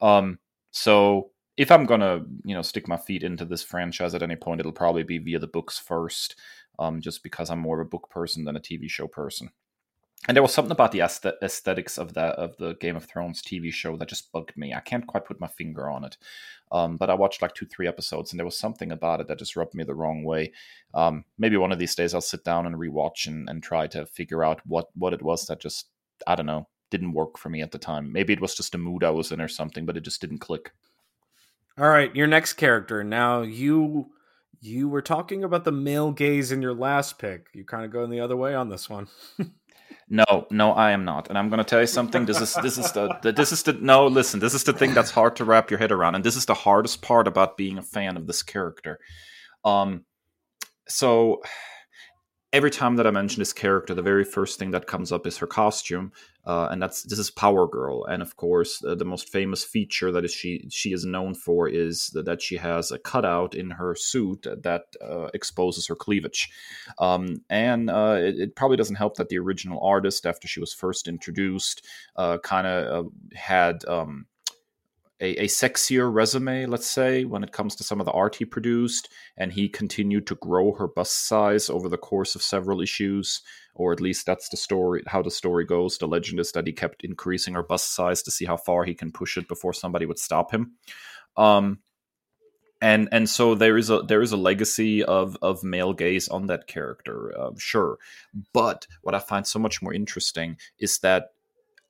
Um, 0.00 0.38
so 0.70 1.30
if 1.56 1.70
I'm 1.70 1.86
gonna, 1.86 2.20
you 2.44 2.54
know, 2.54 2.62
stick 2.62 2.86
my 2.86 2.98
feet 2.98 3.22
into 3.22 3.44
this 3.44 3.62
franchise 3.62 4.14
at 4.14 4.22
any 4.22 4.36
point, 4.36 4.60
it'll 4.60 4.72
probably 4.72 5.02
be 5.02 5.18
via 5.18 5.38
the 5.38 5.46
books 5.46 5.78
first, 5.78 6.36
um, 6.78 7.00
just 7.00 7.22
because 7.22 7.50
I'm 7.50 7.58
more 7.58 7.80
of 7.80 7.86
a 7.86 7.88
book 7.88 8.10
person 8.10 8.44
than 8.44 8.56
a 8.56 8.60
TV 8.60 8.88
show 8.88 9.08
person. 9.08 9.50
And 10.28 10.34
there 10.34 10.42
was 10.42 10.52
something 10.52 10.72
about 10.72 10.90
the 10.92 11.02
aesthetics 11.02 11.98
of 11.98 12.14
that 12.14 12.34
of 12.34 12.56
the 12.56 12.74
Game 12.74 12.96
of 12.96 13.04
Thrones 13.04 13.42
TV 13.42 13.72
show 13.72 13.96
that 13.96 14.08
just 14.08 14.32
bugged 14.32 14.56
me. 14.56 14.74
I 14.74 14.80
can't 14.80 15.06
quite 15.06 15.24
put 15.24 15.40
my 15.40 15.46
finger 15.46 15.88
on 15.88 16.04
it, 16.04 16.16
um, 16.72 16.96
but 16.96 17.10
I 17.10 17.14
watched 17.14 17.42
like 17.42 17.54
two, 17.54 17.66
three 17.66 17.86
episodes, 17.86 18.32
and 18.32 18.38
there 18.38 18.44
was 18.44 18.58
something 18.58 18.90
about 18.90 19.20
it 19.20 19.28
that 19.28 19.38
just 19.38 19.54
rubbed 19.54 19.74
me 19.74 19.84
the 19.84 19.94
wrong 19.94 20.24
way. 20.24 20.52
Um, 20.94 21.24
maybe 21.38 21.56
one 21.56 21.70
of 21.70 21.78
these 21.78 21.94
days 21.94 22.12
I'll 22.12 22.20
sit 22.20 22.42
down 22.44 22.66
and 22.66 22.74
rewatch 22.74 23.26
and, 23.28 23.48
and 23.48 23.62
try 23.62 23.86
to 23.88 24.06
figure 24.06 24.42
out 24.42 24.60
what 24.66 24.88
what 24.94 25.12
it 25.12 25.22
was 25.22 25.46
that 25.46 25.60
just 25.60 25.90
I 26.26 26.34
don't 26.34 26.46
know 26.46 26.66
didn't 26.90 27.12
work 27.12 27.38
for 27.38 27.48
me 27.48 27.62
at 27.62 27.72
the 27.72 27.78
time. 27.78 28.12
Maybe 28.12 28.32
it 28.32 28.40
was 28.40 28.54
just 28.54 28.74
a 28.74 28.78
mood 28.78 29.04
I 29.04 29.10
was 29.10 29.32
in 29.32 29.40
or 29.40 29.48
something, 29.48 29.86
but 29.86 29.96
it 29.96 30.04
just 30.04 30.20
didn't 30.20 30.38
click. 30.38 30.72
All 31.78 31.88
right, 31.88 32.14
your 32.16 32.26
next 32.26 32.54
character. 32.54 33.04
Now 33.04 33.42
you 33.42 34.10
you 34.60 34.88
were 34.88 35.02
talking 35.02 35.44
about 35.44 35.64
the 35.64 35.72
male 35.72 36.10
gaze 36.10 36.50
in 36.50 36.62
your 36.62 36.74
last 36.74 37.18
pick. 37.18 37.46
You 37.52 37.64
kind 37.64 37.84
of 37.84 37.92
going 37.92 38.10
the 38.10 38.20
other 38.20 38.36
way 38.36 38.54
on 38.54 38.68
this 38.68 38.88
one. 38.88 39.08
no, 40.08 40.46
no, 40.50 40.72
I 40.72 40.92
am 40.92 41.04
not. 41.04 41.28
And 41.28 41.36
I'm 41.36 41.48
going 41.48 41.58
to 41.58 41.64
tell 41.64 41.80
you 41.80 41.86
something. 41.86 42.26
This 42.26 42.40
is 42.40 42.54
this 42.62 42.78
is 42.78 42.92
the, 42.92 43.18
the 43.22 43.32
this 43.32 43.50
is 43.50 43.64
the 43.64 43.72
no. 43.72 44.06
Listen, 44.06 44.38
this 44.38 44.54
is 44.54 44.64
the 44.64 44.72
thing 44.72 44.94
that's 44.94 45.10
hard 45.10 45.36
to 45.36 45.44
wrap 45.44 45.70
your 45.70 45.78
head 45.78 45.90
around, 45.90 46.14
and 46.14 46.24
this 46.24 46.36
is 46.36 46.46
the 46.46 46.54
hardest 46.54 47.02
part 47.02 47.26
about 47.26 47.56
being 47.56 47.78
a 47.78 47.82
fan 47.82 48.16
of 48.16 48.26
this 48.26 48.42
character. 48.42 49.00
Um, 49.64 50.04
so 50.88 51.42
every 52.52 52.70
time 52.70 52.96
that 52.96 53.06
I 53.06 53.10
mention 53.10 53.40
this 53.40 53.52
character, 53.52 53.94
the 53.94 54.02
very 54.02 54.24
first 54.24 54.58
thing 54.58 54.70
that 54.70 54.86
comes 54.86 55.12
up 55.12 55.26
is 55.26 55.38
her 55.38 55.46
costume, 55.46 56.12
uh, 56.44 56.68
and 56.70 56.80
that's 56.80 57.02
this 57.02 57.18
is 57.18 57.30
Power 57.30 57.66
Girl, 57.66 58.04
and 58.04 58.22
of 58.22 58.36
course 58.36 58.82
uh, 58.84 58.94
the 58.94 59.04
most 59.04 59.28
famous 59.30 59.64
feature 59.64 60.12
that 60.12 60.24
is 60.24 60.32
she 60.32 60.66
she 60.70 60.92
is 60.92 61.04
known 61.04 61.34
for 61.34 61.68
is 61.68 62.08
that, 62.14 62.24
that 62.24 62.40
she 62.40 62.56
has 62.56 62.90
a 62.90 62.98
cutout 62.98 63.54
in 63.54 63.70
her 63.70 63.94
suit 63.94 64.46
that 64.62 64.84
uh, 65.02 65.28
exposes 65.34 65.86
her 65.88 65.96
cleavage, 65.96 66.48
um, 66.98 67.42
and 67.50 67.90
uh, 67.90 68.16
it, 68.18 68.38
it, 68.38 68.56
probably 68.56 68.76
doesn't 68.76 68.96
help 68.96 69.16
that 69.16 69.28
the 69.28 69.38
original 69.38 69.84
artist, 69.84 70.24
after 70.24 70.46
she 70.46 70.60
was 70.60 70.72
first 70.72 71.08
introduced, 71.08 71.84
uh, 72.16 72.38
kind 72.38 72.66
of 72.66 73.06
uh, 73.06 73.08
had. 73.36 73.84
Um, 73.86 74.26
a, 75.20 75.44
a, 75.44 75.46
sexier 75.46 76.12
resume, 76.12 76.66
let's 76.66 76.86
say, 76.86 77.24
when 77.24 77.42
it 77.42 77.52
comes 77.52 77.74
to 77.76 77.84
some 77.84 78.00
of 78.00 78.06
the 78.06 78.12
art 78.12 78.36
he 78.36 78.44
produced, 78.44 79.08
and 79.36 79.52
he 79.52 79.68
continued 79.68 80.26
to 80.26 80.34
grow 80.34 80.72
her 80.72 80.86
bust 80.86 81.26
size 81.26 81.70
over 81.70 81.88
the 81.88 81.96
course 81.96 82.34
of 82.34 82.42
several 82.42 82.80
issues, 82.80 83.40
or 83.74 83.92
at 83.92 84.00
least 84.00 84.26
that's 84.26 84.48
the 84.50 84.56
story, 84.56 85.02
how 85.06 85.22
the 85.22 85.30
story 85.30 85.64
goes. 85.64 85.96
The 85.96 86.06
legend 86.06 86.40
is 86.40 86.52
that 86.52 86.66
he 86.66 86.72
kept 86.72 87.04
increasing 87.04 87.54
her 87.54 87.62
bust 87.62 87.94
size 87.94 88.22
to 88.24 88.30
see 88.30 88.44
how 88.44 88.56
far 88.56 88.84
he 88.84 88.94
can 88.94 89.10
push 89.10 89.38
it 89.38 89.48
before 89.48 89.72
somebody 89.72 90.04
would 90.04 90.18
stop 90.18 90.52
him. 90.52 90.72
Um, 91.36 91.78
and 92.82 93.08
and 93.10 93.28
so 93.28 93.54
there 93.54 93.78
is 93.78 93.88
a 93.88 94.02
there 94.02 94.20
is 94.20 94.32
a 94.32 94.36
legacy 94.36 95.02
of 95.02 95.36
of 95.40 95.64
male 95.64 95.94
gaze 95.94 96.28
on 96.28 96.46
that 96.46 96.66
character, 96.66 97.32
uh, 97.38 97.52
sure. 97.56 97.98
But 98.52 98.86
what 99.02 99.14
I 99.14 99.18
find 99.18 99.46
so 99.46 99.58
much 99.58 99.80
more 99.80 99.94
interesting 99.94 100.58
is 100.78 100.98
that 100.98 101.30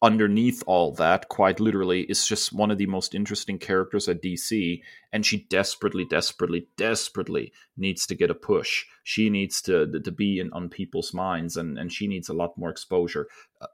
underneath 0.06 0.62
all 0.68 0.92
that, 0.92 1.28
quite 1.28 1.58
literally, 1.58 2.02
is 2.02 2.28
just 2.28 2.52
one 2.52 2.70
of 2.70 2.78
the 2.78 2.86
most 2.86 3.12
interesting 3.12 3.58
characters 3.58 4.08
at 4.08 4.22
DC, 4.22 4.80
and 5.12 5.26
she 5.26 5.46
desperately, 5.50 6.04
desperately, 6.04 6.68
desperately 6.76 7.52
needs 7.76 8.06
to 8.06 8.14
get 8.14 8.30
a 8.30 8.34
push. 8.34 8.84
She 9.02 9.28
needs 9.28 9.60
to 9.62 10.00
to 10.00 10.12
be 10.12 10.38
in 10.38 10.52
on 10.52 10.68
people's 10.68 11.12
minds, 11.12 11.56
and 11.56 11.76
and 11.76 11.92
she 11.92 12.06
needs 12.06 12.28
a 12.28 12.34
lot 12.34 12.56
more 12.56 12.70
exposure. 12.70 13.26
Uh, 13.60 13.66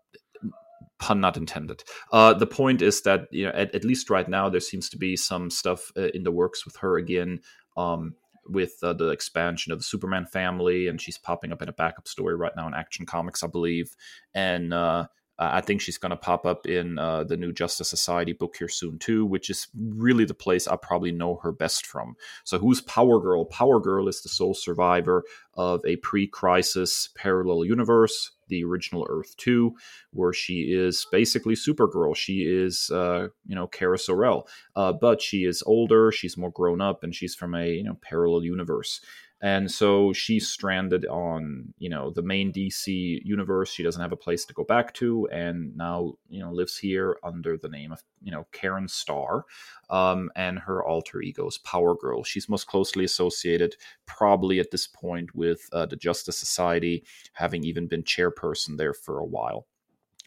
pun 0.98 1.20
not 1.20 1.36
intended. 1.36 1.84
Uh, 2.12 2.32
the 2.32 2.46
point 2.46 2.80
is 2.80 3.02
that 3.02 3.28
you 3.30 3.44
know, 3.44 3.52
at, 3.52 3.74
at, 3.74 3.84
least 3.84 4.08
right 4.08 4.28
now, 4.28 4.48
there 4.48 4.60
seems 4.60 4.88
to 4.88 4.96
be 4.96 5.16
some 5.16 5.50
stuff 5.50 5.92
uh, 5.98 6.08
in 6.14 6.22
the 6.22 6.32
works 6.32 6.64
with 6.64 6.76
her 6.76 6.96
again. 6.96 7.40
Um, 7.76 8.14
with 8.44 8.74
uh, 8.82 8.92
the 8.92 9.10
expansion 9.10 9.72
of 9.72 9.78
the 9.78 9.84
Superman 9.84 10.26
family, 10.26 10.88
and 10.88 11.00
she's 11.00 11.16
popping 11.16 11.52
up 11.52 11.62
in 11.62 11.68
a 11.68 11.72
backup 11.72 12.08
story 12.08 12.34
right 12.34 12.50
now 12.56 12.66
in 12.66 12.74
Action 12.74 13.06
Comics, 13.06 13.44
I 13.44 13.46
believe. 13.46 13.94
And 14.34 14.74
uh, 14.74 15.06
Uh, 15.38 15.50
I 15.54 15.60
think 15.60 15.80
she's 15.80 15.98
going 15.98 16.10
to 16.10 16.16
pop 16.16 16.44
up 16.44 16.66
in 16.66 16.98
uh, 16.98 17.24
the 17.24 17.36
new 17.36 17.52
Justice 17.52 17.88
Society 17.88 18.32
book 18.32 18.56
here 18.58 18.68
soon 18.68 18.98
too, 18.98 19.24
which 19.24 19.50
is 19.50 19.68
really 19.74 20.24
the 20.24 20.34
place 20.34 20.68
I 20.68 20.76
probably 20.76 21.12
know 21.12 21.40
her 21.42 21.52
best 21.52 21.86
from. 21.86 22.14
So 22.44 22.58
who's 22.58 22.80
Power 22.80 23.20
Girl? 23.20 23.44
Power 23.44 23.80
Girl 23.80 24.08
is 24.08 24.22
the 24.22 24.28
sole 24.28 24.54
survivor 24.54 25.24
of 25.54 25.84
a 25.84 25.96
pre-crisis 25.96 27.08
parallel 27.16 27.64
universe, 27.64 28.32
the 28.48 28.64
original 28.64 29.06
Earth 29.08 29.36
2, 29.38 29.74
where 30.12 30.32
she 30.32 30.72
is 30.72 31.06
basically 31.10 31.54
Supergirl. 31.54 32.14
She 32.14 32.42
is, 32.42 32.90
uh, 32.90 33.28
you 33.46 33.54
know, 33.54 33.66
Kara 33.66 33.98
Zor-El, 33.98 34.46
uh, 34.76 34.92
but 34.92 35.20
she 35.22 35.44
is 35.44 35.62
older, 35.66 36.12
she's 36.12 36.36
more 36.36 36.50
grown 36.50 36.80
up, 36.80 37.02
and 37.02 37.14
she's 37.14 37.34
from 37.34 37.54
a 37.54 37.68
you 37.68 37.84
know 37.84 37.98
parallel 38.02 38.44
universe 38.44 39.00
and 39.42 39.68
so 39.68 40.12
she's 40.12 40.48
stranded 40.48 41.04
on 41.06 41.74
you 41.78 41.90
know 41.90 42.10
the 42.10 42.22
main 42.22 42.52
dc 42.52 42.86
universe. 43.24 43.70
She 43.70 43.82
doesn't 43.82 44.00
have 44.00 44.12
a 44.12 44.16
place 44.16 44.44
to 44.46 44.54
go 44.54 44.64
back 44.64 44.94
to 44.94 45.28
and 45.32 45.76
now 45.76 46.14
you 46.28 46.40
know 46.40 46.52
lives 46.52 46.78
here 46.78 47.18
under 47.24 47.58
the 47.58 47.68
name 47.68 47.92
of 47.92 48.02
you 48.22 48.30
know 48.30 48.46
karen 48.52 48.88
starr 48.88 49.44
um, 49.90 50.30
and 50.36 50.60
her 50.60 50.84
alter 50.84 51.20
ego 51.20 51.46
is 51.48 51.58
power 51.58 51.94
girl. 51.94 52.22
She's 52.22 52.48
most 52.48 52.68
closely 52.68 53.04
associated 53.04 53.76
probably 54.06 54.60
at 54.60 54.70
this 54.70 54.86
point 54.86 55.34
with 55.34 55.68
uh, 55.72 55.86
the 55.86 55.96
justice 55.96 56.38
society 56.38 57.04
having 57.34 57.64
even 57.64 57.88
been 57.88 58.04
chairperson 58.04 58.78
there 58.78 58.94
for 58.94 59.18
a 59.18 59.26
while. 59.26 59.66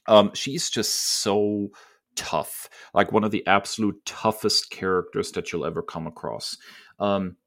Um, 0.07 0.31
she's 0.33 0.69
just 0.69 0.93
so 0.93 1.69
tough 2.15 2.69
like 2.93 3.11
one 3.11 3.23
of 3.23 3.31
the 3.31 3.45
absolute 3.45 4.05
toughest 4.05 4.69
characters 4.69 5.31
that 5.31 5.51
you'll 5.51 5.65
ever 5.65 5.81
come 5.81 6.07
across. 6.07 6.57
Um, 6.99 7.37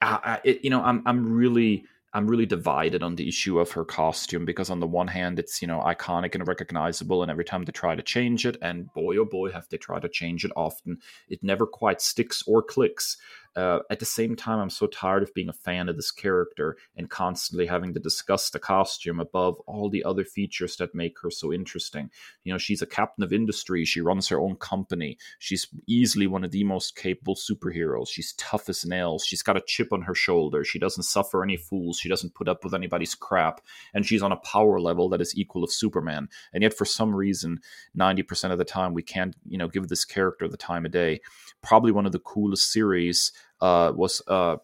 I, 0.00 0.40
you 0.44 0.70
know, 0.70 0.82
I'm 0.82 1.02
I'm 1.06 1.32
really 1.32 1.84
I'm 2.12 2.26
really 2.26 2.46
divided 2.46 3.02
on 3.02 3.16
the 3.16 3.28
issue 3.28 3.58
of 3.58 3.72
her 3.72 3.84
costume 3.84 4.44
because 4.44 4.70
on 4.70 4.80
the 4.80 4.86
one 4.86 5.08
hand 5.08 5.38
it's 5.38 5.60
you 5.60 5.68
know 5.68 5.80
iconic 5.80 6.34
and 6.34 6.48
recognizable 6.48 7.22
and 7.22 7.30
every 7.30 7.44
time 7.44 7.64
they 7.64 7.72
try 7.72 7.94
to 7.94 8.02
change 8.02 8.46
it 8.46 8.56
and 8.62 8.90
boy 8.94 9.16
oh 9.18 9.24
boy 9.26 9.50
have 9.50 9.68
they 9.68 9.76
tried 9.76 10.02
to 10.02 10.08
change 10.08 10.44
it 10.44 10.52
often. 10.56 10.98
It 11.28 11.42
never 11.42 11.66
quite 11.66 12.00
sticks 12.00 12.42
or 12.46 12.62
clicks 12.62 13.18
uh, 13.56 13.78
at 13.88 14.00
the 14.00 14.04
same 14.04 14.36
time, 14.36 14.58
I'm 14.58 14.70
so 14.70 14.86
tired 14.86 15.22
of 15.22 15.32
being 15.32 15.48
a 15.48 15.54
fan 15.54 15.88
of 15.88 15.96
this 15.96 16.10
character 16.10 16.76
and 16.94 17.08
constantly 17.08 17.66
having 17.66 17.94
to 17.94 18.00
discuss 18.00 18.50
the 18.50 18.58
costume 18.58 19.18
above 19.18 19.58
all 19.66 19.88
the 19.88 20.04
other 20.04 20.24
features 20.24 20.76
that 20.76 20.94
make 20.94 21.18
her 21.22 21.30
so 21.30 21.54
interesting. 21.54 22.10
You 22.44 22.52
know, 22.52 22.58
she's 22.58 22.82
a 22.82 22.86
captain 22.86 23.24
of 23.24 23.32
industry. 23.32 23.86
She 23.86 24.02
runs 24.02 24.28
her 24.28 24.38
own 24.38 24.56
company. 24.56 25.16
She's 25.38 25.68
easily 25.86 26.26
one 26.26 26.44
of 26.44 26.50
the 26.50 26.64
most 26.64 26.96
capable 26.96 27.34
superheroes. 27.34 28.08
She's 28.08 28.34
tough 28.34 28.68
as 28.68 28.84
nails. 28.84 29.24
She's 29.24 29.42
got 29.42 29.56
a 29.56 29.62
chip 29.66 29.90
on 29.90 30.02
her 30.02 30.14
shoulder. 30.14 30.62
She 30.62 30.78
doesn't 30.78 31.04
suffer 31.04 31.42
any 31.42 31.56
fools. 31.56 31.98
She 31.98 32.10
doesn't 32.10 32.34
put 32.34 32.48
up 32.48 32.62
with 32.62 32.74
anybody's 32.74 33.14
crap. 33.14 33.62
And 33.94 34.04
she's 34.04 34.22
on 34.22 34.32
a 34.32 34.36
power 34.36 34.78
level 34.78 35.08
that 35.08 35.22
is 35.22 35.34
equal 35.34 35.64
of 35.64 35.72
Superman. 35.72 36.28
And 36.52 36.62
yet, 36.62 36.74
for 36.74 36.84
some 36.84 37.16
reason, 37.16 37.60
90% 37.98 38.52
of 38.52 38.58
the 38.58 38.64
time, 38.64 38.92
we 38.92 39.02
can't, 39.02 39.34
you 39.48 39.56
know, 39.56 39.68
give 39.68 39.88
this 39.88 40.04
character 40.04 40.46
the 40.46 40.58
time 40.58 40.84
of 40.84 40.92
day. 40.92 41.20
Probably 41.62 41.90
one 41.90 42.04
of 42.04 42.12
the 42.12 42.18
coolest 42.18 42.70
series 42.70 43.32
was 43.60 44.22
uh, 44.28 44.56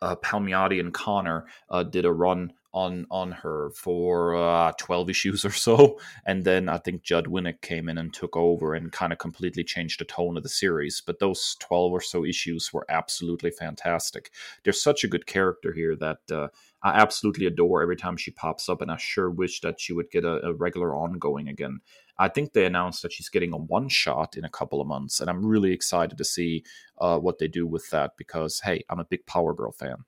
uh, 0.00 0.16
Palmiotti 0.16 0.80
and 0.80 0.92
Conner 0.92 1.46
uh, 1.70 1.82
did 1.82 2.04
a 2.04 2.12
run 2.12 2.52
on 2.78 3.06
on 3.10 3.32
her 3.32 3.70
for 3.74 4.36
uh, 4.36 4.72
12 4.78 5.10
issues 5.10 5.44
or 5.44 5.50
so. 5.50 5.98
And 6.26 6.44
then 6.44 6.68
i 6.68 6.78
think 6.78 7.02
judd 7.02 7.26
winick 7.26 7.60
came 7.60 7.88
in 7.88 7.98
and 7.98 8.14
took 8.14 8.36
over 8.36 8.74
and 8.74 8.92
kind 8.92 9.12
of 9.12 9.18
completely 9.18 9.64
changed 9.64 10.00
the 10.00 10.04
tone 10.04 10.36
of 10.36 10.42
the 10.42 10.48
series. 10.48 11.02
But 11.04 11.18
those 11.18 11.56
12 11.60 11.92
or 11.92 12.00
so 12.00 12.24
issues 12.24 12.72
were 12.72 12.86
absolutely 12.88 13.50
fantastic. 13.50 14.30
There's 14.62 14.82
such 14.82 15.02
a 15.04 15.08
good 15.08 15.26
character 15.26 15.72
here 15.72 15.96
that 15.96 16.20
uh, 16.30 16.48
i 16.82 16.90
absolutely 16.90 17.46
adore 17.46 17.82
every 17.82 17.96
time 17.96 18.16
she 18.16 18.30
pops 18.30 18.68
up 18.68 18.80
and 18.80 18.90
i 18.92 18.96
sure 18.96 19.30
wish 19.30 19.60
that 19.62 19.80
she 19.80 19.92
would 19.92 20.10
get 20.12 20.24
a, 20.24 20.46
a 20.46 20.52
regular 20.54 20.94
ongoing 20.94 21.48
again. 21.48 21.80
I 22.20 22.28
think 22.28 22.52
they 22.52 22.66
announced 22.66 23.02
that 23.02 23.12
she's 23.12 23.28
getting 23.28 23.52
a 23.52 23.56
one 23.56 23.88
shot 23.88 24.36
in 24.36 24.44
a 24.44 24.50
couple 24.58 24.80
of 24.80 24.88
months, 24.88 25.20
and 25.20 25.30
I'm 25.30 25.46
really 25.46 25.72
excited 25.72 26.18
to 26.18 26.24
see 26.24 26.64
uh, 27.00 27.18
what 27.18 27.38
they 27.38 27.48
do 27.48 27.64
with 27.66 27.90
that 27.90 28.16
because 28.16 28.60
hey, 28.60 28.84
I'm 28.90 28.98
a 28.98 29.04
big 29.04 29.24
Power 29.26 29.54
Girl 29.54 29.72
fan. 29.72 30.04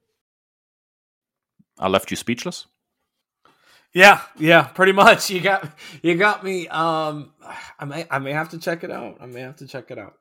I 1.81 1.89
left 1.89 2.11
you 2.11 2.17
speechless. 2.17 2.67
Yeah, 3.93 4.21
yeah, 4.39 4.65
pretty 4.65 4.93
much. 4.93 5.31
You 5.31 5.41
got 5.41 5.69
you 6.03 6.15
got 6.15 6.45
me. 6.45 6.69
Um, 6.69 7.33
I 7.79 7.85
may 7.85 8.07
I 8.11 8.19
may 8.21 8.33
have 8.33 8.51
to 8.51 8.59
check 8.59 8.85
it 8.85 8.91
out. 8.91 9.17
I 9.21 9.27
may 9.27 9.41
have 9.41 9.57
to 9.57 9.67
check 9.67 9.91
it 9.91 9.99
out. 9.99 10.15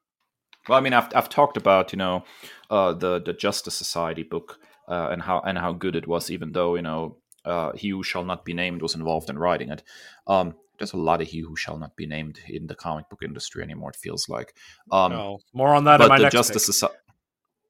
Well, 0.68 0.78
I 0.78 0.82
mean, 0.82 0.94
I've 0.94 1.16
I've 1.16 1.30
talked 1.30 1.58
about 1.58 1.92
you 1.94 1.98
know 1.98 2.24
uh, 2.70 2.94
the 2.94 3.22
the 3.22 3.34
Justice 3.34 3.76
Society 3.76 4.24
book 4.24 4.58
uh, 4.88 5.10
and 5.12 5.22
how 5.22 5.42
and 5.42 5.58
how 5.58 5.74
good 5.74 5.96
it 5.96 6.08
was, 6.08 6.32
even 6.32 6.52
though 6.52 6.76
you 6.76 6.82
know 6.82 7.18
uh, 7.46 7.74
he 7.74 7.90
who 7.90 8.04
shall 8.04 8.24
not 8.24 8.44
be 8.44 8.54
named 8.54 8.82
was 8.82 8.96
involved 8.96 9.30
in 9.30 9.38
writing 9.38 9.70
it. 9.70 9.84
Um, 10.26 10.56
there's 10.80 10.94
a 10.94 10.98
lot 10.98 11.22
of 11.22 11.28
he 11.28 11.42
who 11.42 11.56
shall 11.56 11.78
not 11.78 11.96
be 11.96 12.08
named 12.08 12.40
in 12.48 12.66
the 12.68 12.76
comic 12.76 13.10
book 13.10 13.22
industry 13.22 13.62
anymore. 13.62 13.92
It 13.92 13.98
feels 13.98 14.30
like. 14.30 14.56
Um, 14.92 15.12
no, 15.12 15.40
more 15.54 15.76
on 15.76 15.84
that. 15.84 16.00
But 16.00 16.18
the 16.18 16.30
Justice 16.30 16.66
Society, 16.66 16.96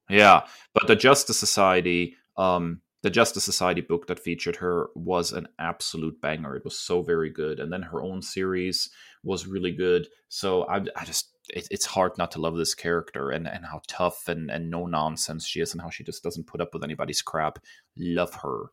yeah, 0.10 0.46
but 0.74 0.88
the 0.88 0.96
Justice 0.96 1.38
Society, 1.38 2.16
um, 2.38 2.82
the 3.02 3.10
Justice 3.10 3.44
Society 3.44 3.82
book 3.82 4.08
that 4.08 4.20
featured 4.20 4.58
her 4.58 4.90
was 4.96 5.32
an 5.32 5.48
absolute 5.58 6.20
banger. 6.22 6.56
It 6.56 6.66
was 6.66 6.78
so 6.78 7.02
very 7.02 7.30
good, 7.30 7.60
and 7.60 7.72
then 7.72 7.82
her 7.82 8.02
own 8.02 8.22
series 8.22 8.90
was 9.24 9.48
really 9.48 9.72
good. 9.72 10.08
So 10.28 10.64
I, 10.64 10.78
I 10.96 11.06
just. 11.06 11.36
It, 11.52 11.68
it's 11.72 11.88
hard 11.88 12.16
not 12.20 12.30
to 12.34 12.40
love 12.40 12.58
this 12.58 12.76
character 12.76 13.32
and, 13.32 13.48
and 13.48 13.66
how 13.66 13.82
tough 13.88 14.28
and, 14.28 14.52
and 14.52 14.70
no 14.70 14.86
nonsense 14.86 15.48
she 15.48 15.62
is 15.62 15.74
and 15.74 15.82
how 15.82 15.90
she 15.90 16.04
just 16.04 16.22
doesn't 16.22 16.46
put 16.46 16.62
up 16.62 16.76
with 16.76 16.84
anybody's 16.84 17.24
crap. 17.24 17.58
Love 17.98 18.36
her. 18.44 18.66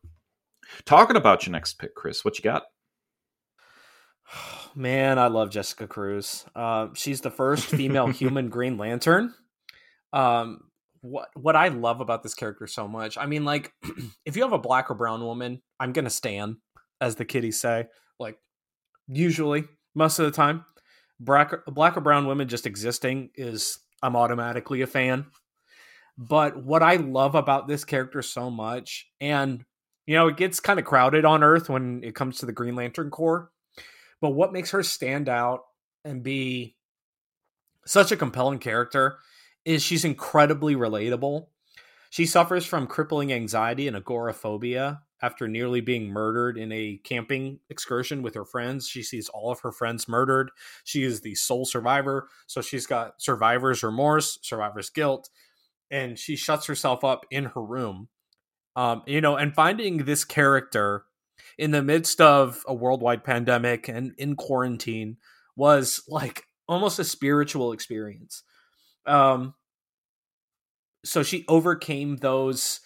Talking 0.85 1.15
about 1.15 1.47
your 1.47 1.53
next 1.53 1.79
pick, 1.79 1.95
Kris, 1.95 2.23
what 2.23 2.37
you 2.37 2.43
got? 2.43 2.65
Man, 4.75 5.17
I 5.17 5.27
love 5.27 5.49
Jessica 5.49 5.87
Cruz. 5.87 6.45
Uh, 6.55 6.89
she's 6.93 7.21
the 7.21 7.31
first 7.31 7.65
female 7.65 8.07
human 8.13 8.49
Green 8.49 8.77
Lantern. 8.77 9.33
Um, 10.13 10.61
what 11.01 11.29
what 11.35 11.55
I 11.55 11.69
love 11.69 12.01
about 12.01 12.23
this 12.23 12.33
character 12.33 12.67
so 12.67 12.87
much. 12.87 13.17
I 13.17 13.25
mean, 13.25 13.45
like, 13.45 13.73
if 14.25 14.35
you 14.35 14.43
have 14.43 14.53
a 14.53 14.57
black 14.57 14.89
or 14.89 14.95
brown 14.95 15.23
woman, 15.23 15.61
I'm 15.79 15.93
gonna 15.93 16.09
stand, 16.09 16.57
as 17.01 17.15
the 17.15 17.25
kiddies 17.25 17.59
say. 17.59 17.87
Like, 18.19 18.37
usually, 19.07 19.65
most 19.95 20.19
of 20.19 20.25
the 20.25 20.31
time, 20.31 20.65
black 21.19 21.53
black 21.67 21.97
or 21.97 22.01
brown 22.01 22.27
women 22.27 22.47
just 22.47 22.65
existing 22.65 23.29
is 23.35 23.79
I'm 24.01 24.15
automatically 24.15 24.81
a 24.81 24.87
fan. 24.87 25.25
But 26.17 26.63
what 26.63 26.81
I 26.81 26.95
love 26.95 27.35
about 27.35 27.67
this 27.67 27.85
character 27.85 28.21
so 28.21 28.49
much, 28.49 29.07
and 29.21 29.63
you 30.05 30.15
know, 30.15 30.27
it 30.27 30.37
gets 30.37 30.59
kind 30.59 30.79
of 30.79 30.85
crowded 30.85 31.25
on 31.25 31.43
Earth 31.43 31.69
when 31.69 32.01
it 32.03 32.15
comes 32.15 32.39
to 32.39 32.45
the 32.45 32.53
Green 32.53 32.75
Lantern 32.75 33.09
Corps 33.09 33.51
but 34.21 34.31
what 34.31 34.53
makes 34.53 34.71
her 34.71 34.83
stand 34.83 35.29
out 35.29 35.61
and 36.03 36.23
be 36.23 36.75
such 37.85 38.11
a 38.11 38.17
compelling 38.17 38.59
character 38.59 39.19
is 39.67 39.83
she's 39.83 40.05
incredibly 40.05 40.75
relatable. 40.75 41.47
She 42.09 42.25
suffers 42.25 42.65
from 42.65 42.87
crippling 42.87 43.33
anxiety 43.33 43.85
and 43.85 43.97
agoraphobia 43.97 45.01
after 45.21 45.45
nearly 45.45 45.81
being 45.81 46.07
murdered 46.07 46.57
in 46.57 46.71
a 46.71 47.01
camping 47.03 47.59
excursion 47.69 48.21
with 48.21 48.33
her 48.35 48.45
friends. 48.45 48.87
She 48.87 49.03
sees 49.03 49.27
all 49.27 49.51
of 49.51 49.59
her 49.59 49.73
friends 49.73 50.07
murdered. 50.07 50.51
She 50.85 51.03
is 51.03 51.19
the 51.19 51.35
sole 51.35 51.65
survivor. 51.65 52.29
So 52.47 52.61
she's 52.61 52.87
got 52.87 53.21
survivor's 53.21 53.83
remorse, 53.83 54.39
survivor's 54.41 54.89
guilt, 54.89 55.29
and 55.91 56.17
she 56.17 56.37
shuts 56.37 56.67
herself 56.67 57.03
up 57.03 57.25
in 57.29 57.45
her 57.45 57.63
room. 57.63 58.07
Um, 58.77 59.01
you 59.05 59.19
know, 59.19 59.35
and 59.35 59.53
finding 59.53 60.05
this 60.05 60.23
character 60.23 61.03
in 61.57 61.71
the 61.71 61.83
midst 61.83 62.21
of 62.21 62.63
a 62.67 62.73
worldwide 62.73 63.25
pandemic 63.25 63.89
and 63.89 64.13
in 64.17 64.37
quarantine 64.37 65.17
was 65.57 66.03
like 66.07 66.43
almost 66.69 66.99
a 66.99 67.03
spiritual 67.03 67.73
experience. 67.73 68.43
Um, 69.07 69.53
so 71.03 71.23
she 71.23 71.45
overcame 71.47 72.17
those 72.17 72.81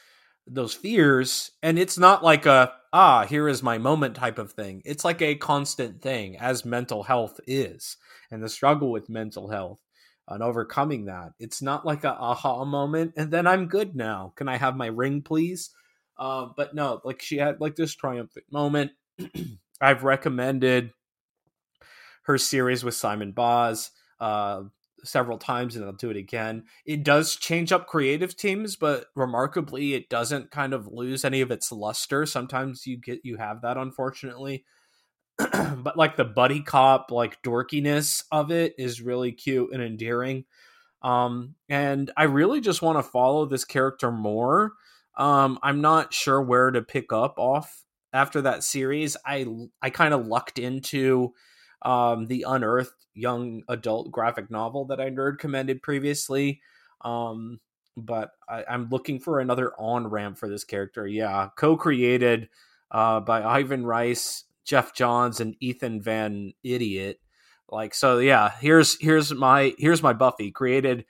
those 0.48 0.74
fears 0.74 1.52
and 1.62 1.78
it's 1.78 1.98
not 1.98 2.24
like 2.24 2.46
a 2.46 2.74
ah 2.94 3.26
here 3.26 3.48
is 3.48 3.64
my 3.64 3.78
moment 3.78 4.16
type 4.16 4.38
of 4.38 4.52
thing. 4.52 4.82
It's 4.86 5.06
like 5.06 5.22
a 5.22 5.36
constant 5.36 6.02
thing 6.02 6.38
as 6.38 6.66
mental 6.66 7.04
health 7.04 7.40
is 7.48 7.98
and 8.32 8.44
the 8.44 8.50
struggle 8.50 8.92
with 8.92 9.10
mental 9.10 9.50
health 9.50 9.80
and 10.28 10.44
overcoming 10.44 11.06
that. 11.06 11.32
It's 11.40 11.62
not 11.62 11.86
like 11.86 12.04
a 12.04 12.14
aha 12.14 12.66
moment 12.66 13.14
and 13.18 13.32
then 13.32 13.48
i'm 13.48 13.68
good 13.68 13.96
now. 13.96 14.34
Can 14.36 14.48
i 14.48 14.58
have 14.58 14.76
my 14.76 14.88
ring 14.88 15.22
please? 15.22 15.70
Uh, 16.18 16.48
but 16.56 16.76
no, 16.76 17.02
like 17.04 17.22
she 17.22 17.38
had 17.38 17.60
like 17.62 17.76
this 17.76 17.96
triumphant 17.96 18.46
moment. 18.52 18.92
I've 19.82 20.04
recommended 20.04 20.92
her 22.24 22.38
series 22.38 22.84
with 22.84 22.94
Simon 22.94 23.32
Baz 23.32 23.92
uh, 24.20 24.64
several 25.04 25.38
times, 25.38 25.76
and 25.76 25.86
I'll 25.86 25.92
do 25.92 26.10
it 26.10 26.18
again. 26.18 26.64
It 26.86 27.04
does 27.04 27.36
change 27.36 27.72
up 27.72 27.88
creative 27.88 28.36
teams, 28.36 28.76
but 28.76 29.06
remarkably, 29.16 29.94
it 29.94 30.10
doesn't 30.10 30.52
kind 30.52 30.74
of 30.74 30.88
lose 30.88 31.26
any 31.26 31.42
of 31.42 31.52
its 31.52 31.72
luster. 31.72 32.26
Sometimes 32.26 32.86
you 32.86 32.98
get 32.98 33.22
you 33.24 33.38
have 33.38 33.62
that, 33.62 33.78
unfortunately. 33.78 34.66
but 35.38 35.98
like 35.98 36.18
the 36.18 36.26
buddy 36.26 36.62
cop 36.62 37.10
like 37.10 37.42
dorkiness 37.42 38.24
of 38.32 38.52
it 38.52 38.76
is 38.78 39.02
really 39.02 39.32
cute 39.32 39.70
and 39.74 39.82
endearing 39.82 40.44
um 41.04 41.56
and 41.70 42.12
i 42.18 42.24
really 42.24 42.60
just 42.60 42.82
want 42.82 42.98
to 42.98 43.02
follow 43.02 43.46
this 43.46 43.64
character 43.64 44.12
more 44.12 44.74
um, 45.18 45.60
I'm 45.62 45.82
not 45.82 46.14
sure 46.14 46.42
where 46.42 46.72
to 46.72 46.82
pick 46.82 47.12
up 47.12 47.36
off 47.38 47.84
after 48.14 48.42
that 48.42 48.64
series. 48.64 49.18
I 49.26 49.46
I 49.82 49.90
kind 49.90 50.14
of 50.14 50.28
lucked 50.28 50.60
into 50.60 51.34
um, 51.82 52.28
the 52.28 52.46
Unearthed 52.48 53.06
young 53.14 53.64
adult 53.68 54.12
graphic 54.12 54.50
novel 54.50 54.86
that 54.86 55.02
I 55.02 55.10
nerd 55.10 55.40
commended 55.40 55.82
previously. 55.82 56.62
Um, 57.04 57.60
but 57.98 58.32
I, 58.48 58.64
am 58.68 58.90
looking 58.90 59.20
for 59.20 59.40
another 59.40 59.74
on 59.78 60.08
ramp 60.08 60.38
for 60.38 60.48
this 60.48 60.64
character. 60.64 61.06
Yeah, 61.08 61.50
co 61.56 61.76
created 61.76 62.50
uh, 62.90 63.20
by 63.20 63.44
Ivan 63.44 63.86
Reis, 63.86 64.46
Geoff 64.66 64.94
Johns, 64.94 65.40
and 65.40 65.56
Ethan 65.60 66.02
Van 66.02 66.54
Idiot. 66.64 67.20
Like 67.70 67.94
so, 67.94 68.20
yeah. 68.20 68.52
Here's 68.60 69.00
here's 69.00 69.34
my 69.34 69.74
here's 69.78 70.04
my 70.04 70.14
Buffy 70.14 70.52
created 70.52 71.06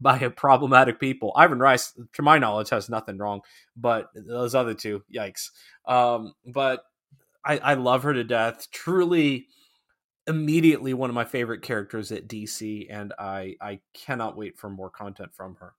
by 0.00 0.28
problematic 0.28 1.00
people. 1.00 1.32
Ivan 1.36 1.58
Reis, 1.58 1.98
to 2.14 2.22
my 2.22 2.38
knowledge, 2.38 2.70
has 2.70 2.88
nothing 2.88 3.18
wrong, 3.18 3.40
but 3.76 4.08
those 4.14 4.54
other 4.54 4.74
two, 4.74 5.02
yikes. 5.14 5.50
Um, 5.86 6.34
but 6.46 6.84
I, 7.44 7.58
I 7.58 7.74
love 7.74 8.02
her 8.02 8.12
to 8.12 8.24
death. 8.24 8.70
Truly, 8.70 9.46
immediately 10.26 10.94
one 10.94 11.10
of 11.10 11.14
my 11.14 11.24
favorite 11.24 11.62
characters 11.62 12.12
at 12.12 12.28
DC, 12.28 12.86
and 12.90 13.12
I 13.18 13.56
I 13.60 13.80
cannot 13.92 14.36
wait 14.36 14.58
for 14.58 14.70
more 14.70 14.90
content 14.90 15.34
from 15.34 15.56
her. 15.56 15.74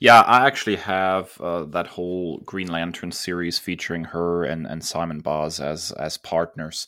Yeah, 0.00 0.20
I 0.22 0.46
actually 0.46 0.76
have 0.76 1.40
uh, 1.40 1.64
that 1.66 1.86
whole 1.86 2.38
Green 2.38 2.68
Lantern 2.68 3.12
series 3.12 3.58
featuring 3.58 4.04
her 4.04 4.44
and, 4.44 4.66
and 4.66 4.84
Simon 4.84 5.20
Baz 5.20 5.60
as 5.60 5.92
as 5.92 6.16
partners, 6.16 6.86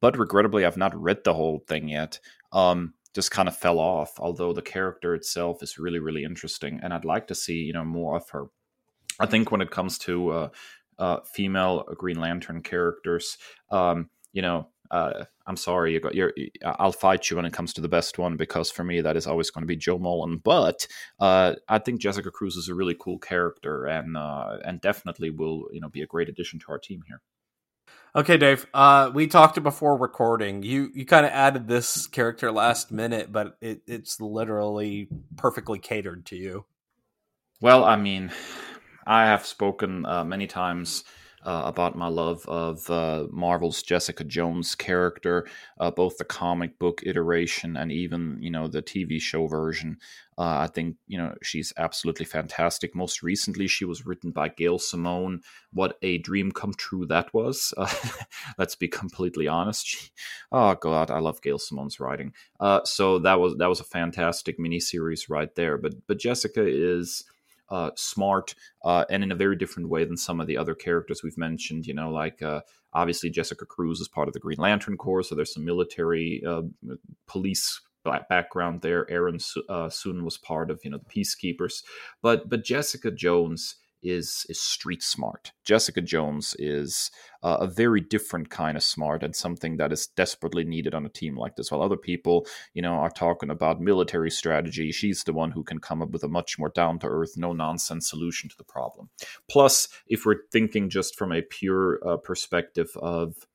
but 0.00 0.18
regrettably, 0.18 0.64
I've 0.64 0.76
not 0.76 1.00
read 1.00 1.24
the 1.24 1.34
whole 1.34 1.60
thing 1.66 1.88
yet. 1.88 2.20
Um, 2.52 2.94
just 3.14 3.30
kind 3.30 3.48
of 3.48 3.56
fell 3.56 3.78
off. 3.78 4.20
Although 4.20 4.52
the 4.52 4.62
character 4.62 5.14
itself 5.14 5.62
is 5.62 5.78
really 5.78 5.98
really 5.98 6.24
interesting, 6.24 6.80
and 6.82 6.92
I'd 6.92 7.04
like 7.04 7.26
to 7.28 7.34
see 7.34 7.56
you 7.56 7.72
know 7.72 7.84
more 7.84 8.16
of 8.16 8.28
her. 8.30 8.46
I 9.18 9.26
think 9.26 9.50
when 9.50 9.62
it 9.62 9.70
comes 9.70 9.96
to 10.00 10.30
uh, 10.30 10.48
uh, 10.98 11.20
female 11.24 11.84
Green 11.96 12.20
Lantern 12.20 12.62
characters, 12.62 13.38
um, 13.70 14.10
you 14.32 14.42
know, 14.42 14.68
uh, 14.90 15.24
I'm 15.46 15.56
sorry, 15.56 15.92
you 15.92 16.00
got 16.00 16.14
your. 16.14 16.32
I'll 16.64 16.92
fight 16.92 17.30
you 17.30 17.36
when 17.36 17.44
it 17.44 17.52
comes 17.52 17.72
to 17.74 17.80
the 17.80 17.88
best 17.88 18.18
one 18.18 18.36
because 18.36 18.70
for 18.70 18.84
me 18.84 19.00
that 19.00 19.16
is 19.16 19.26
always 19.26 19.50
going 19.50 19.62
to 19.62 19.66
be 19.66 19.76
Jo 19.76 19.98
Mullein. 19.98 20.38
But 20.42 20.86
uh, 21.20 21.54
I 21.68 21.78
think 21.78 22.00
Jessica 22.00 22.30
Cruz 22.30 22.56
is 22.56 22.68
a 22.68 22.74
really 22.74 22.96
cool 22.98 23.18
character 23.18 23.86
and 23.86 24.16
uh, 24.16 24.58
and 24.64 24.80
definitely 24.80 25.30
will 25.30 25.68
you 25.72 25.80
know 25.80 25.88
be 25.88 26.02
a 26.02 26.06
great 26.06 26.28
addition 26.28 26.58
to 26.60 26.66
our 26.70 26.78
team 26.78 27.02
here. 27.06 27.20
Okay, 28.14 28.38
Dave. 28.38 28.66
Uh, 28.72 29.10
we 29.12 29.26
talked 29.26 29.62
before 29.62 29.96
recording. 29.96 30.62
You 30.62 30.90
you 30.94 31.04
kind 31.04 31.26
of 31.26 31.32
added 31.32 31.68
this 31.68 32.06
character 32.06 32.50
last 32.50 32.90
minute, 32.90 33.30
but 33.30 33.58
it, 33.60 33.82
it's 33.86 34.20
literally 34.20 35.08
perfectly 35.36 35.78
catered 35.78 36.24
to 36.26 36.36
you. 36.36 36.64
Well, 37.60 37.84
I 37.84 37.96
mean, 37.96 38.30
I 39.06 39.26
have 39.26 39.46
spoken 39.46 40.04
uh, 40.06 40.24
many 40.24 40.46
times 40.46 41.04
uh, 41.46 41.62
about 41.64 41.96
my 41.96 42.08
love 42.08 42.44
of 42.48 42.90
uh, 42.90 43.26
Marvel's 43.30 43.80
Jessica 43.80 44.24
Jones 44.24 44.74
character, 44.74 45.46
uh, 45.78 45.92
both 45.92 46.18
the 46.18 46.24
comic 46.24 46.76
book 46.80 47.02
iteration 47.06 47.76
and 47.76 47.92
even 47.92 48.38
you 48.40 48.50
know 48.50 48.66
the 48.66 48.82
TV 48.82 49.20
show 49.20 49.46
version. 49.46 49.98
Uh, 50.36 50.58
I 50.58 50.66
think 50.66 50.96
you 51.06 51.16
know 51.16 51.34
she's 51.42 51.72
absolutely 51.76 52.26
fantastic. 52.26 52.96
Most 52.96 53.22
recently, 53.22 53.68
she 53.68 53.84
was 53.84 54.04
written 54.04 54.32
by 54.32 54.48
Gail 54.48 54.80
Simone. 54.80 55.40
What 55.72 55.96
a 56.02 56.18
dream 56.18 56.50
come 56.50 56.74
true 56.74 57.06
that 57.06 57.32
was. 57.32 57.72
Let's 58.58 58.74
be 58.74 58.88
completely 58.88 59.46
honest. 59.46 59.86
She, 59.86 60.10
oh 60.50 60.74
God, 60.74 61.12
I 61.12 61.20
love 61.20 61.42
Gail 61.42 61.58
Simone's 61.58 62.00
writing. 62.00 62.32
Uh, 62.58 62.80
so 62.84 63.20
that 63.20 63.38
was 63.38 63.54
that 63.58 63.68
was 63.68 63.78
a 63.78 63.84
fantastic 63.84 64.58
miniseries 64.58 65.30
right 65.30 65.54
there. 65.54 65.78
But 65.78 65.94
but 66.08 66.18
Jessica 66.18 66.66
is 66.66 67.24
uh, 67.68 67.90
smart, 67.96 68.54
uh, 68.84 69.04
and 69.10 69.22
in 69.22 69.32
a 69.32 69.36
very 69.36 69.56
different 69.56 69.88
way 69.88 70.04
than 70.04 70.16
some 70.16 70.40
of 70.40 70.46
the 70.46 70.56
other 70.56 70.74
characters 70.74 71.22
we've 71.22 71.38
mentioned. 71.38 71.86
You 71.86 71.94
know, 71.94 72.10
like 72.10 72.42
uh, 72.42 72.60
obviously 72.92 73.30
Jessica 73.30 73.66
Cruz 73.66 74.00
is 74.00 74.08
part 74.08 74.28
of 74.28 74.34
the 74.34 74.40
Green 74.40 74.58
Lantern 74.58 74.96
Corps, 74.96 75.22
so 75.22 75.34
there's 75.34 75.54
some 75.54 75.64
military 75.64 76.42
uh, 76.46 76.62
police 77.26 77.80
background 78.28 78.82
there. 78.82 79.10
Aaron 79.10 79.38
uh, 79.68 79.88
Soon 79.88 80.24
was 80.24 80.38
part 80.38 80.70
of 80.70 80.80
you 80.84 80.90
know 80.90 80.98
the 80.98 81.04
Peacekeepers, 81.04 81.82
but 82.22 82.48
but 82.48 82.64
Jessica 82.64 83.10
Jones 83.10 83.76
is 84.06 84.46
is 84.48 84.60
street 84.60 85.02
smart. 85.02 85.52
Jessica 85.64 86.00
Jones 86.00 86.54
is 86.58 87.10
uh, 87.42 87.58
a 87.60 87.66
very 87.66 88.00
different 88.00 88.50
kind 88.50 88.76
of 88.76 88.82
smart 88.82 89.22
and 89.22 89.34
something 89.34 89.76
that 89.76 89.92
is 89.92 90.06
desperately 90.06 90.64
needed 90.64 90.94
on 90.94 91.04
a 91.06 91.10
team 91.10 91.36
like 91.36 91.56
this. 91.56 91.70
While 91.70 91.82
other 91.82 91.96
people, 91.96 92.46
you 92.74 92.82
know, 92.82 92.94
are 92.94 93.10
talking 93.10 93.50
about 93.50 93.80
military 93.80 94.30
strategy, 94.30 94.92
she's 94.92 95.24
the 95.24 95.32
one 95.32 95.50
who 95.50 95.62
can 95.62 95.78
come 95.78 96.02
up 96.02 96.10
with 96.10 96.24
a 96.24 96.28
much 96.28 96.58
more 96.58 96.70
down 96.70 96.98
to 97.00 97.06
earth, 97.06 97.36
no 97.36 97.52
nonsense 97.52 98.08
solution 98.08 98.48
to 98.48 98.56
the 98.56 98.64
problem. 98.64 99.10
Plus, 99.48 99.88
if 100.06 100.24
we're 100.24 100.42
thinking 100.52 100.88
just 100.88 101.16
from 101.16 101.32
a 101.32 101.42
pure 101.42 102.00
uh, 102.06 102.16
perspective 102.16 102.90
of 102.96 103.46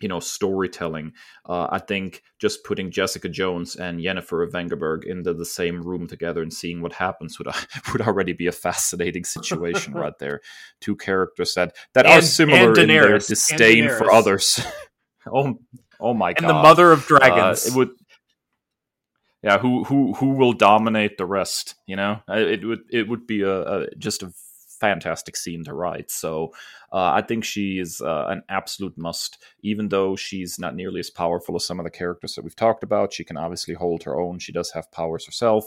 you 0.00 0.08
know 0.08 0.20
storytelling. 0.20 1.12
Uh, 1.46 1.68
I 1.70 1.78
think 1.78 2.22
just 2.38 2.64
putting 2.64 2.90
Jessica 2.90 3.28
Jones 3.28 3.76
and 3.76 4.00
Yennefer 4.00 4.50
Vengerberg 4.50 5.04
into 5.04 5.34
the 5.34 5.44
same 5.44 5.82
room 5.82 6.06
together 6.06 6.42
and 6.42 6.52
seeing 6.52 6.80
what 6.80 6.92
happens 6.94 7.38
would 7.38 7.48
would 7.92 8.02
already 8.02 8.32
be 8.32 8.46
a 8.46 8.52
fascinating 8.52 9.24
situation 9.24 9.92
right 9.92 10.18
there. 10.18 10.40
Two 10.80 10.96
characters 10.96 11.54
that 11.54 11.76
that 11.94 12.06
and, 12.06 12.18
are 12.18 12.22
similar 12.22 12.78
in 12.78 12.88
their 12.88 13.18
disdain 13.18 13.88
for 13.88 14.12
others. 14.12 14.60
oh, 15.32 15.58
oh 16.00 16.14
my 16.14 16.32
god! 16.32 16.48
And 16.48 16.50
the 16.50 16.62
mother 16.62 16.92
of 16.92 17.06
dragons. 17.06 17.66
Uh, 17.66 17.70
it 17.70 17.76
would. 17.76 17.90
Yeah, 19.42 19.58
who 19.58 19.84
who 19.84 20.12
who 20.14 20.30
will 20.30 20.52
dominate 20.52 21.16
the 21.16 21.24
rest? 21.24 21.74
You 21.86 21.96
know, 21.96 22.20
it 22.28 22.64
would 22.64 22.80
it 22.90 23.08
would 23.08 23.26
be 23.26 23.40
a, 23.42 23.62
a 23.62 23.94
just 23.96 24.22
a 24.22 24.32
fantastic 24.80 25.36
scene 25.36 25.62
to 25.64 25.74
write. 25.74 26.10
So 26.10 26.52
uh, 26.92 27.12
I 27.12 27.22
think 27.22 27.44
she 27.44 27.78
is 27.78 28.00
uh, 28.00 28.26
an 28.28 28.42
absolute 28.48 28.96
must. 28.96 29.42
Even 29.62 29.88
though 29.88 30.16
she's 30.16 30.58
not 30.58 30.74
nearly 30.74 31.00
as 31.00 31.10
powerful 31.10 31.54
as 31.56 31.64
some 31.64 31.78
of 31.78 31.84
the 31.84 31.90
characters 31.90 32.34
that 32.34 32.44
we've 32.44 32.56
talked 32.56 32.82
about, 32.82 33.12
she 33.12 33.24
can 33.24 33.36
obviously 33.36 33.74
hold 33.74 34.02
her 34.04 34.18
own. 34.18 34.38
She 34.38 34.52
does 34.52 34.72
have 34.72 34.90
powers 34.90 35.26
herself, 35.26 35.66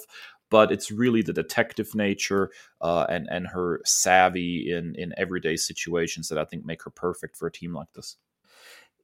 but 0.49 0.71
it's 0.71 0.91
really 0.91 1.21
the 1.21 1.33
detective 1.33 1.95
nature 1.95 2.51
uh, 2.81 3.05
and 3.09 3.27
and 3.29 3.47
her 3.47 3.81
savvy 3.85 4.71
in 4.71 4.95
in 4.95 5.13
everyday 5.17 5.55
situations 5.55 6.27
that 6.29 6.37
I 6.37 6.45
think 6.45 6.65
make 6.65 6.83
her 6.83 6.91
perfect 6.91 7.37
for 7.37 7.47
a 7.47 7.51
team 7.51 7.73
like 7.73 7.91
this. 7.93 8.17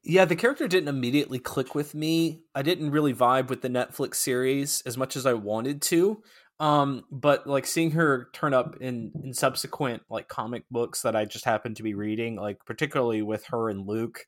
Yeah, 0.01 0.25
the 0.25 0.35
character 0.35 0.67
didn't 0.67 0.87
immediately 0.87 1.39
click 1.39 1.75
with 1.75 1.93
me. 1.93 2.41
I 2.55 2.61
didn't 2.61 2.91
really 2.91 3.13
vibe 3.13 3.49
with 3.49 3.61
the 3.61 3.67
Netflix 3.67 4.15
series 4.15 4.81
as 4.85 4.97
much 4.97 5.17
as 5.17 5.25
I 5.25 5.33
wanted 5.33 5.81
to. 5.83 6.23
Um, 6.59 7.05
but 7.09 7.47
like 7.47 7.65
seeing 7.65 7.91
her 7.91 8.29
turn 8.33 8.53
up 8.53 8.77
in 8.81 9.11
in 9.23 9.33
subsequent 9.33 10.03
like 10.09 10.27
comic 10.27 10.63
books 10.69 11.01
that 11.03 11.15
I 11.15 11.25
just 11.25 11.45
happened 11.45 11.77
to 11.77 11.83
be 11.83 11.93
reading, 11.93 12.35
like 12.35 12.65
particularly 12.65 13.21
with 13.21 13.45
her 13.45 13.69
and 13.69 13.87
Luke 13.87 14.25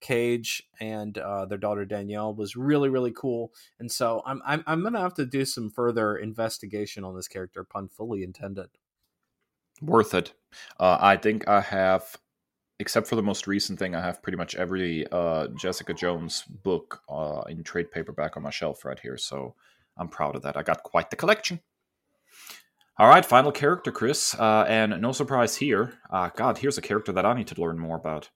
Cage 0.00 0.62
and 0.80 1.16
uh, 1.18 1.44
their 1.46 1.58
daughter 1.58 1.84
Danielle 1.84 2.34
was 2.34 2.54
really 2.54 2.88
really 2.88 3.12
cool. 3.12 3.52
And 3.80 3.90
so 3.90 4.22
I'm 4.24 4.40
I'm 4.46 4.62
I'm 4.66 4.82
gonna 4.82 5.00
have 5.00 5.14
to 5.14 5.26
do 5.26 5.44
some 5.44 5.70
further 5.70 6.16
investigation 6.16 7.02
on 7.02 7.16
this 7.16 7.28
character, 7.28 7.64
pun 7.64 7.88
fully 7.88 8.22
intended. 8.22 8.68
Worth 9.80 10.14
it. 10.14 10.34
Uh, 10.78 10.98
I 11.00 11.16
think 11.16 11.48
I 11.48 11.60
have 11.60 12.16
except 12.78 13.06
for 13.06 13.16
the 13.16 13.22
most 13.22 13.46
recent 13.46 13.78
thing, 13.78 13.94
I 13.94 14.00
have 14.00 14.22
pretty 14.22 14.36
much 14.36 14.56
every 14.56 15.06
uh, 15.12 15.46
Jessica 15.56 15.94
Jones 15.94 16.42
book 16.42 17.00
uh, 17.08 17.42
in 17.48 17.62
trade 17.62 17.90
paperback 17.92 18.36
on 18.36 18.42
my 18.42 18.50
shelf 18.50 18.84
right 18.84 18.98
here. 18.98 19.16
So 19.16 19.54
I'm 19.96 20.08
proud 20.08 20.34
of 20.36 20.42
that. 20.42 20.56
I 20.56 20.62
got 20.62 20.82
quite 20.82 21.10
the 21.10 21.16
collection. 21.16 21.60
All 22.98 23.08
right, 23.08 23.24
final 23.24 23.52
character, 23.52 23.90
Kris, 23.90 24.34
uh, 24.34 24.66
and 24.68 25.00
no 25.00 25.12
surprise 25.12 25.56
here. 25.56 25.94
Uh, 26.10 26.28
God, 26.36 26.58
here's 26.58 26.76
a 26.76 26.82
character 26.82 27.10
that 27.12 27.24
I 27.24 27.32
need 27.32 27.46
to 27.48 27.60
learn 27.60 27.78
more 27.78 27.96
about. 27.96 28.28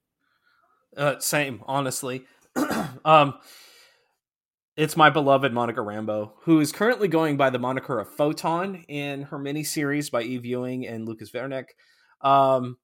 Uh, 0.97 1.19
same, 1.19 1.63
honestly. 1.67 2.25
um, 3.05 3.35
it's 4.75 4.97
my 4.97 5.11
beloved 5.11 5.53
Monica 5.53 5.81
Rambeau, 5.81 6.33
who 6.45 6.61
is 6.61 6.73
currently 6.73 7.07
going 7.07 7.37
by 7.37 7.51
the 7.51 7.59
moniker 7.59 7.99
of 7.99 8.09
Photon 8.09 8.85
in 8.89 9.23
her 9.23 9.39
miniseries 9.39 10.11
by 10.11 10.23
Eve 10.23 10.47
Ewing 10.47 10.87
and 10.87 11.07
Lucas 11.07 11.33
Werneck. 11.33 11.67
Um, 12.23 12.79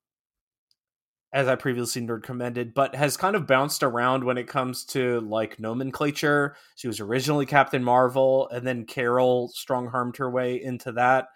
as 1.33 1.49
I 1.49 1.55
previously 1.55 2.03
nerd 2.03 2.23
commended, 2.23 2.75
but 2.75 2.95
has 2.95 3.17
kind 3.17 3.35
of 3.35 3.47
bounced 3.47 3.83
around 3.83 4.25
when 4.25 4.37
it 4.37 4.47
comes 4.47 4.85
to 4.87 5.21
like 5.21 5.59
nomenclature. 5.59 6.57
She 6.77 6.87
was 6.87 7.01
originally 7.01 7.47
Captain 7.47 7.83
Marvel, 7.83 8.51
and 8.51 8.67
then 8.67 8.85
Carol 8.85 9.49
strong 9.55 9.87
harmed 9.87 10.19
her 10.19 10.31
way 10.31 10.63
into 10.63 10.93
that 10.93 11.29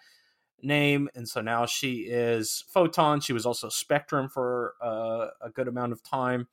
name, 0.61 1.09
and 1.15 1.27
so 1.27 1.41
now 1.41 1.65
she 1.65 2.07
is 2.09 2.63
Photon. 2.69 3.19
She 3.19 3.33
was 3.33 3.45
also 3.45 3.69
Spectrum 3.69 4.29
for 4.29 4.75
uh, 4.81 5.27
a 5.41 5.49
good 5.53 5.67
amount 5.67 5.91
of 5.91 6.03
time, 6.03 6.47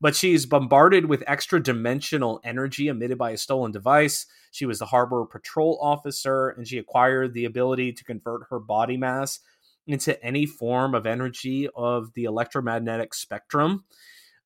but 0.00 0.14
she's 0.14 0.46
bombarded 0.46 1.06
with 1.06 1.24
extra 1.26 1.62
dimensional 1.62 2.40
energy 2.44 2.88
emitted 2.88 3.18
by 3.18 3.32
a 3.32 3.36
stolen 3.36 3.72
device. 3.72 4.26
She 4.50 4.66
was 4.66 4.78
the 4.78 4.86
harbor 4.86 5.24
patrol 5.26 5.78
officer, 5.80 6.50
and 6.50 6.66
she 6.66 6.78
acquired 6.78 7.34
the 7.34 7.44
ability 7.44 7.92
to 7.94 8.04
convert 8.04 8.48
her 8.50 8.58
body 8.58 8.96
mass 8.96 9.40
into 9.86 10.22
any 10.24 10.46
form 10.46 10.94
of 10.94 11.06
energy 11.06 11.68
of 11.74 12.12
the 12.14 12.24
electromagnetic 12.24 13.14
spectrum. 13.14 13.84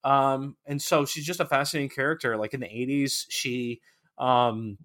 Um, 0.04 0.56
and 0.66 0.80
so 0.80 1.04
she's 1.04 1.26
just 1.26 1.40
a 1.40 1.46
fascinating 1.46 1.90
character. 1.90 2.36
Like 2.36 2.54
in 2.54 2.60
the 2.60 2.66
80s, 2.66 3.26
she 3.28 3.80
um, 4.18 4.78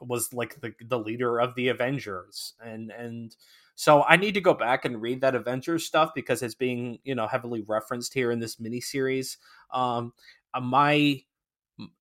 was 0.00 0.32
like 0.32 0.60
the 0.60 0.72
the 0.84 0.98
leader 0.98 1.40
of 1.40 1.54
the 1.54 1.68
Avengers, 1.68 2.54
and 2.64 2.90
and 2.90 3.36
so 3.74 4.04
I 4.04 4.16
need 4.16 4.34
to 4.34 4.40
go 4.40 4.54
back 4.54 4.84
and 4.84 5.00
read 5.00 5.20
that 5.22 5.34
Avengers 5.34 5.86
stuff 5.86 6.10
because 6.14 6.42
it's 6.42 6.54
being 6.54 6.98
you 7.04 7.14
know 7.14 7.26
heavily 7.26 7.64
referenced 7.66 8.14
here 8.14 8.30
in 8.30 8.40
this 8.40 8.56
miniseries. 8.56 9.36
Um, 9.72 10.12
uh, 10.52 10.60
my 10.60 11.22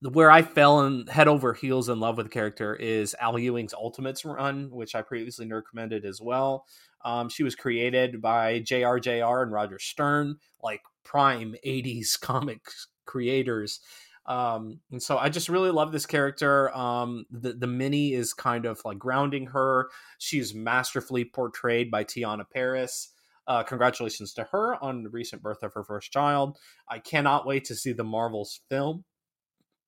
where 0.01 0.29
I 0.29 0.41
fell 0.41 0.81
in 0.81 1.07
head 1.07 1.27
over 1.27 1.53
heels 1.53 1.89
in 1.89 1.99
love 1.99 2.17
with 2.17 2.25
the 2.25 2.31
character 2.31 2.75
is 2.75 3.15
Al 3.19 3.39
Ewing's 3.39 3.73
Ultimates 3.73 4.25
run, 4.25 4.69
which 4.71 4.95
I 4.95 5.01
previously 5.01 5.49
recommended 5.51 6.05
as 6.05 6.21
well. 6.21 6.65
Um, 7.05 7.29
she 7.29 7.43
was 7.43 7.55
created 7.55 8.21
by 8.21 8.59
JRJR 8.59 9.43
and 9.43 9.51
Roger 9.51 9.79
Stern, 9.79 10.37
like 10.61 10.81
prime 11.03 11.55
80s 11.65 12.19
comics 12.21 12.87
creators. 13.05 13.79
Um, 14.25 14.79
and 14.91 15.01
so 15.01 15.17
I 15.17 15.29
just 15.29 15.49
really 15.49 15.71
love 15.71 15.91
this 15.91 16.05
character. 16.05 16.75
Um, 16.75 17.25
the, 17.31 17.53
the 17.53 17.67
mini 17.67 18.13
is 18.13 18.33
kind 18.33 18.65
of 18.65 18.79
like 18.85 18.99
grounding 18.99 19.47
her. 19.47 19.89
She's 20.19 20.53
masterfully 20.53 21.25
portrayed 21.25 21.89
by 21.89 22.03
Teyonah 22.03 22.49
Parris. 22.53 23.09
Uh, 23.47 23.63
congratulations 23.63 24.33
to 24.35 24.43
her 24.51 24.75
on 24.83 25.01
the 25.01 25.09
recent 25.09 25.41
birth 25.41 25.63
of 25.63 25.73
her 25.73 25.83
first 25.83 26.11
child. 26.11 26.57
I 26.87 26.99
cannot 26.99 27.47
wait 27.47 27.65
to 27.65 27.75
see 27.75 27.93
the 27.93 28.03
Marvels 28.03 28.61
film. 28.69 29.05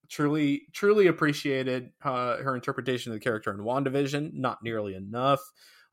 Truly, 0.08 0.62
truly 0.72 1.06
appreciated 1.06 1.90
uh, 2.04 2.38
her 2.38 2.56
interpretation 2.56 3.12
of 3.12 3.16
the 3.16 3.24
character 3.24 3.52
in 3.52 3.58
WandaVision. 3.58 4.34
Not 4.34 4.58
nearly 4.64 4.94
enough 4.94 5.40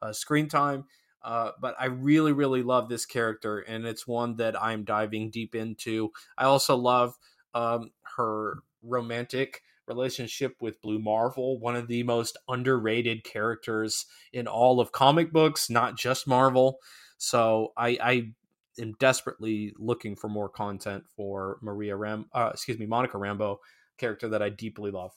uh, 0.01 0.11
screen 0.11 0.47
time. 0.47 0.85
Uh, 1.21 1.51
but 1.61 1.75
I 1.79 1.87
really, 1.87 2.31
really 2.31 2.63
love 2.63 2.87
this 2.87 3.05
character, 3.05 3.59
and 3.59 3.85
it's 3.85 4.07
one 4.07 4.37
that 4.37 4.61
I'm 4.61 4.85
diving 4.85 5.31
deep 5.31 5.53
into. 5.53 6.11
I 6.37 6.45
also 6.45 6.77
love 6.77 7.15
um, 7.53 7.91
her 8.17 8.59
romantic 8.83 9.61
relationship 9.87 10.55
with 10.61 10.81
Blue 10.81 10.99
Marvel, 10.99 11.59
one 11.59 11.75
of 11.75 11.87
the 11.87 12.03
most 12.03 12.37
underrated 12.47 13.23
characters 13.23 14.05
in 14.31 14.47
all 14.47 14.79
of 14.79 14.91
comic 14.91 15.33
books, 15.33 15.69
not 15.69 15.97
just 15.97 16.27
Marvel. 16.27 16.79
So 17.17 17.73
I, 17.75 17.97
I 18.01 18.31
am 18.79 18.93
desperately 18.99 19.73
looking 19.77 20.15
for 20.15 20.29
more 20.29 20.49
content 20.49 21.03
for 21.15 21.57
Maria 21.61 21.95
Ram, 21.95 22.27
uh, 22.33 22.51
excuse 22.53 22.79
me, 22.79 22.85
Monica 22.85 23.17
Rambeau, 23.17 23.57
character 23.97 24.29
that 24.29 24.41
I 24.41 24.49
deeply 24.49 24.91
love. 24.91 25.11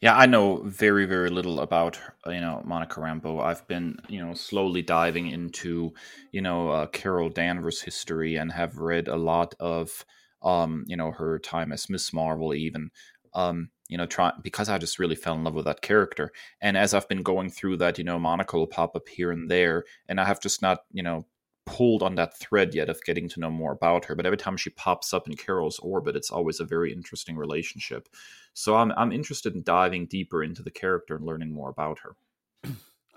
Yeah, 0.00 0.16
I 0.16 0.26
know 0.26 0.62
very, 0.64 1.06
very 1.06 1.30
little 1.30 1.60
about 1.60 1.98
you 2.26 2.40
know 2.40 2.62
Monica 2.64 3.00
Rambeau. 3.00 3.42
I've 3.42 3.66
been 3.66 3.98
you 4.08 4.24
know 4.24 4.34
slowly 4.34 4.82
diving 4.82 5.28
into 5.28 5.94
you 6.30 6.42
know 6.42 6.68
uh, 6.68 6.86
Carol 6.86 7.30
Danvers' 7.30 7.80
history 7.80 8.36
and 8.36 8.52
have 8.52 8.76
read 8.76 9.08
a 9.08 9.16
lot 9.16 9.54
of 9.58 10.04
um, 10.42 10.84
you 10.86 10.96
know 10.96 11.10
her 11.12 11.38
time 11.38 11.72
as 11.72 11.90
Miss 11.90 12.12
Marvel, 12.12 12.54
even 12.54 12.90
um, 13.34 13.70
you 13.88 13.96
know 13.96 14.06
try 14.06 14.32
because 14.42 14.68
I 14.68 14.78
just 14.78 14.98
really 14.98 15.14
fell 15.14 15.34
in 15.34 15.44
love 15.44 15.54
with 15.54 15.64
that 15.66 15.82
character. 15.82 16.32
And 16.60 16.76
as 16.76 16.94
I've 16.94 17.08
been 17.08 17.22
going 17.22 17.50
through 17.50 17.78
that, 17.78 17.98
you 17.98 18.04
know, 18.04 18.18
Monica 18.18 18.56
will 18.56 18.66
pop 18.66 18.96
up 18.96 19.08
here 19.08 19.30
and 19.30 19.50
there, 19.50 19.84
and 20.08 20.20
I 20.20 20.24
have 20.24 20.40
just 20.40 20.62
not 20.62 20.80
you 20.92 21.02
know 21.02 21.26
pulled 21.64 22.02
on 22.02 22.16
that 22.16 22.36
thread 22.38 22.74
yet 22.74 22.88
of 22.88 23.02
getting 23.04 23.28
to 23.28 23.40
know 23.40 23.50
more 23.50 23.72
about 23.72 24.06
her. 24.06 24.14
But 24.14 24.26
every 24.26 24.36
time 24.36 24.56
she 24.56 24.70
pops 24.70 25.14
up 25.14 25.28
in 25.28 25.36
Carol's 25.36 25.78
orbit, 25.78 26.16
it's 26.16 26.30
always 26.30 26.58
a 26.58 26.64
very 26.64 26.92
interesting 26.92 27.36
relationship. 27.36 28.08
So 28.54 28.76
I'm 28.76 28.92
I'm 28.92 29.12
interested 29.12 29.54
in 29.54 29.62
diving 29.62 30.06
deeper 30.06 30.42
into 30.42 30.62
the 30.62 30.70
character 30.70 31.16
and 31.16 31.24
learning 31.24 31.52
more 31.52 31.70
about 31.70 32.00
her. 32.00 32.16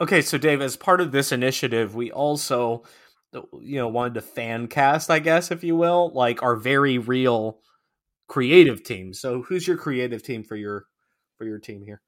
Okay, 0.02 0.22
so 0.22 0.38
Dave, 0.38 0.62
as 0.62 0.76
part 0.76 1.00
of 1.00 1.14
this 1.14 1.32
initiative, 1.32 1.96
we 1.96 2.12
also 2.12 2.84
you 3.62 3.78
know 3.78 3.88
wanted 3.88 4.16
to 4.16 4.22
fan 4.22 4.68
cast, 4.68 5.10
I 5.10 5.20
guess, 5.20 5.52
if 5.52 5.64
you 5.64 5.76
will, 5.76 6.12
like 6.14 6.44
our 6.44 6.56
very 6.56 6.98
real 6.98 7.60
creative 8.28 8.84
team. 8.84 9.14
So 9.14 9.42
who's 9.44 9.68
your 9.68 9.78
creative 9.78 10.24
team 10.24 10.44
for 10.44 10.56
your 10.56 10.86
for 11.38 11.46
your 11.46 11.60
team 11.60 11.84
here? 11.84 12.02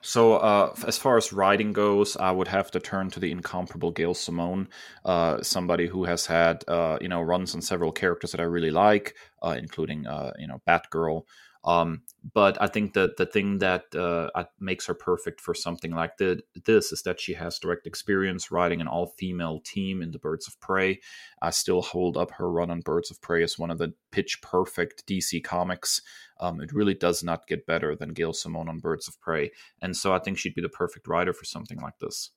So, 0.00 0.34
uh, 0.34 0.74
as 0.86 0.98
far 0.98 1.16
as 1.16 1.32
writing 1.32 1.72
goes, 1.72 2.16
I 2.16 2.30
would 2.30 2.48
have 2.48 2.70
to 2.72 2.80
turn 2.80 3.10
to 3.10 3.20
the 3.20 3.30
incomparable 3.30 3.90
Gail 3.90 4.14
Simone, 4.14 4.68
uh, 5.04 5.42
somebody 5.42 5.86
who 5.86 6.04
has 6.04 6.26
had 6.26 6.64
uh, 6.68 6.98
you 7.00 7.08
know 7.08 7.22
runs 7.22 7.54
on 7.54 7.62
several 7.62 7.92
characters 7.92 8.32
that 8.32 8.40
I 8.40 8.44
really 8.44 8.70
like, 8.70 9.14
uh, 9.42 9.56
including 9.58 10.06
uh, 10.06 10.32
you 10.38 10.46
know 10.46 10.60
Batgirl. 10.68 11.22
Um, 11.64 12.02
but 12.34 12.60
I 12.60 12.66
think 12.66 12.94
that 12.94 13.16
the 13.16 13.26
thing 13.26 13.58
that 13.58 13.94
uh, 13.94 14.44
makes 14.58 14.86
her 14.86 14.94
perfect 14.94 15.40
for 15.40 15.54
something 15.54 15.92
like 15.92 16.16
this 16.18 16.92
is 16.92 17.02
that 17.02 17.20
she 17.20 17.34
has 17.34 17.58
direct 17.58 17.86
experience 17.86 18.50
writing 18.50 18.80
an 18.80 18.88
all 18.88 19.06
female 19.06 19.60
team 19.60 20.02
in 20.02 20.10
the 20.10 20.18
Birds 20.18 20.48
of 20.48 20.58
Prey. 20.60 21.00
I 21.40 21.50
still 21.50 21.82
hold 21.82 22.16
up 22.16 22.32
her 22.32 22.50
run 22.50 22.70
on 22.70 22.80
Birds 22.80 23.10
of 23.10 23.20
Prey 23.20 23.42
as 23.42 23.58
one 23.58 23.70
of 23.70 23.78
the 23.78 23.92
pitch 24.10 24.40
perfect 24.42 25.06
DC 25.06 25.42
comics. 25.44 26.00
Um, 26.40 26.60
it 26.60 26.72
really 26.72 26.94
does 26.94 27.22
not 27.22 27.46
get 27.46 27.66
better 27.66 27.94
than 27.94 28.12
Gail 28.12 28.32
Simone 28.32 28.68
on 28.68 28.78
Birds 28.78 29.06
of 29.08 29.20
Prey. 29.20 29.50
And 29.80 29.96
so 29.96 30.12
I 30.12 30.18
think 30.18 30.38
she'd 30.38 30.54
be 30.54 30.62
the 30.62 30.68
perfect 30.68 31.06
writer 31.06 31.32
for 31.32 31.44
something 31.44 31.80
like 31.80 31.98
this. 32.00 32.30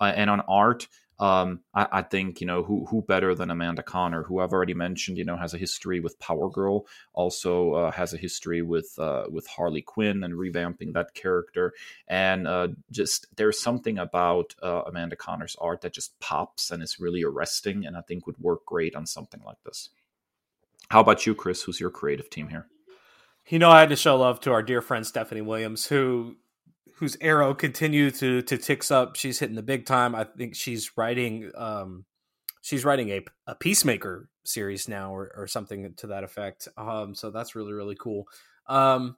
Uh, 0.00 0.12
and 0.14 0.30
on 0.30 0.40
art, 0.42 0.88
um, 1.20 1.60
I, 1.74 1.86
I, 1.90 2.02
think 2.02 2.40
you 2.40 2.46
know 2.46 2.62
who 2.62 2.86
who 2.86 3.02
better 3.02 3.34
than 3.34 3.50
Amanda 3.50 3.82
Conner, 3.82 4.22
who 4.22 4.38
I've 4.38 4.52
already 4.52 4.74
mentioned. 4.74 5.18
You 5.18 5.24
know, 5.24 5.36
has 5.36 5.52
a 5.52 5.58
history 5.58 5.98
with 5.98 6.18
Power 6.20 6.48
Girl, 6.48 6.86
also 7.12 7.72
uh, 7.72 7.90
has 7.90 8.14
a 8.14 8.16
history 8.16 8.62
with 8.62 8.96
uh, 8.98 9.24
with 9.28 9.46
Harley 9.48 9.82
Quinn 9.82 10.22
and 10.22 10.34
revamping 10.34 10.92
that 10.92 11.14
character. 11.14 11.72
And 12.06 12.46
uh, 12.46 12.68
just 12.92 13.26
there's 13.36 13.60
something 13.60 13.98
about 13.98 14.54
uh, 14.62 14.82
Amanda 14.86 15.16
Conner's 15.16 15.56
art 15.60 15.80
that 15.80 15.92
just 15.92 16.18
pops 16.20 16.70
and 16.70 16.82
is 16.82 17.00
really 17.00 17.24
arresting, 17.24 17.84
and 17.84 17.96
I 17.96 18.02
think 18.02 18.26
would 18.26 18.38
work 18.38 18.64
great 18.64 18.94
on 18.94 19.04
something 19.04 19.40
like 19.44 19.62
this. 19.64 19.90
How 20.90 21.00
about 21.00 21.26
you, 21.26 21.34
Kris? 21.34 21.62
Who's 21.62 21.80
your 21.80 21.90
creative 21.90 22.30
team 22.30 22.48
here? 22.48 22.68
You 23.48 23.58
know, 23.58 23.70
I 23.70 23.80
had 23.80 23.88
to 23.88 23.96
show 23.96 24.16
love 24.16 24.40
to 24.40 24.52
our 24.52 24.62
dear 24.62 24.82
friend 24.82 25.06
Stephanie 25.06 25.40
Williams, 25.40 25.86
who 25.86 26.36
whose 26.98 27.16
arrow 27.20 27.54
continues 27.54 28.18
to 28.20 28.42
to 28.42 28.58
ticks 28.58 28.90
up. 28.90 29.16
She's 29.16 29.38
hitting 29.38 29.56
the 29.56 29.62
big 29.62 29.86
time. 29.86 30.14
I 30.14 30.24
think 30.24 30.54
she's 30.54 30.96
writing 30.96 31.50
um 31.56 32.04
she's 32.60 32.84
writing 32.84 33.10
a, 33.10 33.20
a 33.46 33.54
peacemaker 33.54 34.28
series 34.44 34.88
now 34.88 35.14
or, 35.14 35.32
or 35.36 35.46
something 35.46 35.94
to 35.96 36.08
that 36.08 36.24
effect. 36.24 36.68
Um 36.76 37.14
so 37.14 37.30
that's 37.30 37.54
really 37.54 37.72
really 37.72 37.96
cool. 37.96 38.26
Um 38.66 39.16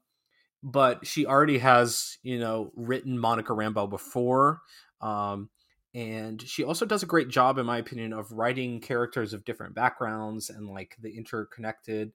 but 0.63 1.07
she 1.07 1.25
already 1.25 1.59
has, 1.59 2.19
you 2.23 2.39
know, 2.39 2.71
written 2.77 3.19
Monica 3.19 3.53
Rambeau 3.53 3.89
before. 3.89 4.61
Um 5.01 5.49
and 5.95 6.41
she 6.41 6.63
also 6.63 6.87
does 6.87 7.03
a 7.03 7.07
great 7.07 7.29
job 7.29 7.59
in 7.59 7.67
my 7.67 7.79
opinion 7.79 8.13
of 8.13 8.31
writing 8.31 8.81
characters 8.81 9.33
of 9.33 9.45
different 9.45 9.75
backgrounds 9.75 10.49
and 10.51 10.69
like 10.69 10.97
the 11.01 11.17
interconnected 11.17 12.13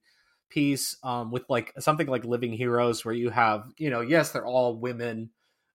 piece 0.50 0.96
um, 1.04 1.32
with 1.32 1.44
like 1.50 1.74
something 1.80 2.08
like 2.08 2.24
living 2.24 2.54
heroes 2.54 3.04
where 3.04 3.14
you 3.14 3.30
have 3.30 3.68
you 3.78 3.90
know 3.90 4.02
yes 4.02 4.32
they're 4.32 4.46
all 4.46 4.78
women 4.78 5.30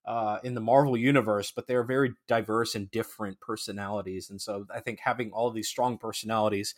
uh, 0.07 0.39
in 0.43 0.55
the 0.55 0.61
Marvel 0.61 0.97
universe, 0.97 1.53
but 1.55 1.67
they're 1.67 1.85
very 1.85 2.13
diverse 2.27 2.75
and 2.75 2.91
different 2.91 3.41
personalities. 3.41 4.31
And 4.31 4.41
so 4.41 4.67
I 4.75 4.81
think 4.81 5.01
having 5.01 5.31
all 5.31 5.51
these 5.51 5.69
strong 5.69 5.99
personalities, 5.99 6.75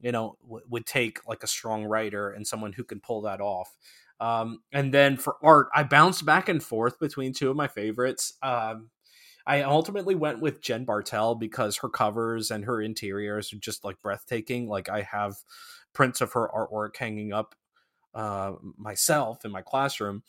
you 0.00 0.12
know, 0.12 0.36
w- 0.42 0.64
would 0.68 0.86
take 0.86 1.18
like 1.26 1.42
a 1.42 1.48
strong 1.48 1.84
writer 1.84 2.30
and 2.30 2.46
someone 2.46 2.72
who 2.72 2.84
can 2.84 3.00
pull 3.00 3.22
that 3.22 3.40
off. 3.40 3.76
Um, 4.20 4.60
and 4.72 4.92
then 4.94 5.16
for 5.16 5.36
art, 5.42 5.68
I 5.74 5.82
bounced 5.82 6.24
back 6.24 6.48
and 6.48 6.62
forth 6.62 6.98
between 6.98 7.32
two 7.32 7.50
of 7.50 7.56
my 7.56 7.68
favorites. 7.68 8.34
Um, 8.42 8.90
I 9.46 9.62
ultimately 9.62 10.14
went 10.14 10.40
with 10.40 10.60
Jen 10.60 10.84
Bartel 10.84 11.34
because 11.34 11.78
her 11.78 11.88
covers 11.88 12.50
and 12.50 12.64
her 12.66 12.80
interiors 12.80 13.52
are 13.52 13.58
just 13.58 13.84
like 13.84 14.00
breathtaking. 14.00 14.68
Like 14.68 14.88
I 14.88 15.02
have 15.02 15.36
prints 15.92 16.20
of 16.20 16.32
her 16.34 16.48
artwork 16.54 16.96
hanging 16.96 17.32
up 17.32 17.54
uh, 18.14 18.52
myself 18.76 19.44
in 19.44 19.50
my 19.50 19.62
classroom. 19.62 20.22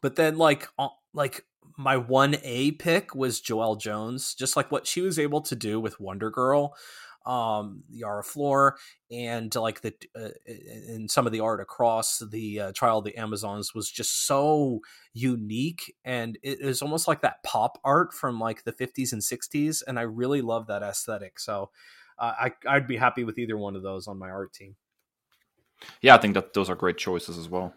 But 0.00 0.16
then 0.16 0.38
like 0.38 0.68
like 1.12 1.44
my 1.76 1.96
1A 1.96 2.78
pick 2.78 3.14
was 3.14 3.40
Joelle 3.40 3.80
Jones, 3.80 4.34
just 4.34 4.56
like 4.56 4.70
what 4.70 4.86
she 4.86 5.00
was 5.00 5.18
able 5.18 5.40
to 5.42 5.56
do 5.56 5.80
with 5.80 5.98
Wonder 5.98 6.30
Girl, 6.30 6.74
um, 7.26 7.84
Yara 7.90 8.22
Flor, 8.22 8.76
and 9.10 9.54
like 9.54 9.80
the 9.80 9.94
uh, 10.14 10.28
and 10.46 11.10
some 11.10 11.26
of 11.26 11.32
the 11.32 11.40
art 11.40 11.60
across 11.60 12.22
the 12.30 12.60
uh, 12.60 12.72
Trial 12.72 12.98
of 12.98 13.04
the 13.04 13.16
Amazons 13.16 13.74
was 13.74 13.90
just 13.90 14.26
so 14.26 14.80
unique, 15.12 15.94
and 16.04 16.38
it 16.42 16.60
is 16.60 16.82
almost 16.82 17.08
like 17.08 17.22
that 17.22 17.42
pop 17.42 17.78
art 17.84 18.12
from 18.12 18.38
like 18.38 18.64
the 18.64 18.72
50s 18.72 19.12
and 19.12 19.22
60s, 19.22 19.82
and 19.86 19.98
I 19.98 20.02
really 20.02 20.42
love 20.42 20.66
that 20.66 20.82
aesthetic. 20.82 21.38
So 21.38 21.70
uh, 22.18 22.32
I 22.38 22.52
I'd 22.66 22.86
be 22.86 22.96
happy 22.96 23.24
with 23.24 23.38
either 23.38 23.56
one 23.56 23.76
of 23.76 23.82
those 23.82 24.06
on 24.06 24.18
my 24.18 24.28
art 24.28 24.52
team. 24.52 24.76
Yeah, 26.02 26.14
I 26.14 26.18
think 26.18 26.34
that 26.34 26.52
those 26.52 26.68
are 26.68 26.74
great 26.74 26.98
choices 26.98 27.38
as 27.38 27.48
well. 27.48 27.74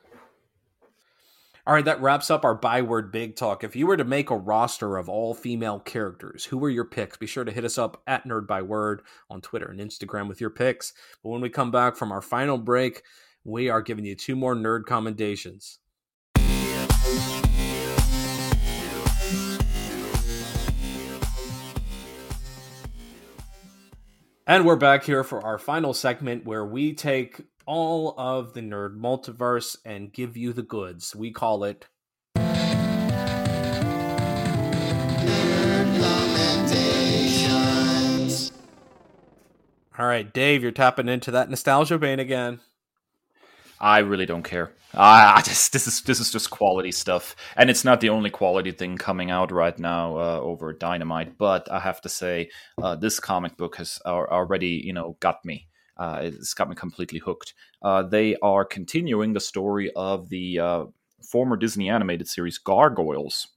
All 1.65 1.73
right, 1.73 1.85
that 1.85 2.01
wraps 2.01 2.29
up 2.29 2.43
our 2.43 2.55
byword 2.55 3.09
big 3.09 3.37
talk. 3.37 3.63
If 3.63 3.73
you 3.73 3.87
were 3.87 3.95
to 3.95 4.03
make 4.03 4.29
a 4.29 4.35
roster 4.35 4.97
of 4.97 5.07
all 5.07 5.33
female 5.33 5.79
characters, 5.79 6.43
who 6.43 6.61
are 6.65 6.69
your 6.69 6.83
picks? 6.83 7.15
Be 7.15 7.25
sure 7.25 7.45
to 7.45 7.53
hit 7.53 7.63
us 7.63 7.77
up 7.77 8.01
at 8.05 8.25
Nerd 8.25 8.47
Byword 8.47 8.99
on 9.29 9.39
Twitter 9.39 9.67
and 9.67 9.79
Instagram 9.79 10.27
with 10.27 10.41
your 10.41 10.49
picks. 10.49 10.91
But 11.23 11.29
when 11.29 11.39
we 11.39 11.47
come 11.47 11.71
back 11.71 11.95
from 11.95 12.11
our 12.11 12.21
final 12.21 12.57
break, 12.57 13.03
we 13.45 13.69
are 13.69 13.81
giving 13.81 14.03
you 14.03 14.13
two 14.13 14.35
more 14.35 14.55
nerd 14.55 14.85
commendations. 14.85 15.79
And 24.45 24.65
we're 24.65 24.75
back 24.75 25.05
here 25.05 25.23
for 25.23 25.41
our 25.45 25.57
final 25.57 25.93
segment 25.93 26.45
where 26.45 26.65
we 26.65 26.91
take 26.91 27.39
all 27.65 28.13
of 28.17 28.53
the 28.53 28.61
nerd 28.61 28.97
multiverse 28.97 29.77
and 29.85 30.13
give 30.13 30.35
you 30.35 30.53
the 30.53 30.63
goods. 30.63 31.15
We 31.15 31.31
call 31.31 31.63
it. 31.63 31.85
All 39.97 40.07
right, 40.07 40.33
Dave, 40.33 40.63
you're 40.63 40.71
tapping 40.71 41.07
into 41.07 41.29
that 41.31 41.49
nostalgia 41.49 41.99
vein 41.99 42.19
again. 42.19 42.61
I 43.79 43.99
really 43.99 44.25
don't 44.25 44.43
care. 44.43 44.71
I, 44.93 45.35
I, 45.37 45.41
just 45.41 45.73
this 45.73 45.87
is 45.87 46.01
this 46.01 46.19
is 46.19 46.31
just 46.31 46.49
quality 46.49 46.91
stuff, 46.91 47.35
and 47.57 47.69
it's 47.69 47.83
not 47.83 47.99
the 47.99 48.09
only 48.09 48.29
quality 48.29 48.71
thing 48.71 48.97
coming 48.97 49.29
out 49.29 49.51
right 49.51 49.77
now 49.77 50.17
uh, 50.17 50.39
over 50.39 50.71
Dynamite. 50.71 51.37
But 51.37 51.69
I 51.71 51.79
have 51.79 51.99
to 52.01 52.09
say, 52.09 52.49
uh, 52.81 52.95
this 52.95 53.19
comic 53.19 53.57
book 53.57 53.75
has 53.77 53.99
already 54.05 54.81
you 54.83 54.93
know 54.93 55.17
got 55.19 55.43
me. 55.43 55.67
Uh, 55.97 56.21
it's 56.23 56.53
got 56.53 56.69
me 56.69 56.75
completely 56.75 57.19
hooked. 57.19 57.53
Uh, 57.81 58.03
they 58.03 58.35
are 58.37 58.65
continuing 58.65 59.33
the 59.33 59.39
story 59.39 59.91
of 59.95 60.29
the 60.29 60.59
uh, 60.59 60.85
former 61.21 61.55
Disney 61.55 61.89
animated 61.89 62.27
series 62.27 62.57
Gargoyles 62.57 63.47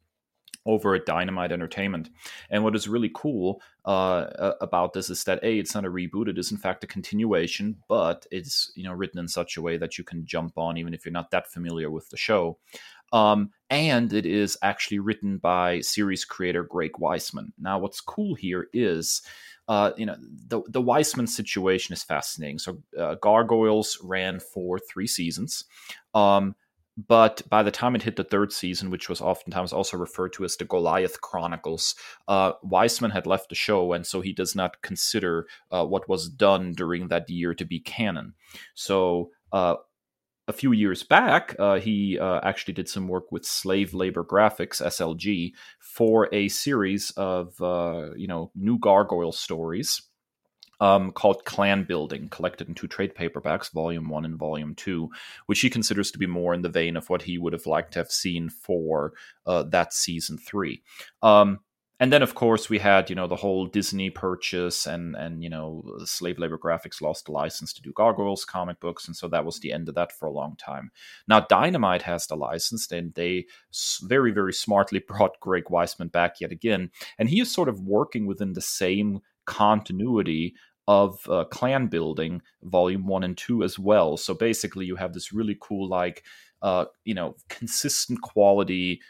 over 0.67 0.95
at 0.95 1.07
Dynamite 1.07 1.53
Entertainment. 1.53 2.11
And 2.51 2.65
what 2.65 2.75
is 2.75 2.89
really 2.89 3.11
cool 3.15 3.63
uh, 3.85 4.53
about 4.61 4.93
this 4.93 5.09
is 5.09 5.25
that 5.25 5.43
a 5.43 5.59
it's 5.59 5.75
not 5.75 5.85
a 5.85 5.91
reboot; 5.91 6.29
it 6.29 6.39
is 6.39 6.51
in 6.51 6.59
fact 6.59 6.85
a 6.85 6.89
continuation, 6.89 7.77
but 7.89 8.27
it's 8.31 8.73
you 8.75 8.85
know 8.85 8.93
written 8.93 9.21
in 9.21 9.29
such 9.29 9.57
a 9.57 9.63
way 9.63 9.77
that 9.79 9.97
you 9.97 10.05
can 10.05 10.27
jump 10.27 10.59
on 10.59 10.77
even 10.77 10.93
if 10.93 11.05
you're 11.05 11.13
not 11.13 11.31
that 11.31 11.51
familiar 11.51 11.91
with 11.91 12.11
the 12.11 12.17
show. 12.17 12.59
Um, 13.13 13.51
and 13.71 14.13
it 14.13 14.27
is 14.27 14.59
actually 14.63 14.99
written 14.99 15.39
by 15.39 15.81
series 15.81 16.25
creator 16.25 16.65
Greg 16.65 16.93
Weisman. 16.95 17.53
Now, 17.59 17.79
what's 17.79 18.01
cool 18.01 18.35
here 18.35 18.69
is. 18.73 19.23
Uh, 19.69 19.93
you 19.97 20.07
know 20.07 20.17
the 20.49 20.63
the 20.69 20.83
Weisman 20.83 21.29
situation 21.29 21.93
is 21.93 22.03
fascinating. 22.03 22.59
So 22.59 22.83
uh, 22.99 23.17
Gargoyles 23.17 23.99
ran 24.03 24.41
for 24.41 24.79
three 24.79 25.07
seasons. 25.07 25.65
Um, 26.15 26.55
but 26.97 27.43
by 27.51 27.63
the 27.63 27.71
time 27.71 27.95
it 27.95 28.05
hit 28.05 28.17
the 28.17 28.25
third 28.25 28.53
season, 28.53 28.91
which 28.91 29.09
was 29.11 29.21
oftentimes 29.21 29.73
also 29.73 29.99
referred 29.99 30.33
to 30.35 30.45
as 30.45 30.57
the 30.57 30.65
Goliath 30.65 31.21
Chronicles, 31.21 31.95
uh, 32.27 32.55
Weisman 32.65 33.13
had 33.13 33.27
left 33.27 33.51
the 33.51 33.55
show, 33.55 33.93
and 33.93 34.07
so 34.07 34.23
he 34.23 34.33
does 34.33 34.55
not 34.55 34.81
consider 34.81 35.47
uh, 35.71 35.85
what 35.85 36.09
was 36.09 36.29
done 36.29 36.73
during 36.73 37.09
that 37.09 37.29
year 37.29 37.55
to 37.55 37.67
be 37.67 37.81
canon. 37.81 38.33
So 38.75 39.31
uh, 39.53 39.75
a 40.49 40.53
few 40.53 40.73
years 40.73 41.03
back, 41.03 41.57
uh, 41.59 41.79
he 41.79 42.19
uh, 42.19 42.41
actually 42.43 42.75
did 42.75 42.89
some 42.89 43.09
work 43.09 43.33
with 43.33 43.45
Slave 43.45 43.95
Labor 43.95 44.25
Graphics 44.25 44.81
(SLG) 44.81 45.53
for 45.81 46.29
a 46.33 46.49
series 46.49 47.11
of 47.13 47.61
uh, 47.61 48.11
you 48.17 48.29
know 48.29 48.51
new 48.55 48.79
gargoyle 48.79 49.33
stories 49.33 50.03
um, 50.81 51.11
called 51.11 51.45
Clan 51.45 51.85
Building, 51.85 52.29
collected 52.29 52.69
in 52.69 52.75
two 52.75 52.87
trade 52.87 53.15
paperbacks, 53.15 53.73
Volume 53.73 54.09
1 54.09 54.25
and 54.25 54.39
Volume 54.39 54.75
2, 54.75 55.09
which 55.47 55.61
he 55.61 55.71
considers 55.71 56.11
to 56.11 56.19
be 56.19 56.27
more 56.27 56.55
in 56.55 56.63
the 56.63 56.69
vein 56.69 56.97
of 56.97 57.09
what 57.09 57.23
he 57.23 57.39
would 57.39 57.53
have 57.53 57.67
liked 57.67 57.93
to 57.95 57.99
have 57.99 58.11
seen 58.11 58.49
for 58.51 59.15
uh, 59.47 59.63
that 59.65 59.93
season 59.95 60.39
3. 60.39 60.83
Um, 61.23 61.61
and 61.99 62.13
then, 62.13 62.23
of 62.23 62.35
course, 62.35 62.69
we 62.69 62.79
had 62.79 63.09
you 63.09 63.17
know 63.17 63.27
the 63.27 63.37
whole 63.37 63.67
Disney 63.67 64.11
purchase, 64.11 64.87
and 64.87 65.17
and 65.17 65.43
you 65.43 65.49
know 65.49 65.83
Slave 66.05 66.39
Labor 66.39 66.59
Graphics 66.59 67.01
lost 67.01 67.27
the 67.27 67.33
license 67.33 67.73
to 67.73 67.83
do 67.83 67.93
Gargoyles 67.93 68.45
comic 68.45 68.81
books, 68.81 69.07
and 69.07 69.17
so 69.17 69.29
that 69.29 69.47
was 69.47 69.61
the 69.61 69.73
end 69.73 69.89
of 69.89 69.95
that 69.95 70.13
for 70.13 70.27
a 70.27 70.33
long 70.33 70.57
time. 70.57 70.91
Now 71.27 71.41
Dynamite 71.41 72.03
has 72.03 72.27
the 72.27 72.37
license, 72.37 72.91
and 72.93 73.15
they 73.15 73.47
very 74.03 74.31
very 74.31 74.53
smartly 74.53 74.99
brought 75.09 75.41
Greg 75.41 75.65
Weisman 75.65 76.13
back 76.13 76.41
yet 76.41 76.53
again, 76.53 76.91
and 77.19 77.31
he 77.31 77.41
is 77.41 77.51
sort 77.51 77.69
of 77.69 77.81
working 77.81 78.27
within 78.27 78.53
the 78.53 78.61
same 78.61 79.21
continuity 79.47 80.55
of 80.89 81.29
uh, 81.29 81.45
clan 81.45 81.87
building 81.87 82.43
volume 82.63 83.07
one 83.07 83.25
and 83.25 83.37
two 83.37 83.65
as 83.65 83.77
well 83.77 84.17
so 84.17 84.35
basically 84.35 84.87
you 84.87 84.95
have 84.95 85.13
this 85.13 85.33
really 85.33 85.57
cool 85.61 85.89
like 85.89 86.23
uh, 86.63 86.85
you 87.05 87.15
know 87.15 87.35
consistent 87.49 88.21
quality 88.23 89.01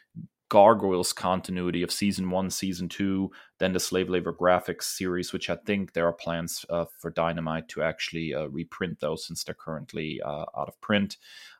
gargoyles 0.48 1.12
continuity 1.12 1.82
of 1.82 1.90
season 1.90 2.30
one 2.30 2.50
season 2.50 2.88
two 2.88 3.30
then 3.58 3.72
the 3.72 3.80
slave 3.80 4.08
labor 4.08 4.32
graphics 4.32 4.84
series 4.84 5.32
which 5.32 5.50
i 5.50 5.56
think 5.66 5.92
there 5.92 6.06
are 6.06 6.12
plans 6.12 6.64
uh, 6.70 6.84
for 6.98 7.10
dynamite 7.10 7.68
to 7.68 7.82
actually 7.82 8.34
uh, 8.34 8.46
reprint 8.46 8.98
those 9.00 9.26
since 9.26 9.42
they're 9.42 9.54
currently 9.54 10.20
uh, 10.24 10.44
out 10.56 10.68
of 10.68 10.80
print 10.80 11.16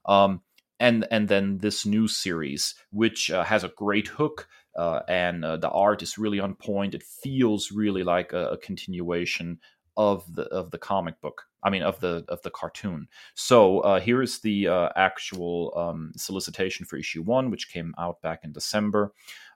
um, 0.06 0.40
and 0.78 1.06
and 1.10 1.28
then 1.28 1.58
this 1.58 1.84
new 1.84 2.06
series 2.06 2.74
which 2.90 3.30
uh, 3.30 3.42
has 3.42 3.64
a 3.64 3.72
great 3.76 4.06
hook 4.06 4.48
uh, 4.76 5.00
and 5.08 5.44
uh, 5.44 5.56
the 5.56 5.70
art 5.70 6.02
is 6.02 6.18
really 6.18 6.38
on 6.38 6.54
point. 6.54 6.94
It 6.94 7.02
feels 7.02 7.72
really 7.72 8.02
like 8.02 8.34
a, 8.34 8.50
a, 8.50 8.58
continuation 8.58 9.58
of 9.96 10.34
the 10.34 10.42
of 10.44 10.70
the 10.70 10.78
comic 10.78 11.20
book. 11.20 11.42
I 11.62 11.70
mean, 11.70 11.82
of 11.82 11.98
the 12.00 12.24
of 12.28 12.40
the 12.42 12.50
cartoon. 12.50 13.08
So 13.34 13.80
uh, 13.80 14.00
here 14.00 14.22
is 14.22 14.40
the 14.40 14.68
uh, 14.68 14.88
actual 14.96 15.72
um, 15.76 16.12
solicitation 16.16 16.86
for 16.86 16.96
issue 16.96 17.22
one, 17.22 17.50
which 17.50 17.70
came 17.70 17.94
out 17.98 18.20
back 18.22 18.44
in 18.44 18.52
December. 18.52 19.12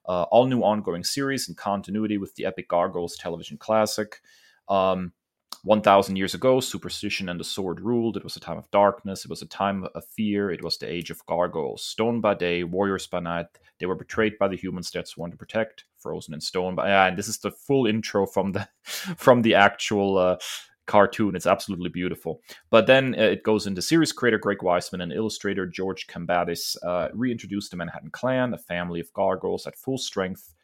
Uh, 0.07 0.23
all 0.25 0.47
new 0.47 0.63
ongoing 0.63 1.05
series 1.05 1.49
in 1.49 1.55
continuity 1.55 2.19
with 2.19 2.35
the 2.35 2.47
epic 2.47 2.69
Gargoyles 2.69 3.17
television 3.17 3.59
classic. 3.59 4.21
Um, 4.69 5.13
1,000 5.65 6.17
years 6.17 6.35
ago, 6.35 6.61
superstition 6.61 7.29
and 7.29 7.39
the 7.39 7.45
sword 7.45 7.81
ruled. 7.81 8.17
It 8.17 8.25
was 8.25 8.37
a 8.37 8.41
time 8.41 8.57
of 8.57 8.71
darkness. 8.71 9.25
It 9.25 9.31
was 9.31 9.43
a 9.43 9.47
time 9.47 9.87
of 9.95 10.05
fear. 10.05 10.51
It 10.51 10.65
was 10.65 10.79
the 10.79 10.91
age 10.91 11.11
of 11.11 11.25
gargoyles. 11.27 11.85
Stone 11.85 12.21
by 12.21 12.35
day, 12.35 12.65
warriors 12.65 13.07
by 13.07 13.21
night. 13.21 13.47
They 13.79 13.87
were 13.87 13.95
betrayed 13.95 14.39
by 14.39 14.49
the 14.49 14.57
humans 14.57 14.91
they'd 14.91 15.07
sworn 15.07 15.31
to 15.31 15.37
protect, 15.37 15.85
frozen 15.99 16.35
in 16.35 16.41
stone. 16.41 16.75
But 16.75 16.87
yeah, 16.87 17.07
and 17.07 17.17
this 17.17 17.29
is 17.29 17.39
the 17.39 17.51
full 17.51 17.87
intro 17.87 18.27
from 18.27 18.53
the 18.53 18.69
from 19.17 19.43
the 19.43 19.55
actual 19.55 20.19
uh, 20.19 20.37
cartoon. 20.87 21.37
It's 21.37 21.47
absolutely 21.47 21.89
beautiful. 21.89 22.41
But 22.71 22.87
then 22.87 23.15
uh, 23.19 23.23
it 23.23 23.43
goes 23.43 23.67
into 23.67 23.83
series 23.83 24.13
creator 24.13 24.39
Greg 24.39 24.59
Weisman 24.59 25.03
and 25.03 25.13
illustrator 25.13 25.67
George 25.67 26.07
Kambadis 26.07 26.77
uh, 26.85 27.09
reintroduced 27.13 27.71
the 27.71 27.77
Manhattan 27.77 28.11
Clan, 28.11 28.55
a 28.55 28.59
family 28.59 29.01
of 29.01 29.13
gargoyles 29.13 29.67
at 29.67 29.77
full 29.77 29.99
strength 29.99 30.55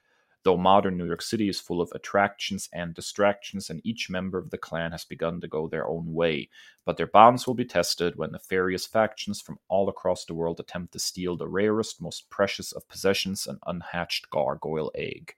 Though 0.47 0.57
modern 0.57 0.97
New 0.97 1.07
York 1.07 1.23
City 1.23 1.49
is 1.49 1.59
full 1.59 1.81
of 1.81 1.91
attractions 1.93 2.69
and 2.73 2.95
distractions, 2.95 3.69
and 3.69 3.81
each 3.85 4.09
member 4.09 4.39
of 4.39 4.51
the 4.51 4.59
clan 4.59 4.93
has 4.93 5.05
begun 5.05 5.41
to 5.41 5.49
go 5.49 5.67
their 5.67 5.89
own 5.89 6.15
way, 6.15 6.51
but 6.87 6.97
their 6.97 7.07
bonds 7.07 7.47
will 7.47 7.55
be 7.55 7.65
tested 7.65 8.15
when 8.17 8.31
nefarious 8.31 8.87
factions 8.87 9.41
from 9.41 9.59
all 9.69 9.89
across 9.89 10.25
the 10.25 10.35
world 10.35 10.61
attempt 10.61 10.93
to 10.93 11.01
steal 11.01 11.37
the 11.37 11.49
rarest, 11.49 12.01
most 12.01 12.31
precious 12.31 12.71
of 12.73 12.89
possessions, 12.89 13.47
an 13.47 13.59
unhatched 13.67 14.31
gargoyle 14.31 14.93
egg. 14.95 15.35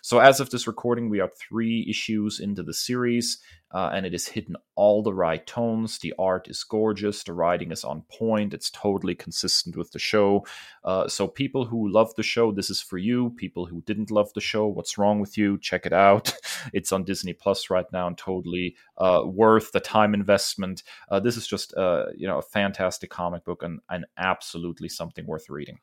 So, 0.00 0.20
as 0.20 0.40
of 0.40 0.50
this 0.50 0.66
recording, 0.66 1.10
we 1.10 1.20
are 1.20 1.28
three 1.28 1.86
issues 1.90 2.40
into 2.40 2.62
the 2.62 2.72
series, 2.72 3.38
uh, 3.72 3.90
and 3.92 4.06
it 4.06 4.14
is 4.14 4.28
hitting 4.28 4.56
all 4.76 5.02
the 5.02 5.14
right 5.14 5.46
tones. 5.46 5.98
The 5.98 6.14
art 6.18 6.48
is 6.48 6.62
gorgeous, 6.62 7.24
the 7.24 7.32
writing 7.32 7.72
is 7.72 7.84
on 7.84 8.02
point, 8.02 8.54
it's 8.54 8.70
totally 8.70 9.14
consistent 9.14 9.76
with 9.76 9.90
the 9.90 9.98
show. 9.98 10.46
Uh, 10.84 11.08
so, 11.08 11.26
people 11.26 11.66
who 11.66 11.92
love 11.92 12.14
the 12.14 12.22
show, 12.22 12.52
this 12.52 12.70
is 12.70 12.80
for 12.80 12.98
you. 12.98 13.30
People 13.36 13.66
who 13.66 13.82
didn't 13.82 14.12
love 14.12 14.32
the 14.34 14.40
show, 14.40 14.66
what's 14.68 14.98
wrong 14.98 15.20
with 15.20 15.36
you? 15.36 15.58
Check 15.58 15.84
it 15.84 15.92
out. 15.92 16.32
it's 16.72 16.92
on 16.92 17.04
Disney 17.04 17.32
Plus 17.32 17.70
right 17.70 17.86
now 17.92 18.06
and 18.06 18.16
totally 18.16 18.76
uh, 18.98 19.22
worth 19.24 19.72
the 19.72 19.80
time 19.80 20.14
investment. 20.14 20.84
Uh, 21.10 21.20
this 21.20 21.36
is 21.36 21.46
just 21.46 21.74
uh, 21.76 22.06
you 22.16 22.26
know 22.26 22.38
a 22.38 22.42
fantastic 22.42 23.10
comic 23.10 23.44
book 23.44 23.62
and, 23.62 23.80
and 23.90 24.06
absolutely 24.16 24.88
something 24.88 25.26
worth 25.26 25.48
reading. 25.50 25.78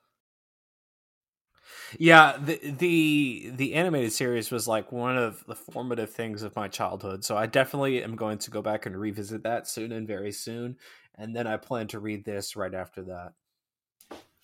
Yeah, 1.97 2.38
the 2.38 2.60
the 2.72 3.51
the 3.55 3.74
animated 3.76 4.12
series 4.12 4.51
was 4.51 4.68
like 4.68 4.91
one 4.91 5.18
of 5.18 5.43
the 5.47 5.55
formative 5.55 6.10
things 6.12 6.43
of 6.43 6.55
my 6.55 6.68
childhood. 6.68 7.24
So 7.24 7.38
I 7.38 7.45
definitely 7.45 8.03
am 8.03 8.16
going 8.16 8.38
to 8.39 8.51
go 8.51 8.62
back 8.62 8.86
and 8.86 8.95
revisit 8.95 9.43
that 9.43 9.68
soon 9.68 9.91
and 9.91 10.07
very 10.07 10.32
soon. 10.32 10.78
And 11.16 11.36
then 11.36 11.47
I 11.47 11.57
plan 11.57 11.88
to 11.88 11.99
read 11.99 12.26
this 12.26 12.55
right 12.55 12.74
after 12.74 13.03
that. 13.03 13.34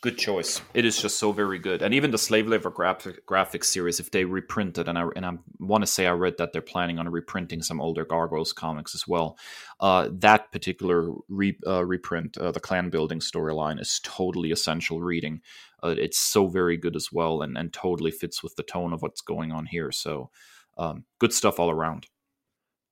Good 0.06 0.20
choice. 0.20 0.62
It 0.76 0.86
is 0.86 1.02
just 1.02 1.18
so 1.18 1.32
very 1.32 1.58
good, 1.58 1.82
and 1.82 1.92
even 1.92 2.12
the 2.12 2.20
Slave 2.20 2.46
Labor 2.46 2.70
graphic 2.70 3.26
graphics 3.26 3.64
series, 3.64 4.00
if 4.00 4.12
they 4.12 4.24
reprint 4.24 4.78
it, 4.78 4.88
and 4.88 5.00
I 5.00 5.08
and 5.16 5.26
I 5.26 5.32
want 5.60 5.82
to 5.82 5.88
say 5.88 6.06
I 6.06 6.12
read 6.12 6.38
that 6.38 6.54
they're 6.54 6.62
planning 6.62 7.00
on 7.00 7.10
reprinting 7.10 7.64
some 7.64 7.82
older 7.82 8.06
Gargoyles 8.06 8.54
comics 8.54 8.94
as 8.94 9.08
well. 9.08 9.36
Uh, 9.80 10.10
that 10.12 10.52
particular 10.52 11.12
re, 11.28 11.58
uh, 11.66 11.84
reprint, 11.84 12.38
uh, 12.38 12.52
the 12.52 12.60
clan 12.60 12.92
building 12.92 13.18
storyline, 13.18 13.82
is 13.82 14.00
totally 14.04 14.52
essential 14.52 15.02
reading. 15.02 15.42
Uh, 15.82 15.96
it's 15.98 16.20
so 16.20 16.46
very 16.46 16.78
good 16.78 16.96
as 16.96 17.12
well, 17.12 17.42
and 17.42 17.58
and 17.58 17.74
totally 17.74 18.12
fits 18.12 18.44
with 18.44 18.56
the 18.58 18.62
tone 18.62 18.94
of 18.94 19.02
what's 19.02 19.22
going 19.22 19.52
on 19.52 19.66
here. 19.66 19.92
So, 19.92 20.30
um, 20.78 21.06
good 21.18 21.34
stuff 21.34 21.60
all 21.60 21.72
around. 21.72 22.06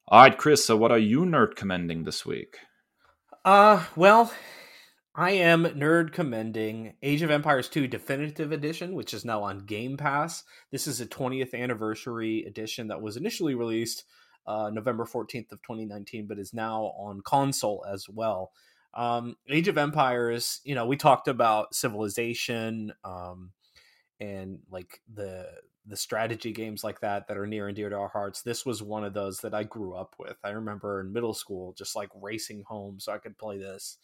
All 0.08 0.20
right, 0.20 0.36
Chris. 0.36 0.66
So, 0.66 0.76
what 0.76 0.92
are 0.92 0.98
you 0.98 1.26
nerd 1.26 1.56
commending 1.56 2.06
this 2.06 2.26
week? 2.26 2.58
Uh, 3.46 3.84
well, 3.96 4.34
I 5.16 5.32
am 5.32 5.66
nerd 5.66 6.12
commending 6.12 6.96
Age 7.04 7.22
of 7.22 7.30
Empires 7.30 7.70
2 7.70 7.88
Definitive 7.88 8.52
Edition, 8.52 8.96
which 8.96 9.14
is 9.14 9.24
now 9.24 9.44
on 9.44 9.68
Game 9.68 9.96
Pass. 9.96 10.44
This 10.72 10.88
is 10.88 11.00
a 11.00 11.06
20th 11.06 11.54
anniversary 11.54 12.44
edition 12.46 12.88
that 12.88 13.00
was 13.00 13.16
initially 13.16 13.54
released 13.54 14.06
uh, 14.48 14.72
November 14.74 15.06
14th 15.06 15.52
of 15.52 15.62
2019, 15.62 16.26
but 16.26 16.40
is 16.40 16.52
now 16.52 16.94
on 16.98 17.22
console 17.22 17.86
as 17.88 18.10
well. 18.10 18.54
Um, 18.96 19.36
Age 19.48 19.68
of 19.68 19.78
Empires, 19.78 20.62
you 20.64 20.74
know, 20.74 20.88
we 20.88 20.98
talked 20.98 21.28
about 21.28 21.76
Civilization 21.76 22.92
um, 23.04 23.52
and 24.20 24.60
like 24.72 25.00
the 25.14 25.48
the 25.86 25.98
strategy 25.98 26.54
games 26.54 26.82
like 26.82 27.02
that 27.02 27.28
that 27.28 27.38
are 27.38 27.46
near 27.46 27.68
and 27.68 27.76
dear 27.76 27.90
to 27.90 27.98
our 27.98 28.08
hearts. 28.08 28.42
This 28.42 28.66
was 28.66 28.82
one 28.82 29.04
of 29.04 29.14
those 29.14 29.40
that 29.40 29.54
I 29.54 29.64
grew 29.64 29.94
up 29.94 30.16
with. 30.18 30.38
I 30.42 30.52
remember 30.52 31.02
in 31.02 31.12
middle 31.12 31.34
school 31.34 31.76
just 31.78 31.94
like 31.94 32.10
racing 32.20 32.64
home 32.66 33.02
so 33.02 33.12
I 33.12 33.18
could 33.18 33.38
play 33.38 33.58
this 33.58 33.98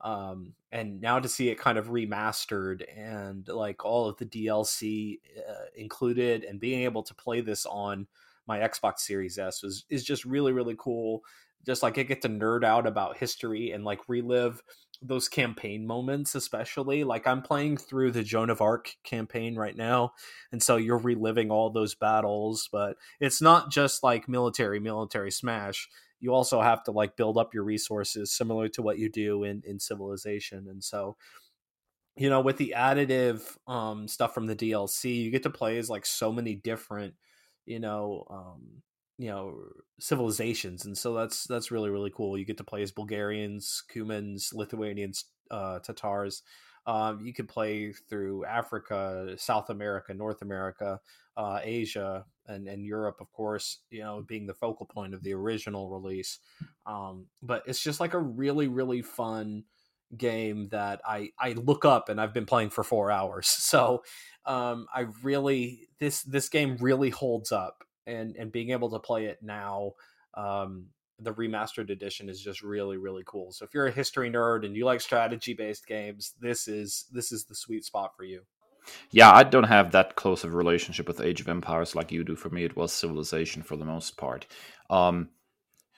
um, 0.00 0.54
and 0.72 1.00
now 1.00 1.18
to 1.18 1.28
see 1.28 1.48
it 1.50 1.58
kind 1.58 1.78
of 1.78 1.88
remastered 1.88 2.82
and 2.96 3.46
like 3.48 3.84
all 3.84 4.08
of 4.08 4.16
the 4.16 4.26
DLC 4.26 5.20
uh, 5.38 5.66
included 5.74 6.44
and 6.44 6.60
being 6.60 6.82
able 6.82 7.02
to 7.02 7.14
play 7.14 7.40
this 7.40 7.66
on 7.66 8.06
my 8.46 8.58
Xbox 8.58 9.00
Series 9.00 9.38
S 9.38 9.62
was 9.62 9.84
is 9.90 10.04
just 10.04 10.24
really 10.24 10.52
really 10.52 10.76
cool. 10.78 11.22
Just 11.66 11.82
like 11.82 11.98
I 11.98 12.02
get 12.04 12.22
to 12.22 12.28
nerd 12.28 12.64
out 12.64 12.86
about 12.86 13.18
history 13.18 13.72
and 13.72 13.84
like 13.84 14.00
relive 14.08 14.62
those 15.02 15.28
campaign 15.28 15.86
moments 15.86 16.34
especially 16.34 17.04
like 17.04 17.26
i'm 17.26 17.40
playing 17.40 17.76
through 17.76 18.10
the 18.10 18.22
joan 18.22 18.50
of 18.50 18.60
arc 18.60 18.94
campaign 19.02 19.56
right 19.56 19.76
now 19.76 20.12
and 20.52 20.62
so 20.62 20.76
you're 20.76 20.98
reliving 20.98 21.50
all 21.50 21.70
those 21.70 21.94
battles 21.94 22.68
but 22.70 22.96
it's 23.18 23.40
not 23.40 23.70
just 23.70 24.02
like 24.02 24.28
military 24.28 24.78
military 24.78 25.30
smash 25.30 25.88
you 26.20 26.32
also 26.32 26.60
have 26.60 26.82
to 26.84 26.90
like 26.90 27.16
build 27.16 27.38
up 27.38 27.54
your 27.54 27.64
resources 27.64 28.32
similar 28.32 28.68
to 28.68 28.82
what 28.82 28.98
you 28.98 29.10
do 29.10 29.44
in 29.44 29.62
in 29.66 29.78
civilization 29.78 30.66
and 30.68 30.82
so 30.84 31.16
you 32.16 32.28
know 32.28 32.40
with 32.40 32.56
the 32.56 32.74
additive 32.76 33.56
um 33.66 34.06
stuff 34.08 34.34
from 34.34 34.46
the 34.46 34.56
dlc 34.56 35.04
you 35.04 35.30
get 35.30 35.42
to 35.42 35.50
play 35.50 35.78
as 35.78 35.88
like 35.88 36.06
so 36.06 36.32
many 36.32 36.54
different 36.54 37.14
you 37.66 37.78
know 37.78 38.24
um 38.30 38.82
you 39.20 39.28
know 39.28 39.54
civilizations 39.98 40.86
and 40.86 40.96
so 40.96 41.12
that's 41.12 41.44
that's 41.44 41.70
really 41.70 41.90
really 41.90 42.10
cool. 42.10 42.38
You 42.38 42.46
get 42.46 42.56
to 42.56 42.64
play 42.64 42.82
as 42.82 42.90
bulgarians 42.90 43.84
cumans 43.94 44.54
lithuanians 44.54 45.26
uh, 45.50 45.80
tatars 45.80 46.42
um, 46.86 47.20
you 47.20 47.34
could 47.34 47.48
play 47.48 47.92
through 47.92 48.46
africa 48.46 49.34
south 49.36 49.68
america 49.68 50.14
north 50.14 50.40
america 50.40 51.00
uh, 51.40 51.58
asia 51.64 52.26
and, 52.46 52.68
and 52.68 52.84
europe 52.84 53.16
of 53.20 53.32
course 53.32 53.78
you 53.88 54.00
know 54.00 54.22
being 54.28 54.46
the 54.46 54.52
focal 54.52 54.84
point 54.84 55.14
of 55.14 55.22
the 55.22 55.32
original 55.32 55.88
release. 55.88 56.38
Um, 56.84 57.26
but 57.42 57.62
it's 57.66 57.82
just 57.82 57.98
like 57.98 58.12
a 58.12 58.18
really 58.18 58.68
really 58.68 59.00
fun 59.00 59.64
game 60.16 60.68
that 60.70 61.00
i 61.06 61.30
i 61.38 61.52
look 61.52 61.84
up 61.84 62.08
and 62.08 62.20
i've 62.20 62.34
been 62.34 62.46
playing 62.46 62.70
for 62.70 62.84
four 62.84 63.10
hours. 63.10 63.48
So 63.70 64.02
um, 64.44 64.86
i 64.94 65.06
really 65.22 65.88
this 65.98 66.22
this 66.22 66.48
game 66.50 66.76
really 66.80 67.10
holds 67.10 67.52
up 67.52 67.84
and 68.06 68.36
and 68.36 68.52
being 68.52 68.70
able 68.70 68.90
to 68.90 68.98
play 68.98 69.26
it 69.26 69.38
now 69.42 69.92
um, 70.34 70.88
the 71.18 71.32
remastered 71.32 71.90
edition 71.90 72.28
is 72.28 72.40
just 72.42 72.62
really 72.62 72.98
really 72.98 73.22
cool. 73.24 73.52
So 73.52 73.64
if 73.64 73.72
you're 73.72 73.86
a 73.86 73.92
history 73.92 74.30
nerd 74.30 74.66
and 74.66 74.76
you 74.76 74.84
like 74.84 75.00
strategy 75.00 75.54
based 75.54 75.86
games 75.86 76.34
this 76.40 76.68
is 76.68 77.06
this 77.10 77.32
is 77.32 77.44
the 77.44 77.54
sweet 77.54 77.84
spot 77.84 78.12
for 78.16 78.24
you 78.24 78.42
yeah 79.10 79.30
i 79.32 79.42
don't 79.42 79.64
have 79.64 79.92
that 79.92 80.16
close 80.16 80.44
of 80.44 80.52
a 80.52 80.56
relationship 80.56 81.06
with 81.06 81.20
age 81.20 81.40
of 81.40 81.48
empires 81.48 81.94
like 81.94 82.12
you 82.12 82.24
do. 82.24 82.36
For 82.36 82.50
me 82.50 82.64
it 82.64 82.76
was 82.76 82.92
civilization 82.92 83.62
for 83.62 83.76
the 83.76 83.84
most 83.84 84.16
part. 84.16 84.46
Um, 84.88 85.30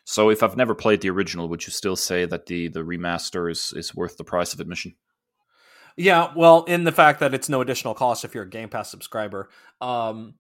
so 0.05 0.31
if 0.31 0.43
i've 0.43 0.57
never 0.57 0.75
played 0.75 1.01
the 1.01 1.11
original 1.11 1.49
would 1.49 1.67
you 1.67 1.73
still 1.73 1.97
say 1.97 2.25
that 2.25 2.47
the 2.47 2.69
the 2.69 2.81
remaster 2.81 3.51
is 3.51 3.73
is 3.77 3.95
worth 3.95 4.17
the 4.17 4.25
price 4.25 4.53
of 4.55 4.61
admission? 4.61 4.95
Yeah 5.97 6.33
well 6.35 6.65
in 6.65 6.85
the 6.85 6.93
fact 6.93 7.21
that 7.21 7.35
it's 7.35 7.49
no 7.49 7.61
additional 7.61 7.95
cost 7.95 8.25
if 8.25 8.35
you're 8.35 8.45
a 8.45 8.51
game 8.51 8.69
pass 8.69 8.91
subscriber. 8.91 9.51
Um, 9.81 10.35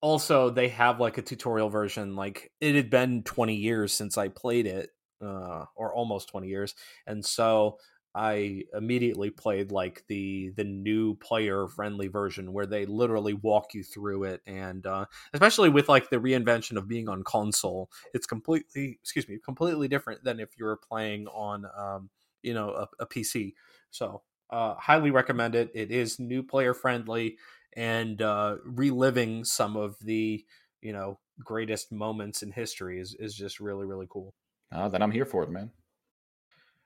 also 0.00 0.50
they 0.50 0.68
have 0.68 0.98
like 0.98 1.18
a 1.18 1.22
tutorial 1.22 1.68
version 1.68 2.16
like 2.16 2.50
it 2.60 2.74
had 2.74 2.88
been 2.88 3.22
20 3.22 3.54
years 3.54 3.92
since 3.92 4.16
i 4.16 4.28
played 4.28 4.66
it 4.66 4.88
uh, 5.22 5.64
or 5.76 5.94
almost 5.94 6.28
20 6.28 6.48
years. 6.48 6.74
And 7.06 7.24
so 7.24 7.78
i 8.14 8.62
immediately 8.74 9.30
played 9.30 9.70
like 9.70 10.04
the 10.08 10.50
the 10.56 10.64
new 10.64 11.14
player 11.16 11.68
friendly 11.68 12.08
version 12.08 12.52
where 12.52 12.66
they 12.66 12.84
literally 12.86 13.34
walk 13.34 13.72
you 13.74 13.82
through 13.84 14.24
it 14.24 14.40
and 14.46 14.86
uh, 14.86 15.04
especially 15.32 15.68
with 15.68 15.88
like 15.88 16.10
the 16.10 16.16
reinvention 16.16 16.76
of 16.76 16.88
being 16.88 17.08
on 17.08 17.22
console 17.22 17.90
it's 18.14 18.26
completely 18.26 18.98
excuse 19.00 19.28
me 19.28 19.38
completely 19.38 19.88
different 19.88 20.24
than 20.24 20.40
if 20.40 20.58
you 20.58 20.64
were 20.64 20.76
playing 20.76 21.26
on 21.28 21.66
um, 21.76 22.10
you 22.42 22.54
know 22.54 22.70
a, 22.70 22.88
a 23.00 23.06
pc 23.06 23.52
so 23.90 24.22
uh, 24.50 24.74
highly 24.74 25.10
recommend 25.10 25.54
it 25.54 25.70
it 25.74 25.92
is 25.92 26.18
new 26.18 26.42
player 26.42 26.74
friendly 26.74 27.38
and 27.74 28.20
uh, 28.20 28.56
reliving 28.64 29.44
some 29.44 29.76
of 29.76 29.98
the 30.00 30.44
you 30.80 30.92
know 30.92 31.18
greatest 31.38 31.92
moments 31.92 32.42
in 32.42 32.50
history 32.52 32.98
is 32.98 33.14
is 33.14 33.34
just 33.34 33.60
really 33.60 33.86
really 33.86 34.06
cool. 34.08 34.34
Uh, 34.72 34.88
then 34.88 35.02
I'm 35.02 35.10
here 35.10 35.24
for 35.24 35.42
it, 35.42 35.50
man. 35.50 35.72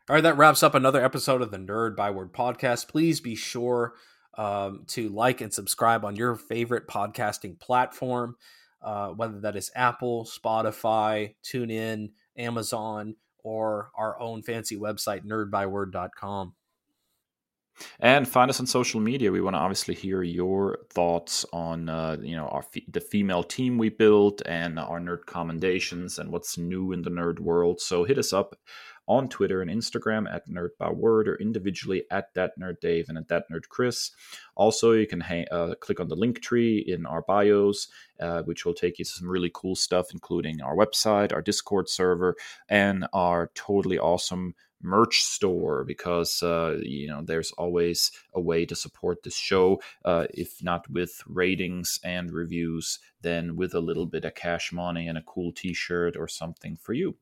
All 0.06 0.14
right, 0.14 0.20
that 0.20 0.36
wraps 0.36 0.62
up 0.62 0.74
another 0.74 1.02
episode 1.02 1.40
of 1.40 1.50
the 1.50 1.56
Nerd 1.56 1.96
Byword 1.96 2.32
podcast. 2.32 2.88
Please 2.88 3.22
be 3.22 3.34
sure 3.34 3.94
um, 4.36 4.82
to 4.88 5.08
like 5.08 5.40
and 5.40 5.50
subscribe 5.50 6.04
on 6.04 6.14
your 6.14 6.36
favorite 6.36 6.86
podcasting 6.86 7.58
platform, 7.58 8.36
uh, 8.82 9.08
whether 9.08 9.40
that 9.40 9.56
is 9.56 9.70
Apple, 9.74 10.26
Spotify, 10.26 11.36
TuneIn, 11.42 12.10
Amazon, 12.36 13.16
or 13.42 13.88
our 13.96 14.20
own 14.20 14.42
fancy 14.42 14.76
website, 14.76 15.24
nerdbyword.com. 15.24 16.52
And 17.98 18.28
find 18.28 18.50
us 18.50 18.60
on 18.60 18.66
social 18.66 19.00
media. 19.00 19.32
We 19.32 19.40
want 19.40 19.54
to 19.54 19.60
obviously 19.60 19.94
hear 19.94 20.22
your 20.22 20.78
thoughts 20.92 21.44
on 21.52 21.88
uh, 21.88 22.18
you 22.20 22.36
know 22.36 22.46
our 22.46 22.64
the 22.86 23.00
female 23.00 23.42
team 23.42 23.78
we 23.78 23.88
built 23.88 24.42
and 24.46 24.78
our 24.78 25.00
nerd 25.00 25.26
commendations 25.26 26.18
and 26.20 26.30
what's 26.30 26.56
new 26.56 26.92
in 26.92 27.02
the 27.02 27.10
nerd 27.10 27.40
world. 27.40 27.80
So 27.80 28.04
hit 28.04 28.16
us 28.16 28.32
up 28.32 28.54
on 29.06 29.28
Twitter 29.28 29.60
and 29.60 29.70
Instagram 29.70 30.32
at 30.32 30.48
Nerd 30.48 30.70
Byword 30.78 31.28
or 31.28 31.36
individually 31.36 32.04
at 32.10 32.32
that 32.34 32.58
Nerd 32.58 32.80
Dave 32.80 33.08
and 33.08 33.18
at 33.18 33.28
that 33.28 33.44
Nerd 33.50 33.68
Kris. 33.68 34.10
Also, 34.54 34.92
you 34.92 35.06
can 35.06 35.22
uh, 35.22 35.74
click 35.80 36.00
on 36.00 36.08
the 36.08 36.16
link 36.16 36.40
tree 36.40 36.78
in 36.78 37.06
our 37.06 37.22
bios, 37.22 37.88
uh, 38.20 38.42
which 38.42 38.64
will 38.64 38.74
take 38.74 38.98
you 38.98 39.04
to 39.04 39.10
some 39.10 39.28
really 39.28 39.50
cool 39.52 39.74
stuff, 39.74 40.08
including 40.12 40.60
our 40.60 40.76
website, 40.76 41.32
our 41.32 41.42
Discord 41.42 41.88
server, 41.88 42.36
and 42.68 43.06
our 43.12 43.50
totally 43.54 43.98
awesome 43.98 44.54
merch 44.84 45.22
store 45.22 45.82
because 45.82 46.42
uh, 46.42 46.78
you 46.82 47.08
know 47.08 47.22
there's 47.22 47.52
always 47.52 48.12
a 48.34 48.40
way 48.40 48.66
to 48.66 48.76
support 48.76 49.22
this 49.22 49.36
show 49.36 49.80
uh, 50.04 50.26
if 50.34 50.62
not 50.62 50.88
with 50.90 51.22
ratings 51.26 51.98
and 52.04 52.30
reviews 52.30 52.98
then 53.22 53.56
with 53.56 53.74
a 53.74 53.80
little 53.80 54.06
bit 54.06 54.26
of 54.26 54.34
cash 54.34 54.72
money 54.72 55.08
and 55.08 55.16
a 55.16 55.22
cool 55.22 55.52
t-shirt 55.52 56.16
or 56.16 56.28
something 56.28 56.76
for 56.76 56.92
you 56.92 57.16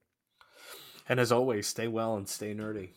and 1.09 1.20
as 1.20 1.32
always 1.32 1.66
stay 1.66 1.88
well 1.88 2.16
and 2.16 2.28
stay 2.28 2.55
nerdy 2.55 2.90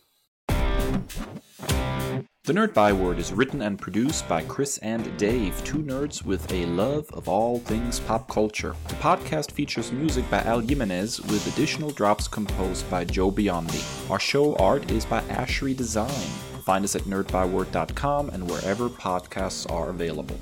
the 2.46 2.52
Nerd 2.52 2.74
Byword 2.74 3.18
is 3.18 3.32
written 3.32 3.60
and 3.60 3.76
produced 3.76 4.28
by 4.28 4.40
Kris 4.40 4.78
and 4.78 5.16
Dave, 5.18 5.60
two 5.64 5.78
nerds 5.78 6.24
with 6.24 6.48
a 6.52 6.64
love 6.66 7.10
of 7.12 7.28
all 7.28 7.58
things 7.58 7.98
pop 7.98 8.28
culture. 8.28 8.76
The 8.86 8.94
podcast 8.94 9.50
features 9.50 9.90
music 9.90 10.30
by 10.30 10.42
Al 10.42 10.60
Jimenez 10.60 11.20
with 11.22 11.44
additional 11.52 11.90
drops 11.90 12.28
composed 12.28 12.88
by 12.88 13.04
Joe 13.04 13.32
Biondi. 13.32 13.82
Our 14.08 14.20
show 14.20 14.54
art 14.58 14.88
is 14.92 15.04
by 15.04 15.22
Ashery 15.22 15.76
Design. 15.76 16.08
Find 16.64 16.84
us 16.84 16.94
at 16.94 17.02
nerdbyword.com 17.02 18.30
and 18.30 18.48
wherever 18.48 18.88
podcasts 18.90 19.68
are 19.68 19.88
available. 19.88 20.38